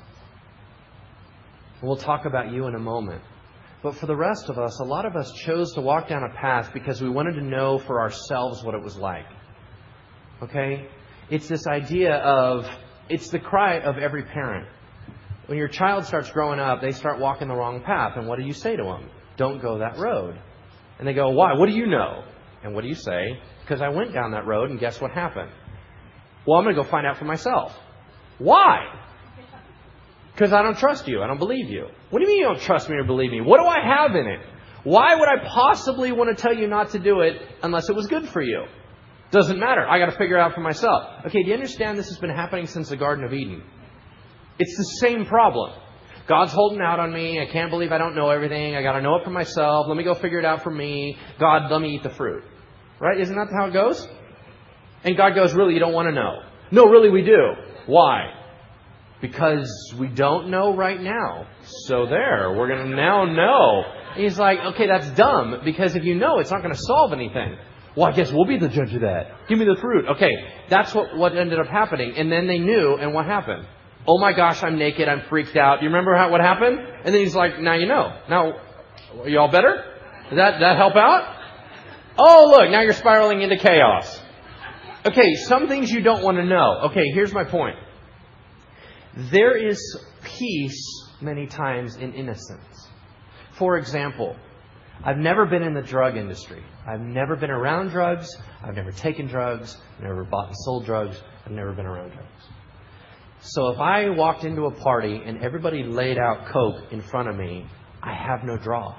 We'll 1.82 1.96
talk 1.96 2.24
about 2.24 2.50
you 2.50 2.66
in 2.66 2.74
a 2.74 2.78
moment. 2.78 3.20
But 3.82 3.96
for 3.96 4.06
the 4.06 4.16
rest 4.16 4.48
of 4.48 4.58
us, 4.58 4.80
a 4.80 4.84
lot 4.84 5.04
of 5.04 5.16
us 5.16 5.30
chose 5.32 5.74
to 5.74 5.82
walk 5.82 6.08
down 6.08 6.22
a 6.22 6.34
path 6.34 6.70
because 6.72 7.02
we 7.02 7.10
wanted 7.10 7.34
to 7.34 7.42
know 7.42 7.78
for 7.78 8.00
ourselves 8.00 8.64
what 8.64 8.74
it 8.74 8.82
was 8.82 8.96
like. 8.96 9.26
Okay? 10.42 10.88
It's 11.28 11.46
this 11.46 11.66
idea 11.66 12.14
of, 12.14 12.66
it's 13.10 13.28
the 13.28 13.38
cry 13.38 13.80
of 13.80 13.98
every 13.98 14.24
parent. 14.24 14.66
When 15.46 15.58
your 15.58 15.68
child 15.68 16.06
starts 16.06 16.30
growing 16.30 16.58
up, 16.58 16.80
they 16.80 16.92
start 16.92 17.20
walking 17.20 17.48
the 17.48 17.54
wrong 17.54 17.82
path. 17.82 18.16
And 18.16 18.26
what 18.26 18.38
do 18.38 18.46
you 18.46 18.54
say 18.54 18.76
to 18.76 18.82
them? 18.82 19.10
Don't 19.36 19.60
go 19.60 19.78
that 19.78 19.98
road. 19.98 20.40
And 20.98 21.06
they 21.06 21.12
go, 21.12 21.28
Why? 21.28 21.52
What 21.52 21.68
do 21.68 21.74
you 21.74 21.86
know? 21.86 22.24
And 22.64 22.74
what 22.74 22.80
do 22.80 22.88
you 22.88 22.94
say? 22.94 23.38
Because 23.60 23.82
I 23.82 23.90
went 23.90 24.14
down 24.14 24.30
that 24.30 24.46
road 24.46 24.70
and 24.70 24.80
guess 24.80 25.02
what 25.02 25.10
happened? 25.10 25.50
Well, 26.46 26.58
I'm 26.58 26.64
going 26.64 26.76
to 26.76 26.82
go 26.82 26.88
find 26.88 27.06
out 27.06 27.18
for 27.18 27.24
myself. 27.24 27.74
Why? 28.38 28.86
Because 30.32 30.52
I 30.52 30.62
don't 30.62 30.78
trust 30.78 31.08
you. 31.08 31.22
I 31.22 31.26
don't 31.26 31.38
believe 31.38 31.70
you. 31.70 31.88
What 32.10 32.18
do 32.18 32.24
you 32.24 32.28
mean 32.28 32.38
you 32.38 32.44
don't 32.44 32.60
trust 32.60 32.88
me 32.88 32.96
or 32.96 33.04
believe 33.04 33.30
me? 33.30 33.40
What 33.40 33.58
do 33.58 33.66
I 33.66 33.80
have 33.80 34.14
in 34.14 34.26
it? 34.26 34.40
Why 34.84 35.14
would 35.14 35.28
I 35.28 35.44
possibly 35.48 36.12
want 36.12 36.36
to 36.36 36.40
tell 36.40 36.54
you 36.54 36.68
not 36.68 36.90
to 36.90 36.98
do 36.98 37.20
it 37.20 37.42
unless 37.62 37.88
it 37.88 37.96
was 37.96 38.06
good 38.06 38.28
for 38.28 38.42
you? 38.42 38.64
Doesn't 39.30 39.58
matter. 39.58 39.86
I 39.88 39.98
got 39.98 40.06
to 40.06 40.16
figure 40.16 40.36
it 40.36 40.40
out 40.40 40.54
for 40.54 40.60
myself. 40.60 41.24
Okay, 41.26 41.42
do 41.42 41.48
you 41.48 41.54
understand 41.54 41.98
this 41.98 42.08
has 42.08 42.18
been 42.18 42.30
happening 42.30 42.66
since 42.66 42.90
the 42.90 42.96
Garden 42.96 43.24
of 43.24 43.32
Eden? 43.32 43.64
It's 44.58 44.76
the 44.76 45.06
same 45.06 45.26
problem. 45.26 45.72
God's 46.28 46.52
holding 46.52 46.80
out 46.80 47.00
on 47.00 47.12
me. 47.12 47.40
I 47.40 47.46
can't 47.46 47.70
believe 47.70 47.90
I 47.90 47.98
don't 47.98 48.14
know 48.14 48.30
everything. 48.30 48.76
I 48.76 48.82
got 48.82 48.92
to 48.92 49.02
know 49.02 49.16
it 49.16 49.24
for 49.24 49.30
myself. 49.30 49.86
Let 49.88 49.96
me 49.96 50.04
go 50.04 50.14
figure 50.14 50.38
it 50.38 50.44
out 50.44 50.62
for 50.62 50.70
me. 50.70 51.18
God, 51.40 51.70
let 51.70 51.80
me 51.80 51.94
eat 51.94 52.02
the 52.02 52.10
fruit. 52.10 52.44
Right? 53.00 53.20
Isn't 53.20 53.34
that 53.34 53.48
how 53.58 53.66
it 53.66 53.72
goes? 53.72 54.06
And 55.06 55.16
God 55.16 55.36
goes, 55.36 55.54
Really, 55.54 55.74
you 55.74 55.80
don't 55.80 55.92
want 55.92 56.08
to 56.08 56.12
know? 56.12 56.42
No, 56.72 56.86
really, 56.86 57.10
we 57.10 57.22
do. 57.22 57.52
Why? 57.86 58.32
Because 59.20 59.94
we 59.96 60.08
don't 60.08 60.50
know 60.50 60.74
right 60.74 61.00
now. 61.00 61.46
So 61.62 62.06
there, 62.06 62.52
we're 62.52 62.68
going 62.68 62.90
to 62.90 62.96
now 62.96 63.24
know. 63.24 63.84
And 64.14 64.24
he's 64.24 64.38
like, 64.38 64.58
Okay, 64.74 64.88
that's 64.88 65.08
dumb 65.12 65.62
because 65.64 65.94
if 65.94 66.04
you 66.04 66.16
know, 66.16 66.40
it's 66.40 66.50
not 66.50 66.60
going 66.60 66.74
to 66.74 66.80
solve 66.80 67.12
anything. 67.12 67.56
Well, 67.96 68.06
I 68.06 68.12
guess 68.12 68.30
we'll 68.30 68.44
be 68.46 68.58
the 68.58 68.68
judge 68.68 68.92
of 68.94 69.00
that. 69.00 69.48
Give 69.48 69.58
me 69.58 69.64
the 69.64 69.80
fruit. 69.80 70.06
Okay, 70.16 70.32
that's 70.68 70.92
what, 70.92 71.16
what 71.16 71.34
ended 71.34 71.58
up 71.58 71.68
happening. 71.68 72.14
And 72.16 72.30
then 72.30 72.46
they 72.46 72.58
knew, 72.58 72.96
and 72.96 73.14
what 73.14 73.24
happened? 73.24 73.66
Oh 74.06 74.18
my 74.18 74.32
gosh, 74.34 74.62
I'm 74.62 74.76
naked. 74.76 75.08
I'm 75.08 75.22
freaked 75.28 75.56
out. 75.56 75.82
You 75.82 75.88
remember 75.88 76.14
how, 76.14 76.30
what 76.30 76.40
happened? 76.40 76.78
And 76.78 77.14
then 77.14 77.22
he's 77.22 77.34
like, 77.34 77.58
now 77.58 77.74
you 77.74 77.86
know. 77.86 78.20
Now, 78.28 78.60
are 79.22 79.28
y'all 79.28 79.50
better? 79.50 79.82
Did 80.28 80.38
that, 80.38 80.60
that 80.60 80.76
help 80.76 80.94
out? 80.94 81.36
Oh, 82.18 82.54
look, 82.56 82.70
now 82.70 82.82
you're 82.82 82.92
spiraling 82.92 83.40
into 83.40 83.56
chaos. 83.56 84.20
Okay, 85.06 85.34
some 85.44 85.68
things 85.68 85.92
you 85.92 86.00
don't 86.00 86.24
want 86.24 86.36
to 86.38 86.44
know. 86.44 86.80
Okay, 86.90 87.04
here's 87.14 87.32
my 87.32 87.44
point. 87.44 87.76
There 89.30 89.56
is 89.56 89.78
peace 90.24 90.82
many 91.20 91.46
times 91.46 91.94
in 91.94 92.12
innocence. 92.12 92.88
For 93.52 93.78
example, 93.78 94.34
I've 95.04 95.18
never 95.18 95.46
been 95.46 95.62
in 95.62 95.74
the 95.74 95.82
drug 95.82 96.16
industry. 96.16 96.60
I've 96.84 97.00
never 97.00 97.36
been 97.36 97.52
around 97.52 97.90
drugs. 97.90 98.36
I've 98.64 98.74
never 98.74 98.90
taken 98.90 99.28
drugs. 99.28 99.76
I've 99.96 100.02
never 100.02 100.24
bought 100.24 100.48
and 100.48 100.56
sold 100.56 100.86
drugs. 100.86 101.22
I've 101.44 101.52
never 101.52 101.72
been 101.72 101.86
around 101.86 102.10
drugs. 102.10 102.48
So 103.42 103.68
if 103.68 103.78
I 103.78 104.08
walked 104.08 104.42
into 104.42 104.64
a 104.64 104.72
party 104.72 105.22
and 105.24 105.40
everybody 105.40 105.84
laid 105.84 106.18
out 106.18 106.48
Coke 106.48 106.92
in 106.92 107.00
front 107.00 107.28
of 107.28 107.36
me, 107.36 107.64
I 108.02 108.12
have 108.12 108.42
no 108.42 108.56
draw. 108.56 108.98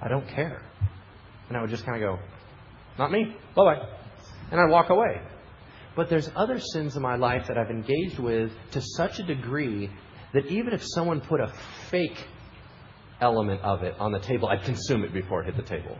I 0.00 0.06
don't 0.06 0.28
care. 0.28 0.62
And 1.48 1.56
I 1.56 1.62
would 1.62 1.70
just 1.70 1.84
kind 1.84 2.00
of 2.00 2.08
go, 2.08 2.22
not 2.96 3.10
me, 3.10 3.36
bye 3.56 3.64
bye. 3.64 3.99
And 4.50 4.60
I'd 4.60 4.70
walk 4.70 4.90
away. 4.90 5.20
But 5.96 6.08
there's 6.08 6.30
other 6.36 6.60
sins 6.60 6.96
in 6.96 7.02
my 7.02 7.16
life 7.16 7.46
that 7.48 7.58
I've 7.58 7.70
engaged 7.70 8.18
with 8.18 8.52
to 8.72 8.80
such 8.80 9.18
a 9.18 9.22
degree 9.22 9.90
that 10.32 10.46
even 10.46 10.72
if 10.72 10.84
someone 10.84 11.20
put 11.20 11.40
a 11.40 11.52
fake 11.90 12.26
element 13.20 13.60
of 13.62 13.82
it 13.82 13.94
on 13.98 14.12
the 14.12 14.20
table, 14.20 14.48
I'd 14.48 14.62
consume 14.62 15.04
it 15.04 15.12
before 15.12 15.42
it 15.42 15.46
hit 15.46 15.56
the 15.56 15.62
table. 15.62 15.98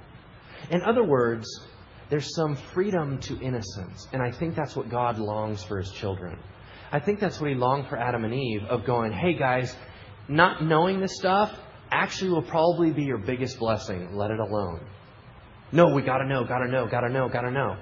In 0.70 0.82
other 0.82 1.02
words, 1.02 1.46
there's 2.08 2.34
some 2.34 2.56
freedom 2.56 3.18
to 3.20 3.40
innocence. 3.40 4.08
And 4.12 4.22
I 4.22 4.30
think 4.30 4.54
that's 4.54 4.76
what 4.76 4.88
God 4.88 5.18
longs 5.18 5.62
for 5.62 5.78
his 5.78 5.90
children. 5.92 6.38
I 6.92 6.98
think 6.98 7.20
that's 7.20 7.40
what 7.40 7.50
he 7.50 7.56
longed 7.56 7.88
for 7.88 7.96
Adam 7.96 8.24
and 8.24 8.34
Eve 8.34 8.64
of 8.64 8.84
going, 8.84 9.12
hey 9.12 9.34
guys, 9.34 9.74
not 10.28 10.62
knowing 10.62 11.00
this 11.00 11.16
stuff 11.16 11.52
actually 11.90 12.30
will 12.30 12.42
probably 12.42 12.92
be 12.92 13.02
your 13.02 13.18
biggest 13.18 13.58
blessing. 13.58 14.16
Let 14.16 14.30
it 14.30 14.38
alone. 14.38 14.80
No, 15.72 15.94
we 15.94 16.02
gotta 16.02 16.26
know, 16.26 16.44
gotta 16.44 16.68
know, 16.68 16.86
gotta 16.86 17.08
know, 17.08 17.28
gotta 17.28 17.50
know. 17.50 17.76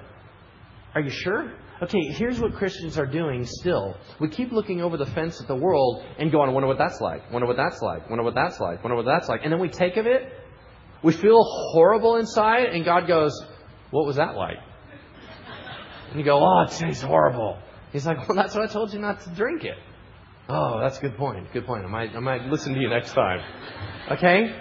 Are 0.95 1.01
you 1.01 1.09
sure? 1.09 1.53
Okay, 1.81 2.01
here's 2.11 2.39
what 2.39 2.53
Christians 2.55 2.97
are 2.97 3.05
doing 3.05 3.45
still. 3.45 3.95
We 4.19 4.29
keep 4.29 4.51
looking 4.51 4.81
over 4.81 4.97
the 4.97 5.05
fence 5.05 5.39
at 5.39 5.47
the 5.47 5.55
world 5.55 6.03
and 6.17 6.31
going, 6.31 6.49
I 6.49 6.53
wonder 6.53 6.67
what 6.67 6.77
that's 6.77 6.99
like, 6.99 7.31
wonder 7.31 7.47
what 7.47 7.55
that's 7.55 7.81
like, 7.81 8.09
wonder 8.09 8.23
what 8.23 8.35
that's 8.35 8.59
like, 8.59 8.83
wonder 8.83 8.97
what 8.97 9.05
that's 9.05 9.29
like. 9.29 9.41
And 9.43 9.53
then 9.53 9.59
we 9.59 9.69
take 9.69 9.95
of 9.95 10.05
it, 10.05 10.33
we 11.03 11.13
feel 11.13 11.41
horrible 11.41 12.17
inside, 12.17 12.65
and 12.65 12.83
God 12.83 13.07
goes, 13.07 13.31
What 13.91 14.05
was 14.05 14.17
that 14.17 14.35
like? 14.35 14.57
And 16.09 16.19
you 16.19 16.25
go, 16.25 16.39
Oh, 16.43 16.65
it 16.67 16.71
tastes 16.71 17.01
horrible. 17.01 17.59
He's 17.91 18.05
like, 18.05 18.27
well, 18.27 18.35
that's 18.35 18.53
what 18.53 18.69
I 18.69 18.71
told 18.71 18.93
you 18.93 18.99
not 18.99 19.21
to 19.21 19.29
drink 19.31 19.63
it. 19.63 19.77
Oh, 20.47 20.79
that's 20.79 20.97
a 20.97 21.01
good 21.01 21.17
point. 21.17 21.51
Good 21.53 21.65
point. 21.65 21.85
I 21.85 21.87
might, 21.87 22.15
I 22.15 22.19
might 22.19 22.45
listen 22.45 22.73
to 22.73 22.79
you 22.79 22.89
next 22.89 23.13
time. 23.13 23.39
Okay? 24.11 24.55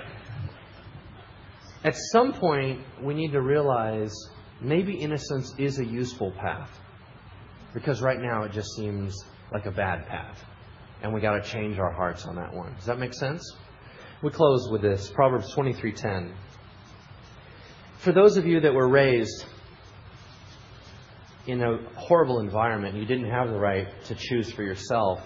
At 1.85 1.95
some 2.13 2.33
point, 2.33 2.81
we 3.03 3.15
need 3.15 3.33
to 3.33 3.41
realize 3.41 4.15
maybe 4.61 4.95
innocence 4.95 5.55
is 5.59 5.79
a 5.79 5.85
useful 5.85 6.33
path. 6.33 6.71
Because 7.75 8.01
right 8.01 8.21
now 8.21 8.45
it 8.45 8.53
just 8.53 8.75
seems 8.75 9.15
like 9.53 9.67
a 9.67 9.71
bad 9.71 10.07
path. 10.07 10.43
And 11.03 11.15
we 11.15 11.21
got 11.21 11.43
to 11.43 11.49
change 11.49 11.79
our 11.79 11.93
hearts 11.93 12.27
on 12.27 12.37
that 12.37 12.53
one. 12.53 12.75
Does 12.75 12.87
that 12.87 12.99
make 12.99 13.15
sense? 13.15 13.43
We 14.23 14.31
close 14.31 14.69
with 14.71 14.83
this 14.83 15.11
Proverbs 15.11 15.55
23:10. 15.55 16.33
For 17.99 18.13
those 18.13 18.37
of 18.37 18.47
you 18.47 18.61
that 18.61 18.75
were 18.75 18.89
raised 18.89 19.45
in 21.47 21.63
a 21.63 21.79
horrible 21.95 22.41
environment, 22.41 22.97
you 22.97 23.05
didn't 23.05 23.31
have 23.31 23.49
the 23.49 23.59
right 23.59 23.89
to 24.05 24.15
choose 24.15 24.51
for 24.53 24.63
yourself, 24.63 25.21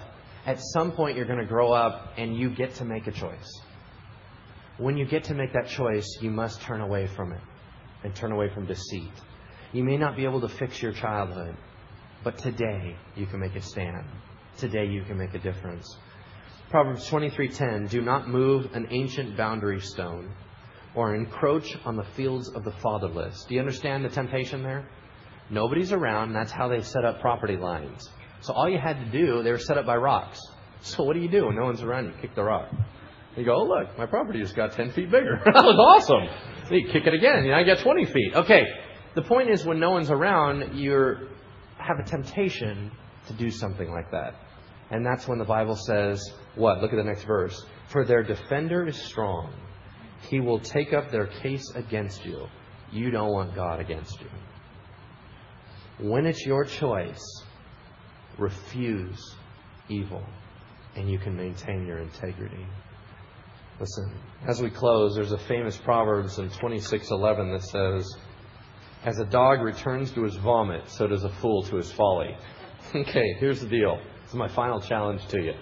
at 0.47 0.59
some 0.72 0.93
point 0.93 1.16
you're 1.16 1.26
going 1.26 1.39
to 1.39 1.47
grow 1.47 1.72
up 1.72 2.12
and 2.16 2.37
you 2.37 2.51
get 2.51 2.74
to 2.76 2.85
make 2.85 3.07
a 3.07 3.12
choice. 3.12 3.61
When 4.78 4.97
you 4.97 5.07
get 5.07 5.24
to 5.24 5.35
make 5.35 5.53
that 5.53 5.68
choice, 5.68 6.07
you 6.20 6.30
must 6.30 6.61
turn 6.62 6.80
away 6.80 7.07
from 7.07 7.33
it 7.33 7.41
and 8.05 8.14
turn 8.14 8.32
away 8.32 8.48
from 8.53 8.66
deceit. 8.66 9.12
You 9.72 9.84
may 9.84 9.96
not 9.96 10.16
be 10.16 10.24
able 10.24 10.40
to 10.42 10.48
fix 10.48 10.82
your 10.82 10.92
childhood, 10.92 11.57
but 12.24 12.38
today 12.38 12.96
you 13.16 13.26
can 13.26 13.40
make 13.40 13.57
it 13.57 13.64
stand. 13.64 14.05
today 14.59 14.86
you 14.86 15.03
can 15.05 15.16
make 15.16 15.32
a 15.34 15.38
difference. 15.38 15.96
Proverbs 16.70 17.09
23:10 17.09 17.88
Do 17.88 18.03
not 18.03 18.28
move 18.28 18.74
an 18.74 18.86
ancient 18.90 19.36
boundary 19.36 19.80
stone 19.80 20.30
or 20.94 21.14
encroach 21.14 21.76
on 21.84 21.96
the 21.96 22.05
fields 22.16 22.48
of 22.50 22.64
the 22.64 22.72
fatherless. 22.72 23.44
Do 23.48 23.55
you 23.55 23.61
understand 23.61 24.05
the 24.05 24.11
temptation 24.11 24.62
there? 24.62 24.86
Nobody's 25.50 25.92
around, 25.92 26.32
that's 26.32 26.53
how 26.53 26.68
they 26.68 26.82
set 26.82 27.05
up 27.05 27.20
property 27.20 27.57
lines. 27.57 28.09
So 28.40 28.53
all 28.53 28.68
you 28.68 28.78
had 28.78 28.98
to 29.05 29.11
do, 29.11 29.42
they 29.42 29.50
were 29.50 29.59
set 29.59 29.78
up 29.78 29.86
by 29.86 29.96
rocks. 29.96 30.40
So 30.80 31.05
what 31.05 31.14
do 31.14 31.20
you 31.20 31.28
do 31.28 31.46
when 31.46 31.57
no 31.57 31.64
one's 31.64 31.82
around? 31.82 32.07
You 32.07 32.12
kick 32.20 32.34
the 32.34 32.42
rock. 32.42 32.68
You 33.37 33.45
go, 33.45 33.55
oh 33.55 33.64
look, 33.64 33.97
my 33.97 34.07
property 34.07 34.41
just 34.41 34.55
got 34.55 34.72
10 34.72 34.93
feet 34.93 35.11
bigger. 35.11 35.41
that 35.45 35.55
was 35.55 36.01
awesome. 36.03 36.28
You 36.70 36.87
kick 36.93 37.07
it 37.07 37.14
again, 37.14 37.45
and 37.45 37.55
I 37.55 37.62
get 37.62 37.78
20 37.80 38.05
feet. 38.07 38.35
Okay, 38.35 38.64
the 39.14 39.22
point 39.22 39.51
is 39.51 39.64
when 39.64 39.80
no 39.80 39.91
one's 39.91 40.11
around, 40.11 40.78
you 40.78 41.28
have 41.78 41.99
a 41.99 42.09
temptation 42.09 42.91
to 43.28 43.33
do 43.35 43.51
something 43.51 43.91
like 43.91 44.11
that. 44.11 44.35
And 44.91 45.05
that's 45.05 45.26
when 45.26 45.39
the 45.39 45.45
Bible 45.45 45.76
says, 45.76 46.22
what? 46.55 46.83
Look 46.83 46.93
at 46.93 46.97
the 46.97 47.05
next 47.05 47.24
verse. 47.24 47.64
For 47.89 48.05
their 48.05 48.22
defender 48.22 48.87
is 48.87 48.97
strong. 48.97 49.55
He 50.28 50.41
will 50.41 50.61
take 50.61 50.93
up 50.93 51.11
their 51.11 51.26
case 51.26 51.64
against 51.74 52.24
you. 52.24 52.47
You 52.91 53.11
don't 53.11 53.33
want 53.33 53.55
God 53.55 53.80
against 53.80 54.20
you. 54.20 54.28
When 56.09 56.26
it's 56.26 56.45
your 56.45 56.64
choice, 56.64 57.22
refuse 58.39 59.35
evil, 59.89 60.22
and 60.95 61.11
you 61.11 61.18
can 61.18 61.37
maintain 61.37 61.87
your 61.87 61.99
integrity. 61.99 62.66
Listen, 63.83 64.12
as 64.47 64.62
we 64.62 64.70
close, 64.70 65.16
there's 65.16 65.33
a 65.33 65.39
famous 65.39 65.76
Proverbs 65.76 66.39
in 66.39 66.49
26:11 66.51 67.51
that 67.51 67.64
says, 67.64 68.16
"As 69.05 69.18
a 69.18 69.24
dog 69.24 69.61
returns 69.61 70.12
to 70.12 70.22
his 70.22 70.37
vomit, 70.37 70.89
so 70.89 71.09
does 71.09 71.24
a 71.24 71.28
fool 71.28 71.64
to 71.64 71.76
his 71.76 71.91
folly." 71.91 72.37
Okay, 72.95 73.35
here's 73.41 73.61
the 73.61 73.66
deal. 73.66 73.97
This 73.97 74.30
is 74.30 74.35
my 74.35 74.47
final 74.47 74.80
challenge 74.80 75.26
to 75.28 75.43
you. 75.43 75.55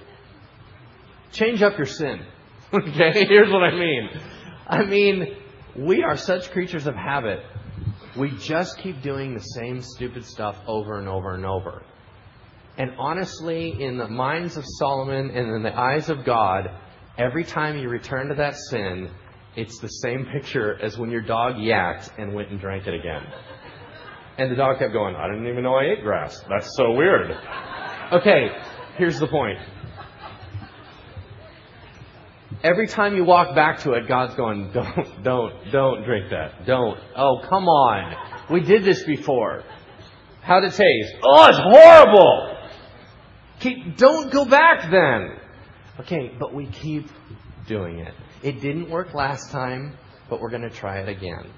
Change 1.33 1.63
up 1.63 1.79
your 1.79 1.87
sin. 1.87 2.21
Okay, 2.75 3.25
here's 3.27 3.51
what 3.51 3.65
I 3.65 3.75
mean. 3.75 4.11
I 4.67 4.85
mean, 4.85 5.37
we 5.75 6.03
are 6.03 6.17
such 6.17 6.51
creatures 6.51 6.87
of 6.87 6.95
habit. 6.95 7.41
We 8.17 8.33
just 8.37 8.79
keep 8.79 9.01
doing 9.01 9.33
the 9.33 9.41
same 9.41 9.81
stupid 9.81 10.27
stuff 10.27 10.61
over 10.67 10.99
and 10.99 11.09
over 11.09 11.35
and 11.35 11.47
over. 11.47 11.83
And 12.77 12.91
honestly, 12.99 13.83
in 13.83 13.97
the 13.97 14.09
minds 14.09 14.57
of 14.59 14.65
Solomon 14.79 15.31
and 15.31 15.57
in 15.57 15.63
the 15.63 15.77
eyes 15.77 16.11
of 16.11 16.25
God, 16.25 16.69
every 17.21 17.45
time 17.45 17.79
you 17.79 17.89
return 17.91 18.29
to 18.29 18.35
that 18.35 18.57
sin, 18.57 19.11
it's 19.55 19.79
the 19.79 19.89
same 19.89 20.27
picture 20.33 20.81
as 20.83 20.97
when 20.99 21.11
your 21.11 21.21
dog 21.21 21.57
yacked 21.57 22.11
and 22.19 22.35
went 22.35 22.49
and 22.51 22.59
drank 22.59 22.87
it 22.87 22.95
again. 22.95 23.23
And 24.39 24.51
the 24.51 24.57
dog 24.57 24.79
kept 24.79 24.95
going, 24.95 25.15
I 25.15 25.29
didn't 25.29 25.47
even 25.47 25.63
know 25.63 25.75
I 25.75 25.85
ate 25.85 26.03
grass. 26.03 26.43
That's 26.49 26.75
so 26.77 26.93
weird. 26.93 27.31
Okay, 28.13 28.49
here's 28.97 29.21
the 29.21 29.27
point. 29.27 29.59
Every 32.63 32.87
time 32.87 33.15
you 33.17 33.25
walk 33.25 33.55
back 33.55 33.81
to 33.81 33.93
it, 33.93 34.09
God's 34.09 34.35
going, 34.35 34.71
don't, 34.75 35.23
don't, 35.23 35.73
don't 35.73 36.05
drink 36.05 36.31
that. 36.31 36.67
Don't. 36.67 36.99
Oh, 37.17 37.41
come 37.49 37.65
on. 37.65 38.17
We 38.51 38.61
did 38.61 38.83
this 38.83 39.05
before. 39.05 39.63
How'd 40.41 40.65
it 40.65 40.73
taste? 40.73 41.15
Oh, 41.23 41.47
it's 41.49 41.59
horrible. 41.59 42.57
Keep, 43.61 43.99
don't 43.99 44.33
go 44.33 44.47
back 44.47 44.91
then. 44.91 45.40
Okay, 46.01 46.33
but 46.39 46.55
we 46.55 46.67
keep 46.67 47.11
doing 47.67 47.99
it. 47.99 48.15
It 48.43 48.63
didn't 48.63 48.89
work 48.89 49.13
last 49.13 49.51
time, 49.51 49.99
but 50.31 50.41
we're 50.41 50.49
going 50.49 50.63
to 50.63 50.71
try 50.71 51.01
it 51.01 51.11
again. 51.11 51.53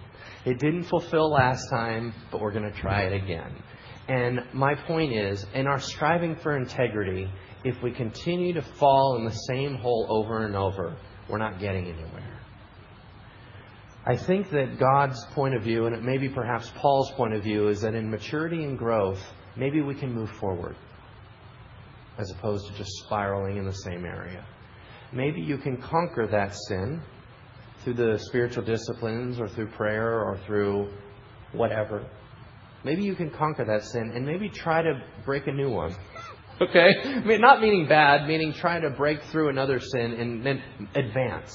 It 0.44 0.58
didn't 0.58 0.82
fulfill 0.84 1.30
last 1.30 1.70
time, 1.70 2.12
but 2.32 2.40
we're 2.40 2.50
going 2.50 2.68
to 2.68 2.76
try 2.76 3.02
it 3.02 3.12
again. 3.12 3.54
And 4.08 4.40
my 4.52 4.74
point 4.74 5.12
is, 5.12 5.46
in 5.54 5.68
our 5.68 5.78
striving 5.78 6.34
for 6.34 6.56
integrity, 6.56 7.30
if 7.62 7.80
we 7.84 7.92
continue 7.92 8.52
to 8.54 8.62
fall 8.62 9.14
in 9.16 9.24
the 9.24 9.30
same 9.30 9.76
hole 9.76 10.08
over 10.08 10.44
and 10.44 10.56
over, 10.56 10.96
we're 11.28 11.38
not 11.38 11.60
getting 11.60 11.86
anywhere. 11.86 12.40
I 14.04 14.16
think 14.16 14.50
that 14.50 14.76
God's 14.76 15.24
point 15.26 15.54
of 15.54 15.62
view, 15.62 15.86
and 15.86 15.94
it 15.94 16.02
may 16.02 16.18
be 16.18 16.28
perhaps 16.28 16.68
Paul's 16.74 17.12
point 17.12 17.32
of 17.34 17.44
view, 17.44 17.68
is 17.68 17.82
that 17.82 17.94
in 17.94 18.10
maturity 18.10 18.64
and 18.64 18.76
growth, 18.76 19.20
maybe 19.54 19.82
we 19.82 19.94
can 19.94 20.12
move 20.12 20.30
forward 20.30 20.74
as 22.18 22.30
opposed 22.30 22.66
to 22.66 22.74
just 22.74 22.90
spiraling 23.04 23.56
in 23.56 23.64
the 23.64 23.74
same 23.74 24.04
area. 24.04 24.44
Maybe 25.12 25.40
you 25.40 25.58
can 25.58 25.76
conquer 25.76 26.26
that 26.26 26.54
sin 26.68 27.02
through 27.82 27.94
the 27.94 28.18
spiritual 28.18 28.64
disciplines 28.64 29.38
or 29.40 29.48
through 29.48 29.68
prayer 29.72 30.20
or 30.20 30.38
through 30.46 30.90
whatever. 31.52 32.06
Maybe 32.84 33.02
you 33.04 33.14
can 33.14 33.30
conquer 33.30 33.64
that 33.64 33.84
sin 33.84 34.12
and 34.14 34.26
maybe 34.26 34.48
try 34.48 34.82
to 34.82 35.02
break 35.24 35.46
a 35.46 35.52
new 35.52 35.70
one. 35.70 35.94
Okay? 36.60 36.92
I 37.04 37.20
mean, 37.24 37.40
not 37.40 37.60
meaning 37.60 37.88
bad, 37.88 38.28
meaning 38.28 38.52
trying 38.52 38.82
to 38.82 38.90
break 38.90 39.20
through 39.32 39.48
another 39.48 39.80
sin 39.80 40.12
and 40.12 40.46
then 40.46 40.62
advance. 40.94 41.50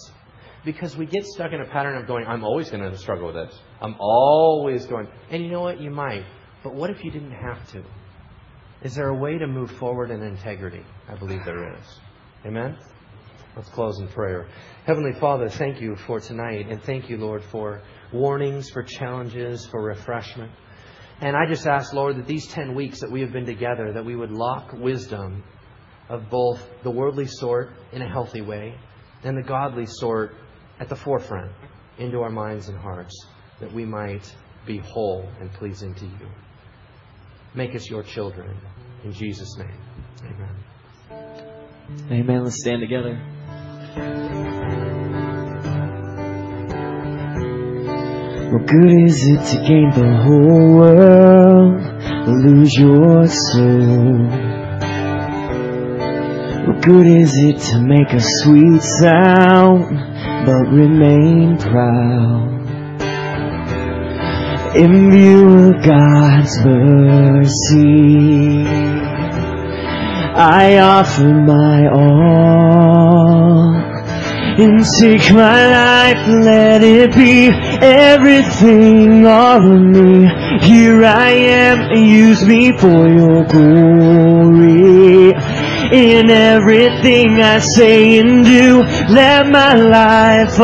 Because 0.66 0.98
we 0.98 1.06
get 1.06 1.24
stuck 1.24 1.54
in 1.54 1.62
a 1.62 1.66
pattern 1.66 1.96
of 1.96 2.08
going, 2.08 2.26
I'm 2.28 2.44
always 2.44 2.70
going 2.70 2.82
to 2.82 2.98
struggle 2.98 3.28
with 3.28 3.36
this. 3.36 3.58
I'm 3.80 3.96
always 4.00 4.86
going. 4.86 5.08
And 5.30 5.44
you 5.44 5.50
know 5.50 5.62
what? 5.62 5.80
You 5.80 5.92
might. 5.92 6.26
But 6.62 6.74
what 6.74 6.90
if 6.90 7.06
you 7.06 7.12
didn't 7.12 7.32
have 7.32 7.66
to? 7.72 7.84
Is 8.84 8.96
there 8.96 9.10
a 9.10 9.16
way 9.16 9.38
to 9.38 9.48
move 9.48 9.72
forward 9.72 10.12
in 10.12 10.22
integrity? 10.22 10.84
I 11.10 11.16
believe 11.16 11.44
there 11.46 11.74
is. 11.74 12.00
Amen? 12.46 12.78
Let's 13.56 13.70
close 13.70 13.98
in 14.00 14.08
prayer. 14.10 14.48
Heavenly 14.86 15.14
Father, 15.20 15.50
thank 15.50 15.82
you 15.82 15.96
for 15.96 16.20
tonight, 16.20 16.68
and 16.70 16.82
thank 16.84 17.10
you, 17.10 17.18
Lord, 17.18 17.44
for 17.46 17.82
warnings, 18.14 18.70
for 18.70 18.84
challenges, 18.84 19.66
for 19.66 19.82
refreshment. 19.82 20.52
And 21.22 21.36
I 21.36 21.48
just 21.48 21.66
ask, 21.66 21.92
Lord, 21.92 22.18
that 22.18 22.28
these 22.28 22.46
10 22.48 22.76
weeks 22.76 23.00
that 23.00 23.10
we 23.10 23.22
have 23.22 23.32
been 23.32 23.48
together, 23.48 23.92
that 23.94 24.06
we 24.06 24.16
would 24.16 24.32
lock 24.32 24.74
wisdom 24.74 25.44
of 26.08 26.30
both 26.30 26.64
the 26.84 26.92
worldly 26.92 27.26
sort 27.26 27.72
in 27.92 28.04
a 28.04 28.08
healthy 28.08 28.42
way 28.42 28.76
and 29.24 29.36
the 29.36 29.42
godly 29.42 29.88
sort 29.88 30.36
at 30.80 30.88
the 30.88 30.96
forefront 30.96 31.52
into 31.98 32.20
our 32.20 32.30
minds 32.30 32.70
and 32.70 32.78
hearts, 32.78 33.26
that 33.60 33.74
we 33.74 33.86
might 33.86 34.32
be 34.68 34.78
whole 34.78 35.28
and 35.40 35.52
pleasing 35.54 35.96
to 35.96 36.06
you. 36.06 36.30
Make 37.58 37.74
us 37.74 37.90
your 37.90 38.04
children. 38.04 38.56
In 39.04 39.12
Jesus' 39.12 39.58
name, 39.58 39.82
amen. 40.22 40.56
Amen. 42.12 42.44
Let's 42.44 42.62
stand 42.62 42.82
together. 42.82 43.16
What 48.52 48.68
good 48.68 48.92
is 49.08 49.28
it 49.28 49.44
to 49.50 49.58
gain 49.68 49.90
the 49.90 50.22
whole 50.22 50.76
world, 50.76 51.82
lose 52.46 52.76
your 52.78 53.26
soul? 53.26 54.20
What 56.68 56.86
good 56.86 57.08
is 57.08 57.34
it 57.38 57.58
to 57.72 57.82
make 57.82 58.14
a 58.14 58.22
sweet 58.22 58.84
sound, 58.84 59.98
but 60.46 60.70
remain 60.70 61.58
proud? 61.58 62.67
In 64.78 65.12
view 65.12 65.70
of 65.70 65.84
God's 65.84 66.64
mercy, 66.64 68.64
I 70.36 70.78
offer 70.78 71.24
my 71.24 71.88
all 71.88 73.74
and 74.60 74.86
take 75.00 75.34
my 75.34 75.68
life, 75.68 76.28
let 76.28 76.84
it 76.84 77.16
be 77.16 77.50
everything, 77.82 79.26
all 79.26 79.58
of 79.58 79.82
me. 79.82 80.28
Here 80.62 81.04
I 81.04 81.32
am, 81.32 81.98
use 81.98 82.46
me 82.46 82.72
for 82.78 83.10
your 83.10 83.46
glory. 83.46 85.34
In 85.92 86.30
everything 86.30 87.42
I 87.42 87.58
say 87.58 88.20
and 88.20 88.46
do, 88.46 88.84
let 89.10 89.48
my 89.48 89.74
life 89.74 90.60